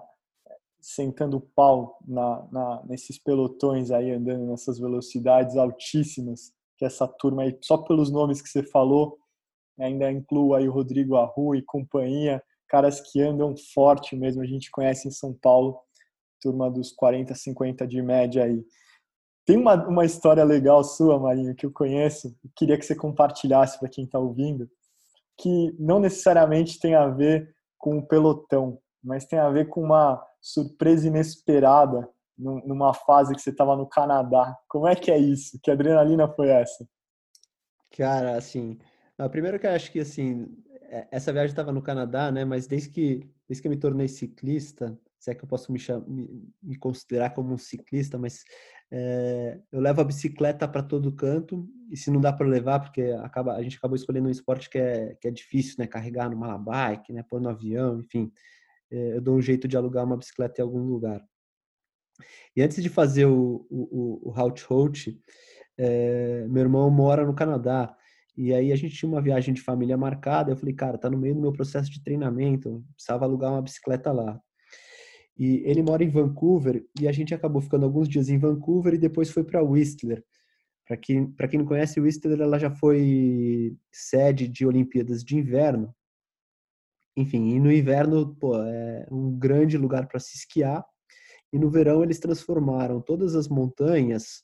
sentando 0.80 1.36
o 1.36 1.40
pau 1.40 1.98
na, 2.04 2.48
na, 2.50 2.82
nesses 2.84 3.16
pelotões 3.16 3.92
aí, 3.92 4.10
andando 4.10 4.44
nessas 4.46 4.80
velocidades 4.80 5.56
altíssimas, 5.56 6.52
que 6.76 6.84
essa 6.84 7.06
turma 7.06 7.42
aí, 7.42 7.56
só 7.60 7.78
pelos 7.78 8.10
nomes 8.10 8.42
que 8.42 8.48
você 8.48 8.64
falou, 8.64 9.16
ainda 9.78 10.10
inclui 10.10 10.58
aí 10.58 10.68
o 10.68 10.72
Rodrigo 10.72 11.14
Arru 11.14 11.54
e 11.54 11.62
companhia, 11.62 12.42
caras 12.66 13.00
que 13.00 13.22
andam 13.22 13.54
forte 13.72 14.16
mesmo, 14.16 14.42
a 14.42 14.46
gente 14.46 14.68
conhece 14.68 15.06
em 15.06 15.12
São 15.12 15.32
Paulo, 15.32 15.78
turma 16.40 16.68
dos 16.68 16.90
40, 16.90 17.34
50 17.36 17.86
de 17.86 18.02
média 18.02 18.44
aí. 18.44 18.64
Tem 19.50 19.56
uma, 19.56 19.74
uma 19.88 20.04
história 20.04 20.44
legal 20.44 20.84
sua, 20.84 21.18
Marinho, 21.18 21.56
que 21.56 21.66
eu 21.66 21.72
conheço, 21.72 22.32
queria 22.54 22.78
que 22.78 22.86
você 22.86 22.94
compartilhasse 22.94 23.80
para 23.80 23.88
quem 23.88 24.04
está 24.04 24.16
ouvindo, 24.16 24.70
que 25.36 25.74
não 25.76 25.98
necessariamente 25.98 26.78
tem 26.78 26.94
a 26.94 27.08
ver 27.08 27.52
com 27.76 27.98
o 27.98 28.06
pelotão, 28.06 28.78
mas 29.02 29.24
tem 29.24 29.40
a 29.40 29.50
ver 29.50 29.68
com 29.68 29.82
uma 29.82 30.24
surpresa 30.40 31.08
inesperada 31.08 32.08
numa 32.38 32.94
fase 32.94 33.34
que 33.34 33.42
você 33.42 33.50
estava 33.50 33.74
no 33.74 33.88
Canadá. 33.88 34.56
Como 34.68 34.86
é 34.86 34.94
que 34.94 35.10
é 35.10 35.18
isso? 35.18 35.58
Que 35.60 35.72
adrenalina 35.72 36.28
foi 36.28 36.50
essa? 36.50 36.86
Cara, 37.98 38.36
assim, 38.36 38.78
primeiro 39.32 39.58
que 39.58 39.66
eu 39.66 39.72
acho 39.72 39.90
que 39.90 39.98
assim, 39.98 40.46
é, 40.82 41.08
essa 41.10 41.32
viagem 41.32 41.50
estava 41.50 41.72
no 41.72 41.82
Canadá, 41.82 42.30
né? 42.30 42.44
Mas 42.44 42.68
desde 42.68 42.88
que 42.88 43.28
desde 43.48 43.62
que 43.62 43.66
eu 43.66 43.72
me 43.72 43.80
tornei 43.80 44.06
ciclista, 44.06 44.96
se 45.18 45.30
é 45.30 45.34
que 45.34 45.42
eu 45.42 45.48
posso 45.48 45.72
me, 45.72 45.80
me, 46.06 46.48
me 46.62 46.76
considerar 46.76 47.30
como 47.30 47.52
um 47.52 47.58
ciclista, 47.58 48.16
mas 48.16 48.44
é, 48.92 49.60
eu 49.70 49.80
levo 49.80 50.00
a 50.00 50.04
bicicleta 50.04 50.66
para 50.66 50.82
todo 50.82 51.14
canto 51.14 51.68
e 51.90 51.96
se 51.96 52.10
não 52.10 52.20
dá 52.20 52.32
para 52.32 52.46
levar, 52.46 52.80
porque 52.80 53.02
acaba, 53.22 53.54
a 53.54 53.62
gente 53.62 53.76
acabou 53.76 53.96
escolhendo 53.96 54.28
um 54.28 54.30
esporte 54.30 54.68
que 54.68 54.78
é, 54.78 55.16
que 55.20 55.28
é 55.28 55.30
difícil, 55.30 55.76
né? 55.78 55.86
Carregar 55.86 56.30
no 56.30 56.36
malabike, 56.36 57.12
né? 57.12 57.22
Pôr 57.22 57.40
no 57.40 57.48
avião, 57.48 58.00
enfim 58.00 58.32
é, 58.90 59.16
eu 59.16 59.20
dou 59.20 59.36
um 59.36 59.42
jeito 59.42 59.68
de 59.68 59.76
alugar 59.76 60.04
uma 60.04 60.16
bicicleta 60.16 60.60
em 60.60 60.64
algum 60.64 60.82
lugar. 60.82 61.24
E 62.54 62.62
antes 62.62 62.82
de 62.82 62.88
fazer 62.88 63.26
o, 63.26 63.66
o, 63.70 64.30
o 64.30 64.34
Halt 64.36 64.62
Halt, 64.68 65.16
é, 65.78 66.46
meu 66.48 66.62
irmão 66.62 66.90
mora 66.90 67.24
no 67.24 67.34
Canadá. 67.34 67.96
E 68.36 68.52
aí 68.52 68.72
a 68.72 68.76
gente 68.76 68.94
tinha 68.96 69.08
uma 69.08 69.22
viagem 69.22 69.54
de 69.54 69.62
família 69.62 69.96
marcada. 69.96 70.50
Eu 70.50 70.56
falei, 70.56 70.74
cara, 70.74 70.98
tá 70.98 71.08
no 71.08 71.16
meio 71.16 71.34
do 71.34 71.40
meu 71.40 71.52
processo 71.52 71.90
de 71.90 72.02
treinamento, 72.02 72.84
precisava 72.94 73.24
alugar 73.24 73.52
uma 73.52 73.62
bicicleta 73.62 74.12
lá. 74.12 74.40
E 75.40 75.62
ele 75.64 75.82
mora 75.82 76.04
em 76.04 76.08
Vancouver 76.08 76.84
e 77.00 77.08
a 77.08 77.12
gente 77.12 77.34
acabou 77.34 77.62
ficando 77.62 77.86
alguns 77.86 78.08
dias 78.08 78.28
em 78.28 78.38
Vancouver 78.38 78.94
e 78.94 78.98
depois 78.98 79.30
foi 79.30 79.42
para 79.42 79.62
Whistler. 79.62 80.22
Para 80.86 80.96
quem, 80.96 81.32
quem 81.32 81.58
não 81.58 81.66
conhece, 81.66 82.00
Whistler 82.00 82.40
ela 82.40 82.58
já 82.58 82.70
foi 82.70 83.76
sede 83.90 84.46
de 84.46 84.66
Olimpíadas 84.66 85.24
de 85.24 85.36
Inverno 85.36 85.94
enfim, 87.16 87.54
e 87.54 87.60
no 87.60 87.72
inverno, 87.72 88.34
pô, 88.36 88.56
é 88.62 89.06
um 89.10 89.36
grande 89.38 89.76
lugar 89.76 90.06
para 90.06 90.20
se 90.20 90.36
esquiar. 90.36 90.84
E 91.52 91.58
no 91.58 91.70
verão 91.70 92.02
eles 92.02 92.18
transformaram 92.20 93.00
todas 93.00 93.34
as 93.34 93.48
montanhas 93.48 94.42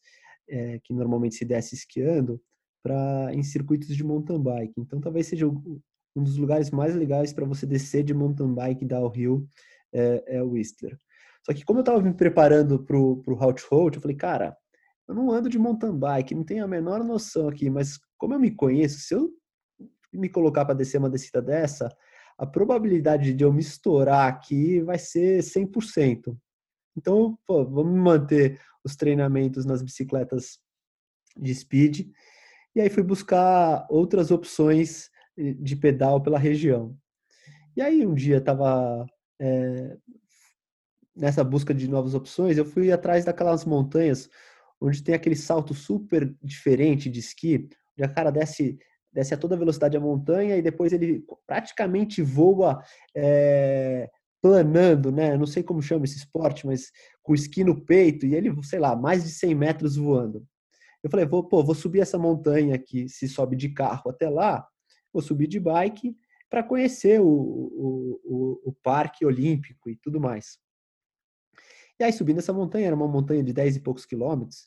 é, 0.49 0.81
que 0.85 0.93
normalmente 0.93 1.37
se 1.37 1.45
desce 1.45 1.75
esquiando 1.75 2.41
para 2.83 3.31
em 3.33 3.43
circuitos 3.43 3.97
de 3.97 4.05
mountain 4.05 4.43
bike. 4.43 4.75
Então 4.79 5.01
talvez 5.01 5.27
seja 5.29 5.47
um 5.47 6.23
dos 6.23 6.37
lugares 6.37 6.71
mais 6.71 6.95
legais 6.95 7.33
para 7.33 7.47
você 7.47 7.67
descer 7.67 8.03
de 8.03 8.15
mountain 8.15 8.55
bike 8.55 8.85
downhill 8.85 9.49
é, 9.97 10.37
é 10.37 10.43
o 10.43 10.51
Whistler. 10.51 10.99
Só 11.45 11.55
que 11.55 11.65
como 11.65 11.79
eu 11.79 11.83
estava 11.83 12.03
me 12.03 12.13
preparando 12.13 12.85
para 12.85 12.97
o 12.97 13.39
Halt 13.41 13.63
Halt, 13.71 13.97
eu 13.97 14.03
falei, 14.03 14.17
cara, 14.17 14.57
eu 15.09 15.15
não 15.15 15.31
ando 15.31 15.49
de 15.49 15.59
mountain 15.59 15.97
bike, 15.97 16.35
não 16.35 16.45
tenho 16.45 16.65
a 16.65 16.69
menor 16.69 17.03
noção 17.05 17.49
aqui, 17.49 17.71
mas 17.71 17.99
como 18.19 18.35
eu 18.35 18.41
me 18.41 18.51
conheço, 18.51 18.99
se 18.99 19.15
eu 19.15 19.31
me 20.13 20.29
colocar 20.29 20.65
para 20.65 20.75
descer 20.75 20.99
uma 20.99 21.11
descida 21.11 21.41
dessa, 21.41 21.89
a 22.39 22.47
probabilidade 22.47 23.33
de 23.33 23.45
eu 23.45 23.53
me 23.53 23.61
estourar 23.61 24.29
aqui 24.29 24.81
vai 24.81 24.99
ser 24.99 25.41
100%. 25.43 26.37
Então, 26.97 27.39
pô, 27.47 27.65
vamos 27.65 27.99
manter 27.99 28.61
os 28.85 28.97
treinamentos 28.97 29.65
nas 29.65 29.83
bicicletas 29.83 30.59
de 31.37 31.55
speed. 31.55 32.09
E 32.75 32.81
aí 32.81 32.91
fui 32.91 33.03
buscar 33.03 33.87
outras 33.89 34.31
opções 34.31 35.11
de 35.37 35.77
pedal 35.77 36.23
pela 36.23 36.39
região. 36.39 36.97
E 37.77 37.83
aí 37.83 38.07
um 38.07 38.15
dia 38.15 38.39
estava 38.39 39.07
é, 39.41 39.97
nessa 41.15 41.43
busca 41.43 41.73
de 41.73 41.89
novas 41.89 42.15
opções, 42.15 42.59
eu 42.59 42.65
fui 42.65 42.93
atrás 42.93 43.25
daquelas 43.25 43.65
montanhas 43.65 44.29
onde 44.81 45.03
tem 45.03 45.15
aquele 45.15 45.37
salto 45.37 45.73
super 45.73 46.35
diferente 46.43 47.09
de 47.09 47.21
esqui, 47.21 47.69
onde 47.97 48.05
a 48.05 48.09
cara 48.09 48.31
desce 48.31 48.79
desce 49.13 49.33
a 49.33 49.39
toda 49.39 49.57
velocidade 49.57 49.97
a 49.97 50.01
montanha 50.01 50.59
e 50.59 50.63
depois 50.63 50.93
ele 50.93 51.25
praticamente 51.47 52.21
voa 52.21 52.83
é, 53.17 54.11
planando, 54.43 55.11
né? 55.11 55.39
Não 55.39 55.47
sei 55.47 55.63
como 55.63 55.81
chama 55.81 56.05
esse 56.05 56.19
esporte, 56.19 56.67
mas 56.67 56.93
com 57.23 57.35
esqui 57.35 57.65
no 57.65 57.81
peito 57.81 58.27
e 58.27 58.35
ele, 58.35 58.55
sei 58.63 58.79
lá, 58.79 58.95
mais 58.95 59.25
de 59.25 59.31
100 59.31 59.55
metros 59.55 59.97
voando. 59.97 60.47
Eu 61.03 61.09
falei, 61.09 61.25
vou, 61.25 61.43
pô, 61.43 61.65
vou 61.65 61.75
subir 61.75 62.01
essa 62.01 62.19
montanha 62.19 62.75
aqui, 62.75 63.09
se 63.09 63.27
sobe 63.27 63.57
de 63.57 63.71
carro 63.71 64.11
até 64.11 64.29
lá, 64.29 64.67
vou 65.11 65.23
subir 65.23 65.47
de 65.47 65.59
bike 65.59 66.15
para 66.49 66.63
conhecer 66.63 67.21
o, 67.21 67.27
o, 67.27 68.21
o, 68.25 68.71
o, 68.71 68.73
parque 68.73 69.25
olímpico 69.25 69.91
e 69.91 69.97
tudo 69.97 70.21
mais. 70.21 70.59
E 71.99 72.05
aí 72.05 72.13
subindo 72.13 72.39
essa 72.39 72.53
montanha, 72.53 72.87
era 72.87 72.97
uma 72.97 73.09
montanha 73.09 73.43
de 73.43 73.53
10 73.53 73.77
e 73.77 73.81
poucos 73.81 74.07
quilômetros, 74.07 74.67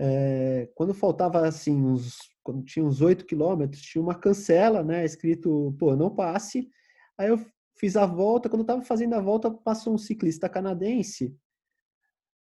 é, 0.00 0.70
quando 0.74 0.94
faltava 0.94 1.46
assim 1.46 1.74
uns 1.74 2.18
quando 2.48 2.64
tinha 2.64 2.82
uns 2.82 3.02
8 3.02 3.26
quilômetros, 3.26 3.82
tinha 3.82 4.00
uma 4.00 4.14
cancela, 4.14 4.82
né, 4.82 5.04
escrito, 5.04 5.76
pô, 5.78 5.94
não 5.94 6.08
passe. 6.08 6.70
Aí 7.18 7.28
eu 7.28 7.38
fiz 7.76 7.94
a 7.94 8.06
volta, 8.06 8.48
quando 8.48 8.62
eu 8.62 8.66
tava 8.66 8.80
fazendo 8.80 9.12
a 9.14 9.20
volta, 9.20 9.50
passou 9.50 9.92
um 9.92 9.98
ciclista 9.98 10.48
canadense. 10.48 11.36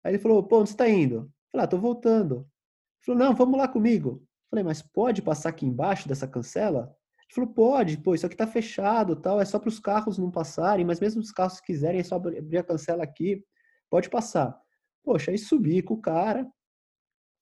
Aí 0.03 0.12
ele 0.12 0.18
falou, 0.18 0.42
pô, 0.42 0.59
onde 0.59 0.70
você 0.70 0.76
tá 0.76 0.88
indo? 0.88 1.14
Eu 1.14 1.30
falei, 1.53 1.64
ah, 1.64 1.68
tô 1.68 1.78
voltando. 1.78 2.34
Ele 2.34 3.07
falou, 3.07 3.20
não, 3.20 3.32
vamos 3.32 3.57
lá 3.57 3.68
comigo. 3.68 4.20
Eu 4.20 4.50
falei, 4.50 4.64
mas 4.64 4.82
pode 4.82 5.22
passar 5.22 5.50
aqui 5.50 5.64
embaixo 5.64 6.09
dessa 6.09 6.26
cancela? 6.26 6.92
Ele 7.33 7.47
falou, 7.47 7.55
pode, 7.55 7.97
pô, 7.97 8.14
isso 8.14 8.26
aqui 8.26 8.37
tá 8.37 8.47
fechado, 8.47 9.16
tal, 9.16 9.41
é 9.41 9.45
só 9.45 9.59
para 9.59 9.70
os 9.70 9.80
carros 9.80 10.18
não 10.18 10.30
passarem, 10.30 10.85
mas 10.85 11.01
mesmo 11.01 11.22
os 11.22 11.33
carros 11.33 11.61
quiserem, 11.61 12.01
é 12.01 12.05
só 12.05 12.16
abrir 12.16 12.59
a 12.59 12.62
cancela 12.62 13.03
aqui, 13.03 13.43
pode 13.89 14.11
passar. 14.11 14.55
Poxa, 15.03 15.30
aí 15.30 15.39
subi 15.39 15.80
com 15.80 15.95
o 15.95 16.01
cara, 16.01 16.47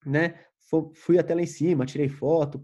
né? 0.05 0.39
Fui 0.93 1.19
até 1.19 1.35
lá 1.35 1.41
em 1.41 1.45
cima, 1.45 1.85
tirei 1.85 2.07
foto, 2.07 2.63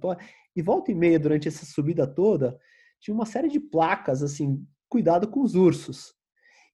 e 0.56 0.62
volta 0.62 0.92
e 0.92 0.96
meia 0.96 1.20
durante 1.20 1.50
essa 1.50 1.66
subida 1.66 2.08
toda, 2.08 2.58
tinha 3.00 3.14
uma 3.14 3.26
série 3.26 3.50
de 3.50 3.60
placas 3.60 4.24
assim, 4.24 4.66
cuidado 4.88 5.28
com 5.28 5.42
os 5.42 5.54
ursos. 5.54 6.16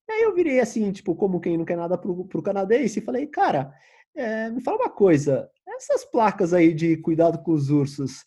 E 0.08 0.12
aí 0.12 0.22
eu 0.22 0.36
virei 0.36 0.60
assim, 0.60 0.92
tipo, 0.92 1.16
como 1.16 1.42
quem 1.42 1.58
não 1.58 1.66
quer 1.66 1.78
nada 1.78 1.98
pro, 1.98 2.26
pro 2.26 2.44
canadense, 2.44 3.00
e 3.00 3.04
falei, 3.04 3.26
cara, 3.26 3.74
é, 4.16 4.52
me 4.52 4.62
fala 4.62 4.78
uma 4.78 4.90
coisa, 4.92 5.50
essas 5.68 6.06
placas 6.06 6.54
aí 6.54 6.76
de 6.76 6.98
cuidado 6.98 7.42
com 7.42 7.54
os 7.54 7.72
ursos, 7.72 8.24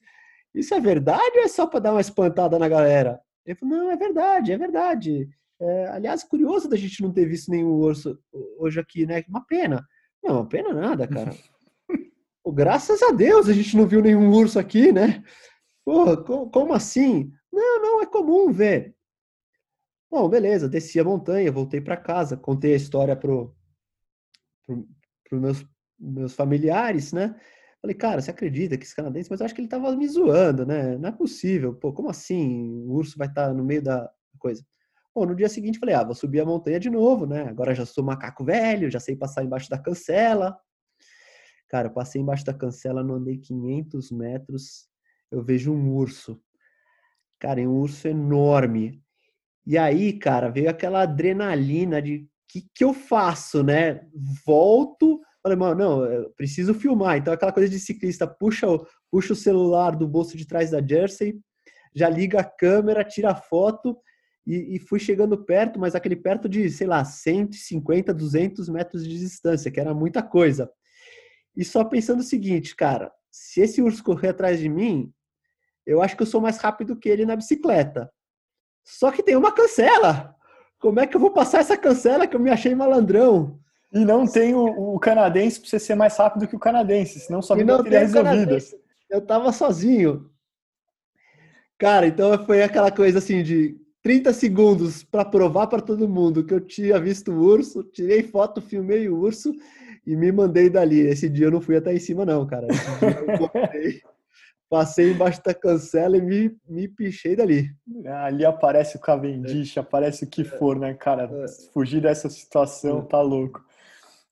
isso 0.56 0.74
é 0.74 0.80
verdade 0.80 1.38
ou 1.38 1.44
é 1.44 1.48
só 1.48 1.66
para 1.66 1.80
dar 1.80 1.92
uma 1.92 2.00
espantada 2.00 2.58
na 2.58 2.68
galera? 2.68 3.20
Ele 3.44 3.54
falou, 3.54 3.76
não, 3.76 3.90
é 3.90 3.96
verdade, 3.96 4.52
é 4.52 4.58
verdade. 4.58 5.28
É, 5.60 5.88
aliás, 5.88 6.24
curioso 6.24 6.68
da 6.68 6.76
gente 6.76 7.02
não 7.02 7.12
ter 7.12 7.26
visto 7.26 7.50
nenhum 7.50 7.72
urso 7.72 8.18
hoje 8.58 8.80
aqui, 8.80 9.06
né? 9.06 9.22
Uma 9.28 9.44
pena. 9.44 9.86
Não, 10.22 10.36
uma 10.36 10.48
pena 10.48 10.72
nada, 10.72 11.06
cara. 11.06 11.34
Pô, 12.42 12.52
graças 12.52 13.02
a 13.02 13.10
Deus 13.10 13.48
a 13.48 13.52
gente 13.52 13.76
não 13.76 13.86
viu 13.86 14.02
nenhum 14.02 14.30
urso 14.32 14.58
aqui, 14.58 14.92
né? 14.92 15.22
Pô, 15.84 16.16
como 16.48 16.72
assim? 16.72 17.30
Não, 17.52 17.80
não, 17.80 18.02
é 18.02 18.06
comum 18.06 18.50
ver. 18.50 18.94
Bom, 20.10 20.28
beleza, 20.28 20.68
desci 20.68 20.98
a 20.98 21.04
montanha, 21.04 21.52
voltei 21.52 21.80
para 21.80 21.96
casa, 21.96 22.36
contei 22.36 22.72
a 22.72 22.76
história 22.76 23.16
pro, 23.16 23.54
pro, 24.66 24.88
pro 25.28 25.40
meus, 25.40 25.64
meus 25.98 26.34
familiares, 26.34 27.12
né? 27.12 27.38
Falei, 27.80 27.94
cara, 27.94 28.20
você 28.20 28.30
acredita 28.30 28.76
que 28.76 28.84
esse 28.84 28.96
canadense, 28.96 29.30
mas 29.30 29.40
eu 29.40 29.46
acho 29.46 29.54
que 29.54 29.60
ele 29.60 29.68
tava 29.68 29.94
me 29.94 30.08
zoando, 30.08 30.66
né? 30.66 30.96
Não 30.98 31.08
é 31.08 31.12
possível, 31.12 31.74
pô, 31.74 31.92
como 31.92 32.10
assim? 32.10 32.84
O 32.86 32.92
urso 32.92 33.16
vai 33.18 33.28
estar 33.28 33.48
tá 33.48 33.54
no 33.54 33.64
meio 33.64 33.82
da 33.82 34.10
coisa. 34.38 34.64
Bom, 35.14 35.24
no 35.26 35.34
dia 35.34 35.48
seguinte 35.48 35.78
falei, 35.78 35.94
ah, 35.94 36.04
vou 36.04 36.14
subir 36.14 36.40
a 36.40 36.44
montanha 36.44 36.80
de 36.80 36.90
novo, 36.90 37.26
né? 37.26 37.48
Agora 37.48 37.74
já 37.74 37.86
sou 37.86 38.04
macaco 38.04 38.44
velho, 38.44 38.90
já 38.90 39.00
sei 39.00 39.16
passar 39.16 39.44
embaixo 39.44 39.70
da 39.70 39.78
cancela, 39.78 40.58
Cara, 41.68 41.88
eu 41.88 41.92
passei 41.92 42.20
embaixo 42.20 42.44
da 42.44 42.54
cancela, 42.54 43.02
não 43.02 43.16
andei 43.16 43.38
500 43.38 44.10
metros, 44.12 44.88
eu 45.30 45.42
vejo 45.42 45.72
um 45.72 45.92
urso. 45.92 46.40
Cara, 47.40 47.60
é 47.60 47.66
um 47.66 47.78
urso 47.80 48.06
enorme. 48.06 49.02
E 49.66 49.76
aí, 49.76 50.12
cara, 50.12 50.48
veio 50.48 50.70
aquela 50.70 51.02
adrenalina 51.02 52.00
de 52.00 52.18
o 52.18 52.28
que, 52.48 52.68
que 52.72 52.84
eu 52.84 52.94
faço, 52.94 53.64
né? 53.64 54.08
Volto, 54.46 55.20
falei, 55.46 55.56
mano, 55.56 55.74
não, 55.76 56.04
eu 56.04 56.30
preciso 56.30 56.74
filmar. 56.74 57.16
Então, 57.16 57.32
aquela 57.32 57.52
coisa 57.52 57.68
de 57.68 57.78
ciclista, 57.78 58.26
puxa, 58.26 58.66
puxa 59.10 59.32
o 59.32 59.36
celular 59.36 59.94
do 59.94 60.08
bolso 60.08 60.36
de 60.36 60.44
trás 60.44 60.72
da 60.72 60.84
jersey, 60.84 61.38
já 61.94 62.08
liga 62.08 62.40
a 62.40 62.44
câmera, 62.44 63.04
tira 63.04 63.30
a 63.30 63.34
foto 63.34 63.96
e, 64.44 64.74
e, 64.74 64.78
fui 64.80 64.98
chegando 64.98 65.44
perto, 65.44 65.78
mas 65.78 65.94
aquele 65.94 66.16
perto 66.16 66.48
de, 66.48 66.68
sei 66.68 66.86
lá, 66.86 67.04
150, 67.04 68.12
200 68.12 68.68
metros 68.68 69.06
de 69.06 69.18
distância, 69.18 69.70
que 69.70 69.78
era 69.78 69.94
muita 69.94 70.20
coisa. 70.20 70.68
E 71.56 71.64
só 71.64 71.84
pensando 71.84 72.20
o 72.20 72.24
seguinte, 72.24 72.74
cara, 72.74 73.12
se 73.30 73.60
esse 73.60 73.80
urso 73.80 74.02
correr 74.02 74.28
atrás 74.28 74.58
de 74.58 74.68
mim, 74.68 75.12
eu 75.86 76.02
acho 76.02 76.16
que 76.16 76.22
eu 76.22 76.26
sou 76.26 76.40
mais 76.40 76.58
rápido 76.58 76.96
que 76.96 77.08
ele 77.08 77.24
na 77.24 77.36
bicicleta. 77.36 78.10
Só 78.84 79.12
que 79.12 79.22
tem 79.22 79.36
uma 79.36 79.52
cancela. 79.52 80.34
Como 80.78 80.98
é 80.98 81.06
que 81.06 81.16
eu 81.16 81.20
vou 81.20 81.30
passar 81.30 81.60
essa 81.60 81.76
cancela 81.76 82.26
que 82.26 82.34
eu 82.34 82.40
me 82.40 82.50
achei 82.50 82.74
malandrão? 82.74 83.60
E 83.92 84.04
não 84.04 84.26
tem 84.26 84.54
o, 84.54 84.94
o 84.94 84.98
canadense 84.98 85.60
para 85.60 85.70
você 85.70 85.78
ser 85.78 85.94
mais 85.94 86.16
rápido 86.16 86.48
que 86.48 86.56
o 86.56 86.60
canadense, 86.60 87.20
senão 87.20 87.40
sua 87.40 87.56
vida 87.56 87.82
teria 87.82 88.00
resolvida. 88.00 88.58
Eu 89.08 89.20
tava 89.20 89.52
sozinho. 89.52 90.28
Cara, 91.78 92.06
então 92.06 92.44
foi 92.44 92.62
aquela 92.62 92.90
coisa 92.90 93.18
assim 93.18 93.42
de 93.42 93.76
30 94.02 94.32
segundos 94.32 95.02
para 95.02 95.24
provar 95.24 95.66
para 95.66 95.82
todo 95.82 96.08
mundo 96.08 96.44
que 96.44 96.54
eu 96.54 96.60
tinha 96.60 96.98
visto 96.98 97.32
o 97.32 97.40
urso, 97.40 97.82
tirei 97.82 98.22
foto, 98.22 98.62
filmei 98.62 99.08
o 99.08 99.16
urso 99.16 99.52
e 100.06 100.16
me 100.16 100.30
mandei 100.30 100.70
dali. 100.70 101.00
Esse 101.00 101.28
dia 101.28 101.46
eu 101.46 101.50
não 101.50 101.60
fui 101.60 101.76
até 101.76 101.92
em 101.92 101.98
cima, 101.98 102.24
não, 102.24 102.46
cara. 102.46 102.66
Esse 102.70 102.98
dia 102.98 103.24
eu 103.26 103.38
voltei, 103.38 104.02
passei 104.70 105.10
embaixo 105.10 105.42
da 105.44 105.52
cancela 105.52 106.16
e 106.16 106.22
me, 106.22 106.56
me 106.68 106.88
pichei 106.88 107.36
dali. 107.36 107.70
Ali 108.22 108.44
aparece 108.44 108.96
o 108.96 109.00
Cavendish, 109.00 109.76
é. 109.76 109.80
aparece 109.80 110.24
o 110.24 110.28
que 110.28 110.44
for, 110.44 110.78
né, 110.78 110.94
cara? 110.94 111.24
É. 111.24 111.46
Fugir 111.72 112.00
dessa 112.00 112.30
situação 112.30 113.00
é. 113.00 113.02
tá 113.02 113.20
louco. 113.20 113.60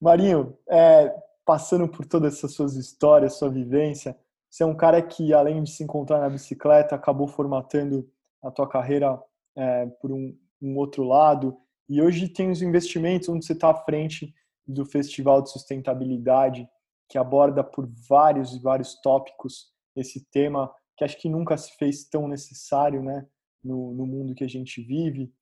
Marinho, 0.01 0.57
é, 0.69 1.15
passando 1.45 1.89
por 1.89 2.07
todas 2.07 2.35
essas 2.35 2.53
suas 2.53 2.75
histórias, 2.77 3.39
sua 3.39 3.49
vivência, 3.49 4.17
você 4.51 4.63
é 4.63 4.67
um 4.67 4.77
cara 4.77 5.03
que, 5.03 5.35
além 5.35 5.63
de 5.63 5.71
se 5.71 5.83
encontrar 5.83 6.21
na 6.21 6.29
bicicleta, 6.29 6.95
acabou 6.95 7.27
formatando 7.27 8.09
a 8.43 8.51
tua 8.51 8.69
carreira 8.69 9.21
é, 9.57 9.87
por 10.01 10.13
um, 10.13 10.37
um, 10.63 10.77
outro 10.77 11.03
lado. 11.03 11.57
E 11.89 12.01
hoje 12.01 12.29
tem 12.29 12.51
os 12.51 12.63
investimentos 12.63 13.29
onde 13.29 13.45
você 13.45 13.53
está 13.53 13.71
à 13.71 13.75
frente 13.75 14.33
do 14.67 14.85
Festival 14.85 15.43
de 15.43 15.51
Sustentabilidade, 15.51 16.69
que 17.09 17.19
aborda 17.19 17.65
por 17.65 17.89
vários 18.09 18.55
e 18.55 18.61
vários 18.61 18.95
tópicos 19.01 19.73
esse 19.97 20.25
tema 20.31 20.73
que 20.97 21.05
acho 21.05 21.19
que 21.19 21.29
nunca 21.29 21.57
se 21.57 21.77
fez 21.77 22.05
tão 22.05 22.29
necessário 22.29 23.03
né, 23.03 23.27
no, 23.63 23.93
no 23.93 24.07
mundo 24.07 24.35
que 24.35 24.45
a 24.45 24.49
gente 24.49 24.81
vive. 24.83 25.33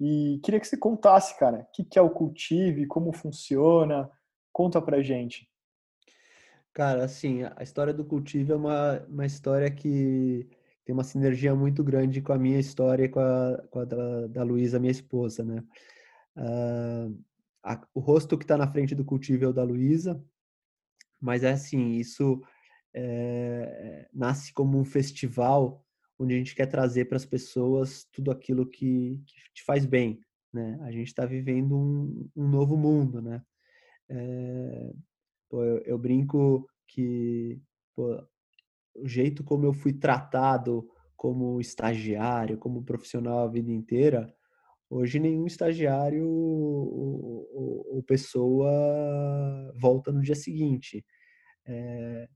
E 0.00 0.40
queria 0.44 0.60
que 0.60 0.66
você 0.66 0.76
contasse, 0.76 1.38
cara, 1.38 1.66
o 1.78 1.84
que 1.84 1.98
é 1.98 2.02
o 2.02 2.10
Cultive, 2.10 2.86
como 2.86 3.12
funciona, 3.12 4.10
conta 4.52 4.80
pra 4.80 5.02
gente. 5.02 5.48
Cara, 6.72 7.04
assim, 7.04 7.42
a 7.42 7.62
história 7.62 7.92
do 7.92 8.04
Cultive 8.04 8.52
é 8.52 8.56
uma, 8.56 9.00
uma 9.08 9.26
história 9.26 9.68
que 9.70 10.48
tem 10.84 10.94
uma 10.94 11.04
sinergia 11.04 11.54
muito 11.54 11.82
grande 11.82 12.22
com 12.22 12.32
a 12.32 12.38
minha 12.38 12.60
história 12.60 13.04
e 13.04 13.08
com 13.08 13.20
a, 13.20 13.62
com 13.70 13.80
a 13.80 13.84
da, 13.84 14.26
da 14.28 14.42
Luísa, 14.44 14.78
minha 14.78 14.92
esposa, 14.92 15.44
né? 15.44 15.64
Uh, 16.36 17.20
a, 17.62 17.86
o 17.92 18.00
rosto 18.00 18.38
que 18.38 18.44
está 18.44 18.56
na 18.56 18.70
frente 18.70 18.94
do 18.94 19.04
cultivo 19.04 19.44
é 19.44 19.48
o 19.48 19.52
da 19.52 19.64
Luísa, 19.64 20.22
mas 21.20 21.42
é 21.42 21.50
assim, 21.50 21.96
isso 21.96 22.40
é, 22.94 24.08
nasce 24.12 24.52
como 24.52 24.78
um 24.78 24.84
festival 24.84 25.84
onde 26.18 26.34
a 26.34 26.38
gente 26.38 26.54
quer 26.54 26.66
trazer 26.66 27.06
para 27.06 27.16
as 27.16 27.24
pessoas 27.24 28.04
tudo 28.12 28.30
aquilo 28.30 28.66
que, 28.66 29.22
que, 29.26 29.34
te 29.54 29.64
faz 29.64 29.86
bem, 29.86 30.20
né? 30.52 30.78
A 30.82 30.90
gente 30.90 31.08
está 31.08 31.24
vivendo 31.24 31.76
um, 31.76 32.28
um, 32.36 32.48
novo 32.48 32.76
mundo, 32.76 33.22
né? 33.22 33.42
É, 34.08 34.92
pô, 35.48 35.62
eu, 35.62 35.78
eu, 35.84 35.98
brinco 35.98 36.68
que 36.86 37.60
pô, 37.94 38.20
o 38.94 39.06
jeito 39.06 39.44
como 39.44 39.64
eu 39.66 39.72
fui 39.72 39.92
tratado 39.92 40.88
como 41.16 41.60
estagiário, 41.60 42.58
como 42.58 42.84
profissional 42.84 43.40
a 43.40 43.48
vida 43.48 43.70
inteira, 43.70 44.32
hoje 44.90 45.18
nenhum 45.18 45.46
estagiário 45.46 46.26
ou, 46.26 47.48
ou, 47.52 47.96
ou 47.96 48.02
pessoa 48.02 48.70
volta 49.76 50.10
no 50.12 50.22
dia 50.22 50.34
seguinte. 50.34 51.04
É, 51.66 52.28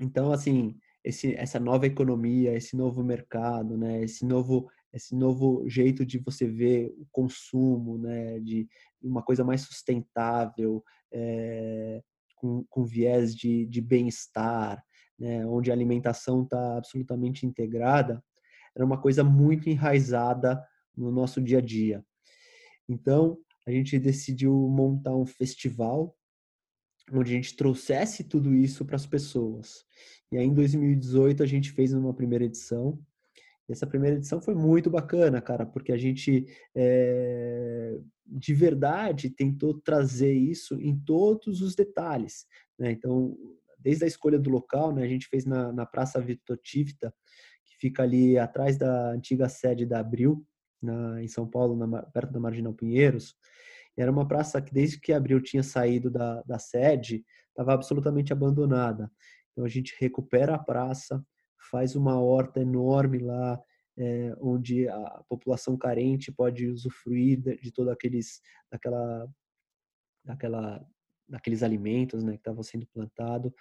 então, 0.00 0.32
assim, 0.32 0.78
esse, 1.04 1.34
essa 1.34 1.58
nova 1.58 1.86
economia, 1.86 2.54
esse 2.54 2.76
novo 2.76 3.02
mercado, 3.02 3.76
né, 3.76 4.02
esse 4.02 4.24
novo 4.24 4.68
esse 4.92 5.14
novo 5.14 5.68
jeito 5.68 6.04
de 6.04 6.18
você 6.18 6.48
ver 6.48 6.92
o 6.98 7.06
consumo, 7.12 7.96
né, 7.96 8.40
de 8.40 8.68
uma 9.00 9.22
coisa 9.22 9.44
mais 9.44 9.60
sustentável, 9.60 10.82
é, 11.12 12.02
com, 12.34 12.64
com 12.68 12.84
viés 12.84 13.36
de, 13.36 13.66
de 13.66 13.80
bem-estar, 13.80 14.82
né, 15.16 15.46
onde 15.46 15.70
a 15.70 15.74
alimentação 15.74 16.42
está 16.42 16.76
absolutamente 16.76 17.46
integrada, 17.46 18.20
era 18.74 18.84
uma 18.84 19.00
coisa 19.00 19.22
muito 19.22 19.68
enraizada 19.68 20.60
no 20.96 21.12
nosso 21.12 21.40
dia 21.40 21.58
a 21.58 21.62
dia. 21.62 22.04
Então, 22.88 23.38
a 23.66 23.70
gente 23.70 23.98
decidiu 23.98 24.52
montar 24.68 25.14
um 25.14 25.26
festival 25.26 26.16
onde 27.12 27.32
a 27.32 27.34
gente 27.34 27.56
trouxesse 27.56 28.24
tudo 28.24 28.54
isso 28.54 28.84
para 28.84 28.96
as 28.96 29.06
pessoas. 29.06 29.84
E 30.32 30.36
aí, 30.38 30.46
em 30.46 30.54
2018, 30.54 31.42
a 31.42 31.46
gente 31.46 31.72
fez 31.72 31.92
uma 31.92 32.14
primeira 32.14 32.44
edição. 32.44 32.98
Essa 33.68 33.86
primeira 33.86 34.16
edição 34.16 34.40
foi 34.40 34.54
muito 34.54 34.90
bacana, 34.90 35.40
cara, 35.40 35.64
porque 35.64 35.92
a 35.92 35.96
gente, 35.96 36.46
é, 36.74 37.98
de 38.26 38.52
verdade, 38.52 39.30
tentou 39.30 39.80
trazer 39.80 40.32
isso 40.32 40.74
em 40.80 40.98
todos 40.98 41.62
os 41.62 41.74
detalhes. 41.74 42.46
Né? 42.78 42.90
Então, 42.90 43.36
desde 43.78 44.04
a 44.04 44.08
escolha 44.08 44.38
do 44.38 44.50
local, 44.50 44.92
né, 44.92 45.04
a 45.04 45.08
gente 45.08 45.28
fez 45.28 45.44
na, 45.44 45.72
na 45.72 45.86
Praça 45.86 46.20
Vitor 46.20 46.58
Tivita, 46.58 47.14
que 47.64 47.76
fica 47.78 48.02
ali 48.02 48.38
atrás 48.38 48.76
da 48.76 49.12
antiga 49.12 49.48
sede 49.48 49.86
da 49.86 50.00
Abril, 50.00 50.44
na, 50.82 51.22
em 51.22 51.28
São 51.28 51.46
Paulo, 51.48 51.76
na, 51.76 52.02
perto 52.02 52.32
da 52.32 52.40
Marginal 52.40 52.74
Pinheiros. 52.74 53.36
Era 54.02 54.10
uma 54.10 54.26
praça 54.26 54.60
que, 54.60 54.72
desde 54.72 55.00
que 55.00 55.12
Abril 55.12 55.40
tinha 55.42 55.62
saído 55.62 56.10
da, 56.10 56.42
da 56.42 56.58
sede, 56.58 57.24
estava 57.48 57.72
absolutamente 57.72 58.32
abandonada. 58.32 59.10
Então, 59.52 59.64
a 59.64 59.68
gente 59.68 59.94
recupera 59.98 60.54
a 60.54 60.58
praça, 60.58 61.24
faz 61.70 61.94
uma 61.94 62.20
horta 62.20 62.60
enorme 62.60 63.18
lá, 63.18 63.60
é, 63.98 64.34
onde 64.40 64.88
a 64.88 65.22
população 65.28 65.76
carente 65.76 66.32
pode 66.32 66.68
usufruir 66.68 67.40
de, 67.40 67.56
de 67.58 67.72
todo 67.72 67.90
aqueles, 67.90 68.40
daquela, 68.70 69.28
daquela 70.24 70.86
daqueles 71.30 71.62
alimentos 71.62 72.22
né, 72.24 72.32
que 72.32 72.38
estavam 72.38 72.62
sendo 72.62 72.86
plantados, 72.88 73.52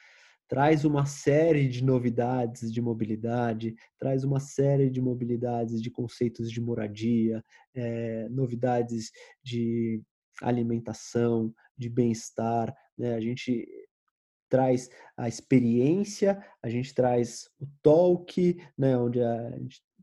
traz 0.48 0.84
uma 0.84 1.06
série 1.06 1.68
de 1.68 1.84
novidades 1.84 2.74
de 2.74 2.82
mobilidade, 2.82 3.76
traz 4.00 4.24
uma 4.24 4.40
série 4.40 4.90
de 4.90 5.00
mobilidades 5.00 5.80
de 5.80 5.92
conceitos 5.92 6.52
de 6.52 6.60
moradia, 6.60 7.44
é, 7.76 8.28
novidades 8.30 9.12
de 9.44 10.02
alimentação, 10.42 11.54
de 11.78 11.90
bem-estar. 11.90 12.76
Né? 12.98 13.16
A 13.16 13.20
gente 13.20 13.68
traz 14.50 14.90
a 15.16 15.28
experiência, 15.28 16.44
a 16.62 16.70
gente 16.70 16.94
traz 16.94 17.50
o 17.60 17.68
talk, 17.82 18.58
né, 18.78 18.98
onde 18.98 19.22
a 19.22 19.52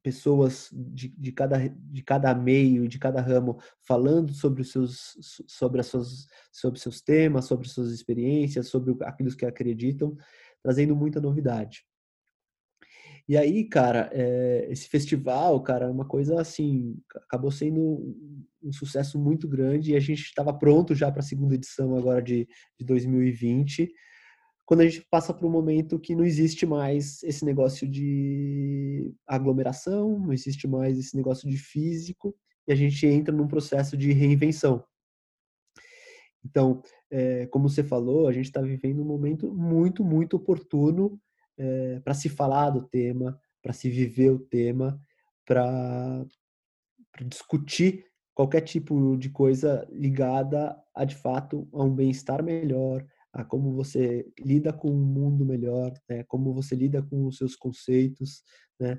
pessoas 0.06 0.70
de, 0.72 1.08
de, 1.08 1.32
cada, 1.32 1.58
de 1.68 2.00
cada 2.00 2.32
meio, 2.32 2.86
de 2.86 2.96
cada 2.96 3.20
ramo, 3.20 3.58
falando 3.82 4.32
sobre 4.32 4.62
os 4.62 4.70
seus, 4.70 5.16
sobre 5.48 5.80
as 5.80 5.88
suas, 5.88 6.28
sobre 6.52 6.78
seus 6.78 7.00
temas, 7.00 7.46
sobre 7.46 7.68
suas 7.68 7.90
experiências, 7.90 8.68
sobre 8.68 8.94
aquilo 9.02 9.36
que 9.36 9.44
acreditam, 9.44 10.16
trazendo 10.62 10.94
muita 10.94 11.20
novidade. 11.20 11.84
E 13.28 13.36
aí, 13.36 13.64
cara, 13.64 14.08
é, 14.12 14.68
esse 14.70 14.88
festival, 14.88 15.60
cara, 15.62 15.86
é 15.86 15.90
uma 15.90 16.06
coisa 16.06 16.40
assim, 16.40 16.96
acabou 17.24 17.50
sendo 17.50 18.16
um 18.62 18.72
sucesso 18.72 19.18
muito 19.18 19.48
grande 19.48 19.92
e 19.92 19.96
a 19.96 20.00
gente 20.00 20.22
estava 20.22 20.52
pronto 20.52 20.94
já 20.94 21.10
para 21.10 21.20
a 21.20 21.24
segunda 21.24 21.54
edição 21.54 21.96
agora 21.96 22.22
de, 22.22 22.48
de 22.78 22.86
2020 22.86 23.92
quando 24.66 24.80
a 24.80 24.88
gente 24.88 25.06
passa 25.08 25.32
para 25.32 25.46
um 25.46 25.50
momento 25.50 25.98
que 25.98 26.16
não 26.16 26.24
existe 26.24 26.66
mais 26.66 27.22
esse 27.22 27.44
negócio 27.44 27.88
de 27.88 29.14
aglomeração, 29.24 30.18
não 30.18 30.32
existe 30.32 30.66
mais 30.66 30.98
esse 30.98 31.16
negócio 31.16 31.48
de 31.48 31.56
físico, 31.56 32.36
e 32.66 32.72
a 32.72 32.74
gente 32.74 33.06
entra 33.06 33.32
num 33.32 33.46
processo 33.46 33.96
de 33.96 34.12
reinvenção. 34.12 34.84
Então, 36.44 36.82
é, 37.08 37.46
como 37.46 37.68
você 37.68 37.84
falou, 37.84 38.26
a 38.26 38.32
gente 38.32 38.46
está 38.46 38.60
vivendo 38.60 39.00
um 39.02 39.04
momento 39.04 39.54
muito, 39.54 40.04
muito 40.04 40.36
oportuno 40.36 41.18
é, 41.58 42.00
para 42.00 42.14
se 42.14 42.28
falar 42.28 42.70
do 42.70 42.82
tema, 42.82 43.40
para 43.62 43.72
se 43.72 43.88
viver 43.88 44.30
o 44.30 44.38
tema, 44.38 45.00
para 45.44 46.24
discutir 47.24 48.04
qualquer 48.34 48.60
tipo 48.60 49.16
de 49.16 49.30
coisa 49.30 49.86
ligada 49.90 50.76
a, 50.94 51.04
de 51.04 51.14
fato, 51.14 51.68
a 51.72 51.82
um 51.82 51.94
bem-estar 51.94 52.42
melhor, 52.42 53.04
a 53.32 53.44
como 53.44 53.72
você 53.72 54.26
lida 54.38 54.72
com 54.72 54.90
o 54.90 54.96
mundo 54.96 55.44
melhor, 55.44 55.92
né? 56.08 56.24
como 56.24 56.52
você 56.52 56.74
lida 56.74 57.02
com 57.02 57.26
os 57.26 57.38
seus 57.38 57.56
conceitos, 57.56 58.42
né? 58.78 58.98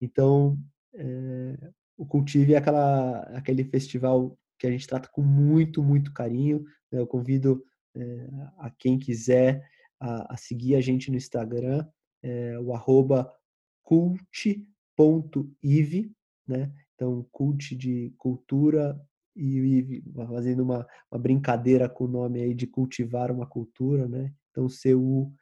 Então, 0.00 0.58
é, 0.94 1.70
o 1.96 2.04
Cultive 2.04 2.54
é 2.54 2.56
aquela, 2.56 3.20
aquele 3.36 3.62
festival 3.64 4.36
que 4.58 4.66
a 4.66 4.70
gente 4.70 4.86
trata 4.86 5.08
com 5.12 5.22
muito, 5.22 5.82
muito 5.82 6.12
carinho. 6.12 6.64
Né? 6.90 6.98
Eu 6.98 7.06
convido 7.06 7.64
é, 7.94 8.28
a 8.58 8.70
quem 8.70 8.98
quiser 8.98 9.64
a, 10.02 10.34
a, 10.34 10.36
seguir 10.36 10.74
a 10.74 10.80
gente 10.80 11.10
no 11.10 11.16
Instagram, 11.16 11.86
é, 12.22 12.58
o 12.58 12.74
arroba 12.74 13.32
cult.ive, 13.82 14.12
né? 16.46 16.72
então 16.94 17.26
cult 17.30 17.76
de 17.76 18.12
cultura 18.18 19.00
e, 19.34 19.58
e 19.58 20.02
fazendo 20.26 20.62
uma, 20.62 20.86
uma, 21.10 21.18
brincadeira 21.18 21.88
com 21.88 22.04
o 22.04 22.08
nome 22.08 22.42
aí 22.42 22.52
de 22.54 22.66
cultivar 22.66 23.30
uma 23.30 23.46
cultura, 23.46 24.06
né? 24.08 24.32
Então, 24.50 24.68
C-U-L-T.ive. 24.68 25.32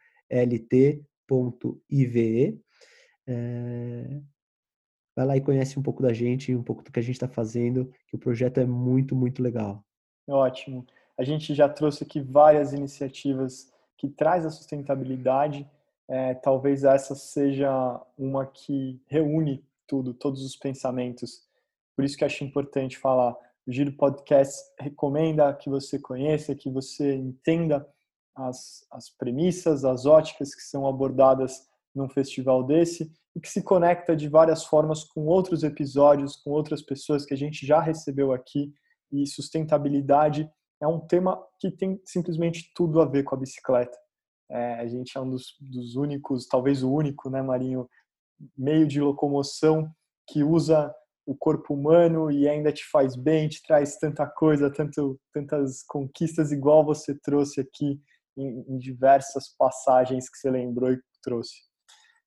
É... 3.27 4.21
Vai 5.17 5.27
lá 5.27 5.37
e 5.37 5.41
conhece 5.41 5.79
um 5.79 5.83
pouco 5.83 6.03
da 6.03 6.13
gente, 6.13 6.55
um 6.55 6.63
pouco 6.63 6.85
do 6.85 6.93
que 6.93 7.01
a 7.01 7.03
gente 7.03 7.17
está 7.17 7.29
fazendo, 7.29 7.93
que 8.07 8.15
o 8.15 8.19
projeto 8.19 8.59
é 8.59 8.67
muito, 8.67 9.17
muito 9.17 9.43
legal. 9.43 9.85
Ótimo. 10.29 10.87
A 11.19 11.25
gente 11.25 11.53
já 11.55 11.69
trouxe 11.69 12.05
aqui 12.05 12.21
várias 12.21 12.73
iniciativas 12.73 13.71
que 14.01 14.09
traz 14.09 14.47
a 14.47 14.51
sustentabilidade. 14.51 15.69
É, 16.09 16.33
talvez 16.33 16.85
essa 16.85 17.15
seja 17.15 18.01
uma 18.19 18.47
que 18.47 18.99
reúne 19.07 19.63
tudo, 19.87 20.15
todos 20.15 20.43
os 20.43 20.57
pensamentos. 20.57 21.47
Por 21.95 22.05
isso 22.05 22.17
que 22.17 22.25
acho 22.25 22.43
importante 22.43 22.97
falar. 22.97 23.37
O 23.67 23.71
Giro 23.71 23.93
Podcast 23.93 24.59
recomenda 24.79 25.53
que 25.53 25.69
você 25.69 25.99
conheça, 25.99 26.55
que 26.55 26.71
você 26.71 27.15
entenda 27.15 27.87
as, 28.35 28.87
as 28.91 29.11
premissas, 29.11 29.85
as 29.85 30.07
óticas 30.07 30.55
que 30.55 30.63
são 30.63 30.87
abordadas 30.87 31.69
num 31.95 32.09
festival 32.09 32.65
desse 32.65 33.13
e 33.37 33.41
que 33.41 33.51
se 33.51 33.63
conecta 33.63 34.17
de 34.17 34.29
várias 34.29 34.65
formas 34.65 35.05
com 35.05 35.27
outros 35.27 35.63
episódios, 35.63 36.37
com 36.37 36.51
outras 36.51 36.81
pessoas 36.81 37.27
que 37.27 37.35
a 37.35 37.37
gente 37.37 37.67
já 37.67 37.81
recebeu 37.81 38.33
aqui. 38.33 38.73
E 39.13 39.27
sustentabilidade 39.27 40.51
é 40.81 40.87
um 40.87 41.01
tema 41.01 41.41
que 41.59 41.70
tem 41.70 42.01
simplesmente 42.05 42.72
tudo 42.74 43.01
a 43.01 43.05
ver 43.05 43.22
com 43.22 43.35
a 43.35 43.39
bicicleta. 43.39 43.97
É, 44.51 44.74
a 44.74 44.87
gente 44.87 45.16
é 45.16 45.20
um 45.20 45.31
dos, 45.31 45.57
dos 45.61 45.95
únicos, 45.95 46.47
talvez 46.47 46.83
o 46.83 46.93
único, 46.93 47.31
né, 47.31 47.41
Marinho, 47.43 47.89
meio 48.57 48.87
de 48.87 49.01
locomoção 49.01 49.91
que 50.26 50.43
usa 50.43 50.93
o 51.26 51.37
corpo 51.37 51.74
humano 51.74 52.31
e 52.31 52.49
ainda 52.49 52.72
te 52.72 52.85
faz 52.91 53.14
bem, 53.14 53.49
te 53.49 53.62
traz 53.62 53.97
tanta 53.99 54.26
coisa, 54.26 54.72
tanto, 54.72 55.20
tantas 55.33 55.83
conquistas 55.85 56.51
igual 56.51 56.85
você 56.85 57.14
trouxe 57.14 57.61
aqui 57.61 58.01
em, 58.37 58.64
em 58.68 58.78
diversas 58.78 59.55
passagens 59.57 60.28
que 60.28 60.39
você 60.39 60.51
lembrou 60.51 60.93
e 60.93 61.01
trouxe. 61.22 61.55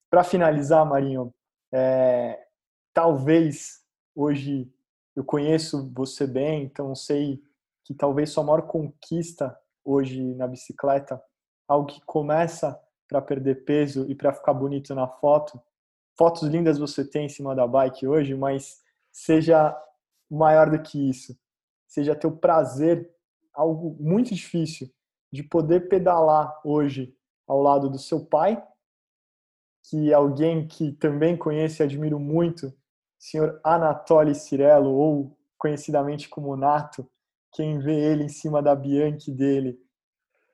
Para 0.10 0.24
finalizar, 0.24 0.86
Marinho, 0.86 1.34
é, 1.74 2.40
talvez 2.94 3.82
hoje 4.16 4.72
eu 5.16 5.24
conheço 5.24 5.92
você 5.92 6.28
bem, 6.28 6.64
então 6.64 6.94
sei 6.96 7.42
que 7.84 7.94
talvez 7.94 8.30
sua 8.30 8.44
maior 8.44 8.64
conquista 8.64 9.58
hoje 9.84 10.22
na 10.36 10.48
bicicleta, 10.48 11.22
algo 11.68 11.88
que 11.88 12.02
começa 12.06 12.80
para 13.08 13.22
perder 13.22 13.66
peso 13.66 14.10
e 14.10 14.16
para 14.16 14.34
ficar 14.34 14.54
bonito 14.54 14.96
na 14.96 15.08
foto. 15.08 15.62
Fotos 16.18 16.44
lindas 16.44 16.80
você 16.80 17.04
tem 17.04 17.26
em 17.26 17.30
cima 17.30 17.56
da 17.56 17.68
bike 17.68 18.08
hoje, 18.08 18.36
mas 18.36 18.82
seja 19.12 19.76
maior 20.30 20.70
do 20.70 20.82
que 20.82 21.10
isso. 21.10 21.38
Seja 21.88 22.16
teu 22.16 22.32
prazer, 22.32 23.14
algo 23.54 23.96
muito 24.00 24.34
difícil, 24.34 24.92
de 25.32 25.44
poder 25.44 25.88
pedalar 25.90 26.60
hoje 26.64 27.16
ao 27.48 27.62
lado 27.62 27.90
do 27.90 28.00
seu 28.00 28.26
pai, 28.26 28.64
que 29.90 30.12
é 30.12 30.14
alguém 30.14 30.68
que 30.68 30.94
também 30.94 31.36
conheço 31.36 31.82
e 31.82 31.84
admiro 31.84 32.20
muito, 32.20 32.74
senhor 33.20 33.60
Anatoly 33.64 34.34
Cirello, 34.34 34.92
ou 34.92 35.38
conhecidamente 35.58 36.30
como 36.30 36.56
Nato, 36.56 37.10
quem 37.54 37.80
vê 37.80 37.94
ele 37.94 38.24
em 38.24 38.30
cima 38.30 38.62
da 38.62 38.76
Bianchi 38.76 39.32
dele, 39.32 39.78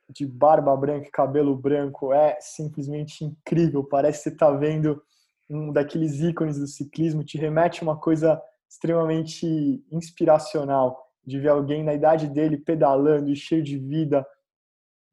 de 0.10 0.26
barba 0.26 0.76
branca 0.76 1.08
e 1.08 1.12
cabelo 1.12 1.56
branco, 1.56 2.12
é 2.14 2.38
simplesmente 2.42 3.24
incrível. 3.24 3.84
Parece 3.84 4.20
que 4.20 4.24
você 4.24 4.30
está 4.30 4.52
vendo 4.52 5.02
um 5.50 5.72
daqueles 5.72 6.20
ícones 6.20 6.60
do 6.60 6.68
ciclismo, 6.68 7.24
te 7.24 7.38
remete 7.38 7.82
uma 7.82 7.98
coisa 7.98 8.42
extremamente 8.70 9.84
inspiracional 9.92 11.04
de 11.26 11.40
ver 11.40 11.50
alguém 11.50 11.84
na 11.84 11.94
idade 11.94 12.28
dele 12.28 12.58
pedalando 12.58 13.30
e 13.30 13.36
cheio 13.36 13.64
de 13.64 13.78
vida, 13.78 14.26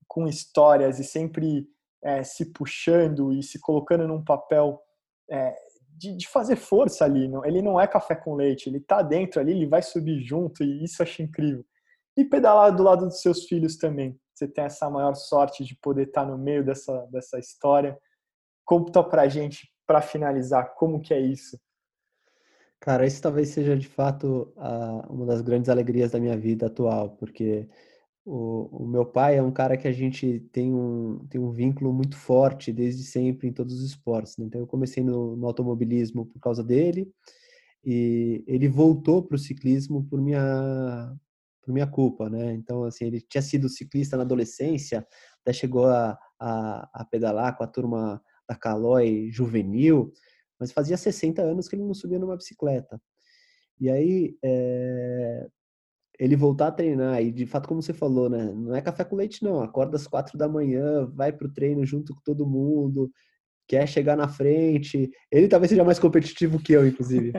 com 0.06 0.26
histórias 0.26 0.98
e 0.98 1.04
sempre 1.04 1.68
é, 2.02 2.22
se 2.22 2.52
puxando 2.52 3.32
e 3.32 3.42
se 3.42 3.60
colocando 3.60 4.06
num 4.06 4.24
papel 4.24 4.80
é, 5.30 5.54
de, 5.90 6.16
de, 6.16 6.28
fazer 6.28 6.56
força 6.56 7.04
ali. 7.04 7.28
Não, 7.28 7.44
ele 7.44 7.60
não 7.60 7.80
é 7.80 7.86
café 7.86 8.14
com 8.14 8.34
leite, 8.34 8.68
ele 8.68 8.80
tá 8.80 9.02
dentro 9.02 9.40
ali, 9.40 9.52
ele 9.52 9.66
vai 9.66 9.82
subir 9.82 10.20
junto 10.20 10.62
e 10.62 10.84
isso 10.84 11.02
eu 11.02 11.04
acho 11.04 11.22
incrível. 11.22 11.64
E 12.16 12.24
pedalar 12.24 12.74
do 12.74 12.82
lado 12.82 13.06
dos 13.06 13.20
seus 13.20 13.44
filhos 13.44 13.76
também. 13.76 14.18
Você 14.34 14.46
tem 14.48 14.64
essa 14.64 14.88
maior 14.90 15.14
sorte 15.14 15.64
de 15.64 15.76
poder 15.76 16.08
estar 16.08 16.24
no 16.24 16.36
meio 16.36 16.64
dessa, 16.64 17.06
dessa 17.10 17.38
história. 17.38 17.98
Conta 18.64 19.02
pra 19.02 19.28
gente, 19.28 19.70
para 19.86 20.00
finalizar, 20.00 20.74
como 20.74 21.00
que 21.00 21.14
é 21.14 21.20
isso? 21.20 21.58
Cara, 22.80 23.06
isso 23.06 23.22
talvez 23.22 23.48
seja 23.48 23.76
de 23.76 23.88
fato 23.88 24.52
uma 25.08 25.26
das 25.26 25.40
grandes 25.40 25.68
alegrias 25.68 26.12
da 26.12 26.20
minha 26.20 26.36
vida 26.36 26.66
atual, 26.66 27.10
porque 27.10 27.68
o, 28.24 28.84
o, 28.84 28.86
meu 28.86 29.06
pai 29.06 29.36
é 29.36 29.42
um 29.42 29.52
cara 29.52 29.76
que 29.76 29.88
a 29.88 29.92
gente 29.92 30.40
tem 30.52 30.74
um, 30.74 31.24
tem 31.30 31.40
um 31.40 31.50
vínculo 31.50 31.92
muito 31.92 32.16
forte 32.16 32.72
desde 32.72 33.04
sempre 33.04 33.48
em 33.48 33.52
todos 33.52 33.74
os 33.74 33.84
esportes. 33.84 34.36
Né? 34.36 34.46
Então, 34.46 34.60
eu 34.60 34.66
comecei 34.66 35.02
no, 35.02 35.36
no 35.36 35.46
automobilismo 35.46 36.26
por 36.26 36.40
causa 36.40 36.62
dele, 36.62 37.10
e 37.84 38.44
ele 38.46 38.68
voltou 38.68 39.22
para 39.22 39.36
o 39.36 39.38
ciclismo 39.38 40.04
por 40.04 40.20
minha, 40.20 41.16
por 41.66 41.72
minha 41.72 41.86
culpa, 41.86 42.30
né? 42.30 42.54
Então, 42.54 42.84
assim, 42.84 43.06
ele 43.06 43.20
tinha 43.20 43.42
sido 43.42 43.68
ciclista 43.68 44.16
na 44.16 44.22
adolescência, 44.22 45.04
até 45.40 45.52
chegou 45.52 45.88
a, 45.88 46.16
a, 46.40 46.88
a 46.94 47.04
pedalar 47.04 47.56
com 47.56 47.64
a 47.64 47.66
turma 47.66 48.22
da 48.48 48.54
Calói 48.54 49.28
juvenil, 49.32 50.12
mas 50.60 50.70
fazia 50.70 50.96
60 50.96 51.42
anos 51.42 51.68
que 51.68 51.74
ele 51.74 51.82
não 51.82 51.92
subia 51.92 52.20
numa 52.20 52.36
bicicleta. 52.36 53.02
E 53.80 53.90
aí, 53.90 54.38
é, 54.44 55.48
ele 56.20 56.36
voltar 56.36 56.68
a 56.68 56.72
treinar, 56.72 57.20
e 57.20 57.32
de 57.32 57.46
fato, 57.46 57.68
como 57.68 57.82
você 57.82 57.92
falou, 57.92 58.30
né? 58.30 58.44
Não 58.54 58.74
é 58.74 58.80
café 58.80 59.04
com 59.04 59.16
leite, 59.16 59.42
não. 59.42 59.60
Acorda 59.60 59.96
às 59.96 60.06
quatro 60.06 60.38
da 60.38 60.48
manhã, 60.48 61.04
vai 61.14 61.32
pro 61.32 61.52
treino 61.52 61.84
junto 61.84 62.14
com 62.14 62.20
todo 62.22 62.46
mundo, 62.46 63.10
quer 63.66 63.88
chegar 63.88 64.16
na 64.16 64.28
frente. 64.28 65.10
Ele 65.32 65.48
talvez 65.48 65.70
seja 65.70 65.82
mais 65.82 65.98
competitivo 65.98 66.62
que 66.62 66.72
eu, 66.74 66.86
inclusive. 66.86 67.32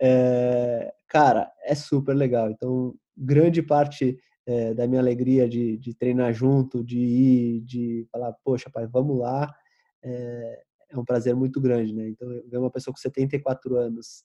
é, 0.00 0.92
cara, 1.10 1.52
é 1.64 1.74
super 1.74 2.14
legal. 2.14 2.50
Então, 2.50 2.94
grande 3.16 3.60
parte 3.60 4.16
é, 4.46 4.72
da 4.72 4.86
minha 4.86 5.00
alegria 5.00 5.48
de, 5.48 5.76
de, 5.76 5.92
treinar 5.92 6.32
junto, 6.32 6.82
de 6.84 6.98
ir, 6.98 7.60
de 7.62 8.06
falar, 8.10 8.32
poxa, 8.44 8.70
pai, 8.70 8.86
vamos 8.86 9.18
lá, 9.18 9.52
é, 10.02 10.62
é 10.90 10.98
um 10.98 11.04
prazer 11.04 11.34
muito 11.34 11.60
grande, 11.60 11.92
né? 11.92 12.08
Então, 12.08 12.28
ver 12.48 12.58
uma 12.58 12.70
pessoa 12.70 12.94
com 12.94 13.00
74 13.00 13.76
anos, 13.76 14.24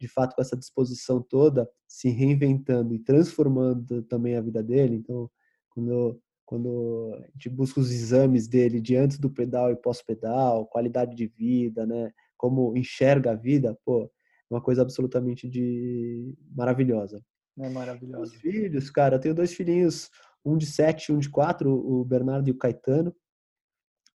de 0.00 0.08
fato, 0.08 0.34
com 0.34 0.40
essa 0.40 0.56
disposição 0.56 1.20
toda, 1.20 1.68
se 1.86 2.08
reinventando 2.08 2.94
e 2.94 2.98
transformando 3.00 4.02
também 4.02 4.36
a 4.36 4.40
vida 4.40 4.62
dele. 4.62 4.96
Então, 4.96 5.28
quando, 5.70 6.20
quando 6.46 7.16
a 7.22 7.26
gente 7.32 7.48
busca 7.48 7.80
os 7.80 7.90
exames 7.90 8.46
dele 8.48 8.80
de 8.80 8.96
antes 8.96 9.18
do 9.18 9.28
pedal 9.28 9.70
e 9.72 9.76
pós-pedal, 9.76 10.66
qualidade 10.66 11.14
de 11.14 11.26
vida, 11.26 11.84
né? 11.84 12.12
Como 12.36 12.76
enxerga 12.76 13.32
a 13.32 13.36
vida, 13.36 13.76
pô, 13.84 14.10
uma 14.50 14.60
coisa 14.60 14.82
absolutamente 14.82 15.48
de 15.48 16.34
maravilhosa. 16.54 17.22
É 17.58 17.68
maravilhoso. 17.68 18.22
Os 18.22 18.34
filhos, 18.34 18.90
cara, 18.90 19.16
eu 19.16 19.20
tenho 19.20 19.34
dois 19.34 19.52
filhinhos, 19.52 20.10
um 20.44 20.56
de 20.56 20.66
sete, 20.66 21.12
um 21.12 21.18
de 21.18 21.28
quatro, 21.28 21.70
o 21.70 22.04
Bernardo 22.04 22.48
e 22.48 22.52
o 22.52 22.58
Caetano 22.58 23.14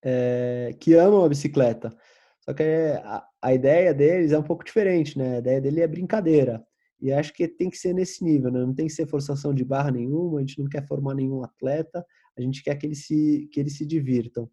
é, 0.04 0.76
que 0.80 0.94
amam 0.96 1.24
a 1.24 1.30
bicicleta. 1.30 1.96
Só 2.42 2.54
que 2.54 2.64
a, 2.64 3.26
a, 3.42 3.54
ideia 3.54 3.94
deles 3.94 4.34
é 4.34 4.38
um 4.38 4.44
pouco 4.44 4.66
diferente, 4.66 5.18
né? 5.18 5.36
A 5.36 5.40
ideia 5.40 5.62
dele 5.62 5.82
é 5.82 5.88
brincadeira. 5.88 6.62
E 7.00 7.12
acho 7.12 7.34
que 7.34 7.48
tem 7.48 7.70
que 7.70 7.78
ser 7.78 7.94
nesse 7.94 8.24
nível, 8.24 8.52
né? 8.52 8.60
Não 8.60 8.74
tem 8.74 8.88
que 8.88 8.94
ser 8.94 9.08
forçação 9.08 9.54
de 9.54 9.64
barra 9.64 9.92
nenhuma, 9.92 10.40
a 10.40 10.42
gente 10.42 10.60
não 10.60 10.68
quer 10.68 10.86
formar 10.86 11.16
nenhum 11.16 11.44
atleta, 11.44 12.06
a 12.38 12.42
gente 12.42 12.62
quer 12.62 12.76
que 12.76 12.86
eles 12.86 13.06
se, 13.06 13.50
que 13.52 13.60
eles 13.60 13.78
se 13.78 13.86
divirtam. 13.86 14.50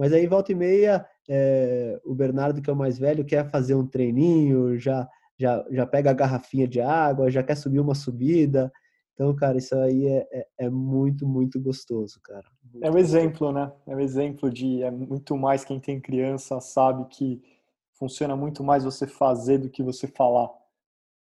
Mas 0.00 0.14
aí, 0.14 0.26
volta 0.26 0.50
e 0.50 0.54
meia, 0.54 1.06
é, 1.28 2.00
o 2.06 2.14
Bernardo, 2.14 2.62
que 2.62 2.70
é 2.70 2.72
o 2.72 2.76
mais 2.76 2.98
velho, 2.98 3.22
quer 3.22 3.50
fazer 3.50 3.74
um 3.74 3.86
treininho, 3.86 4.78
já, 4.78 5.06
já, 5.38 5.62
já 5.70 5.84
pega 5.84 6.08
a 6.08 6.14
garrafinha 6.14 6.66
de 6.66 6.80
água, 6.80 7.30
já 7.30 7.42
quer 7.42 7.54
subir 7.54 7.80
uma 7.80 7.94
subida. 7.94 8.72
Então, 9.12 9.36
cara, 9.36 9.58
isso 9.58 9.76
aí 9.76 10.06
é, 10.06 10.26
é, 10.32 10.46
é 10.60 10.70
muito, 10.70 11.28
muito 11.28 11.60
gostoso, 11.60 12.18
cara. 12.22 12.46
Muito 12.72 12.82
é 12.82 12.90
o 12.90 12.96
exemplo, 12.96 13.52
né? 13.52 13.70
É 13.86 13.94
o 13.94 14.00
exemplo 14.00 14.50
de 14.50 14.82
é 14.82 14.90
muito 14.90 15.36
mais 15.36 15.66
quem 15.66 15.78
tem 15.78 16.00
criança 16.00 16.58
sabe 16.62 17.04
que 17.10 17.42
funciona 17.92 18.34
muito 18.34 18.64
mais 18.64 18.84
você 18.84 19.06
fazer 19.06 19.58
do 19.58 19.68
que 19.68 19.82
você 19.82 20.06
falar. 20.06 20.48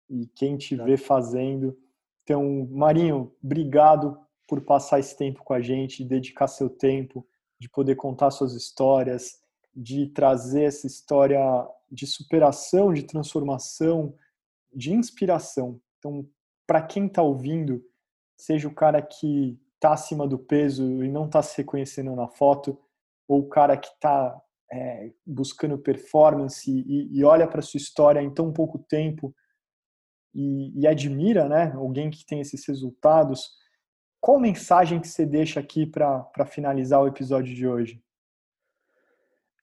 E 0.07 0.27
quem 0.35 0.55
te 0.55 0.75
vê 0.75 0.97
fazendo. 0.97 1.75
Então, 2.21 2.67
Marinho, 2.69 3.33
obrigado 3.43 4.19
por 4.47 4.61
passar 4.61 4.99
esse 4.99 5.17
tempo 5.17 5.43
com 5.43 5.55
a 5.55 5.61
gente, 5.61 6.05
dedicar 6.05 6.47
seu 6.47 6.69
tempo, 6.69 7.25
de 7.59 7.69
poder 7.69 7.95
contar 7.95 8.31
suas 8.31 8.53
histórias, 8.53 9.39
de 9.75 10.07
trazer 10.07 10.63
essa 10.63 10.87
história 10.87 11.39
de 11.91 12.05
superação, 12.05 12.93
de 12.93 13.03
transformação, 13.03 14.13
de 14.73 14.93
inspiração. 14.93 15.79
Então, 15.97 16.27
para 16.65 16.81
quem 16.81 17.07
está 17.07 17.21
ouvindo, 17.21 17.83
seja 18.37 18.67
o 18.67 18.73
cara 18.73 19.01
que 19.01 19.59
está 19.75 19.93
acima 19.93 20.27
do 20.27 20.37
peso 20.37 21.03
e 21.03 21.09
não 21.09 21.25
está 21.25 21.41
se 21.41 21.57
reconhecendo 21.57 22.15
na 22.15 22.27
foto, 22.27 22.79
ou 23.27 23.41
o 23.41 23.49
cara 23.49 23.77
que 23.77 23.87
está 23.87 24.39
é, 24.71 25.11
buscando 25.25 25.77
performance 25.77 26.69
e, 26.69 27.17
e 27.17 27.23
olha 27.23 27.47
para 27.47 27.61
sua 27.61 27.77
história 27.77 28.21
em 28.21 28.33
tão 28.33 28.51
pouco 28.51 28.79
tempo 28.79 29.33
e, 30.33 30.81
e, 30.81 30.87
admira, 30.87 31.47
né, 31.47 31.71
alguém 31.75 32.09
que 32.09 32.25
tem 32.25 32.41
esses 32.41 32.65
resultados, 32.67 33.49
qual 34.19 34.39
mensagem 34.39 34.99
que 34.99 35.07
você 35.07 35.25
deixa 35.25 35.59
aqui 35.59 35.85
para 35.85 36.45
finalizar 36.45 37.01
o 37.01 37.07
episódio 37.07 37.55
de 37.55 37.67
hoje? 37.67 38.01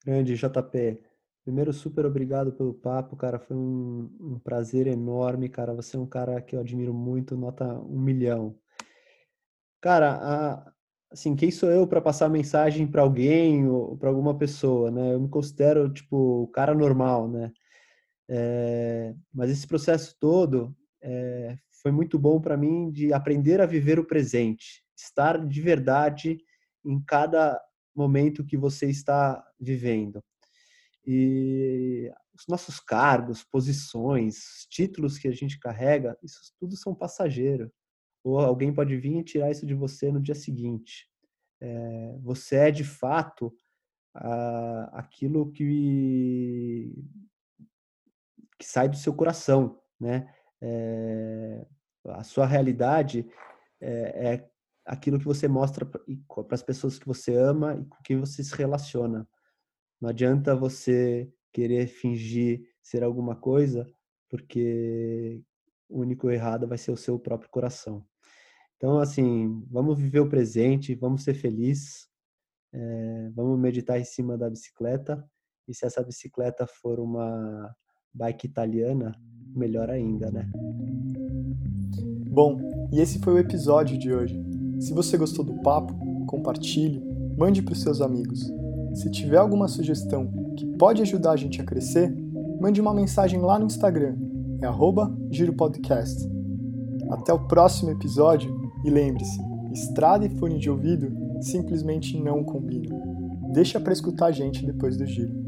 Grande 0.05 0.37
JP. 0.37 1.01
Primeiro, 1.45 1.73
super 1.73 2.07
obrigado 2.07 2.53
pelo 2.53 2.73
papo, 2.73 3.17
cara. 3.17 3.39
Foi 3.39 3.57
um, 3.57 4.11
um, 4.21 4.39
prazer 4.39 4.87
enorme, 4.87 5.49
cara. 5.49 5.75
Você 5.75 5.97
é 5.97 6.01
um 6.01 6.07
cara 6.07 6.41
que 6.41 6.57
eu 6.57 6.61
admiro 6.61 6.95
muito, 6.95 7.37
nota 7.37 7.65
um 7.81 8.01
milhão. 8.01 8.59
Cara, 9.81 10.15
a, 10.15 10.73
assim, 11.11 11.37
quem 11.37 11.51
sou 11.51 11.71
eu 11.71 11.87
para 11.87 12.01
passar 12.01 12.31
mensagem 12.31 12.87
para 12.87 13.03
alguém 13.03 13.69
ou 13.69 13.97
para 13.97 14.09
alguma 14.09 14.37
pessoa, 14.37 14.91
né? 14.91 15.15
Eu 15.15 15.21
me 15.21 15.29
considero, 15.29 15.93
tipo, 15.93 16.45
o 16.45 16.49
cara 16.49 16.75
normal, 16.75 17.29
né? 17.29 17.53
É, 18.29 19.15
mas 19.33 19.51
esse 19.51 19.67
processo 19.67 20.17
todo 20.19 20.75
é, 21.03 21.59
foi 21.85 21.93
muito 21.93 22.19
bom 22.19 22.41
para 22.41 22.57
mim 22.57 22.91
de 22.91 23.13
aprender 23.13 23.61
a 23.61 23.67
viver 23.67 23.99
o 23.99 24.07
presente, 24.07 24.83
estar 24.97 25.47
de 25.47 25.61
verdade 25.61 26.39
em 26.83 26.99
cada 27.05 27.61
momento 27.95 28.43
que 28.43 28.57
você 28.57 28.89
está 28.89 29.47
vivendo. 29.61 30.25
E 31.07 32.11
os 32.35 32.47
nossos 32.49 32.81
cargos, 32.81 33.45
posições, 33.45 34.67
títulos 34.71 35.19
que 35.19 35.29
a 35.29 35.33
gente 35.33 35.61
carrega, 35.61 36.17
isso 36.23 36.41
tudo 36.59 36.75
são 36.75 36.95
passageiros 36.95 37.71
ou 38.25 38.39
alguém 38.39 38.73
pode 38.73 38.97
vir 38.97 39.19
e 39.19 39.23
tirar 39.23 39.51
isso 39.51 39.67
de 39.67 39.75
você 39.75 40.11
no 40.11 40.23
dia 40.23 40.35
seguinte. 40.35 41.07
É, 41.61 42.19
você 42.23 42.57
é 42.57 42.71
de 42.71 42.83
fato 42.83 43.55
a, 44.15 45.01
aquilo 45.01 45.53
que, 45.53 46.95
que 48.59 48.65
sai 48.65 48.89
do 48.89 48.97
seu 48.97 49.15
coração, 49.15 49.79
né? 50.01 50.35
É, 50.63 51.67
a 52.07 52.25
sua 52.25 52.47
realidade 52.47 53.27
é, 53.81 54.35
é 54.35 54.51
aquilo 54.85 55.19
que 55.19 55.25
você 55.25 55.49
mostra 55.49 55.87
para 55.87 56.01
as 56.51 56.63
pessoas 56.63 56.99
que 56.99 57.07
você 57.07 57.35
ama 57.35 57.75
e 57.75 57.85
com 57.85 58.03
quem 58.03 58.19
você 58.19 58.43
se 58.43 58.55
relaciona. 58.55 59.27
Não 60.01 60.11
adianta 60.11 60.55
você 60.55 61.33
querer 61.53 61.87
fingir 61.87 62.69
ser 62.83 63.03
alguma 63.03 63.37
coisa, 63.37 63.87
porque 64.29 65.43
o 65.89 66.01
único 66.01 66.31
errado 66.31 66.69
vai 66.69 66.77
ser 66.77 66.91
o 66.91 66.97
seu 66.97 67.19
próprio 67.19 67.51
coração. 67.51 68.05
Então, 68.77 68.99
assim, 68.99 69.65
vamos 69.71 69.99
viver 69.99 70.21
o 70.21 70.29
presente, 70.29 70.95
vamos 70.95 71.23
ser 71.23 71.35
felizes, 71.35 72.09
é, 72.73 73.31
vamos 73.31 73.59
meditar 73.59 73.99
em 73.99 74.05
cima 74.05 74.37
da 74.37 74.51
bicicleta. 74.51 75.25
E 75.67 75.75
se 75.75 75.87
essa 75.87 76.03
bicicleta 76.03 76.67
for 76.67 77.01
uma 77.01 77.75
bike 78.13 78.47
italiana, 78.47 79.15
melhor 79.55 79.91
ainda, 79.91 80.31
né? 80.31 80.49
Bom, 82.31 82.59
e 82.93 83.01
esse 83.01 83.19
foi 83.21 83.35
o 83.35 83.39
episódio 83.39 83.97
de 83.97 84.13
hoje. 84.13 84.43
Se 84.81 84.93
você 84.93 85.17
gostou 85.17 85.45
do 85.45 85.55
papo, 85.55 85.95
compartilhe, 86.27 87.03
mande 87.37 87.63
para 87.63 87.73
os 87.73 87.81
seus 87.81 88.01
amigos. 88.01 88.53
Se 88.95 89.11
tiver 89.11 89.37
alguma 89.37 89.69
sugestão 89.69 90.27
que 90.57 90.67
pode 90.77 91.03
ajudar 91.03 91.33
a 91.33 91.37
gente 91.37 91.61
a 91.61 91.65
crescer, 91.65 92.15
mande 92.61 92.81
uma 92.81 92.95
mensagem 92.95 93.41
lá 93.41 93.59
no 93.59 93.67
Instagram, 93.67 94.17
é 94.61 94.69
giropodcast. 95.31 96.29
Até 97.11 97.33
o 97.33 97.47
próximo 97.47 97.91
episódio 97.91 98.65
e 98.85 98.91
lembre-se, 98.91 99.41
estrada 99.73 100.25
e 100.25 100.31
fone 100.31 100.59
de 100.59 100.71
ouvido 100.71 101.13
simplesmente 101.41 102.19
não 102.21 102.43
combinam. 102.43 103.01
Deixa 103.53 103.79
para 103.79 103.93
escutar 103.93 104.27
a 104.27 104.33
gente 104.33 104.65
depois 104.65 104.97
do 104.97 105.07
giro. 105.07 105.44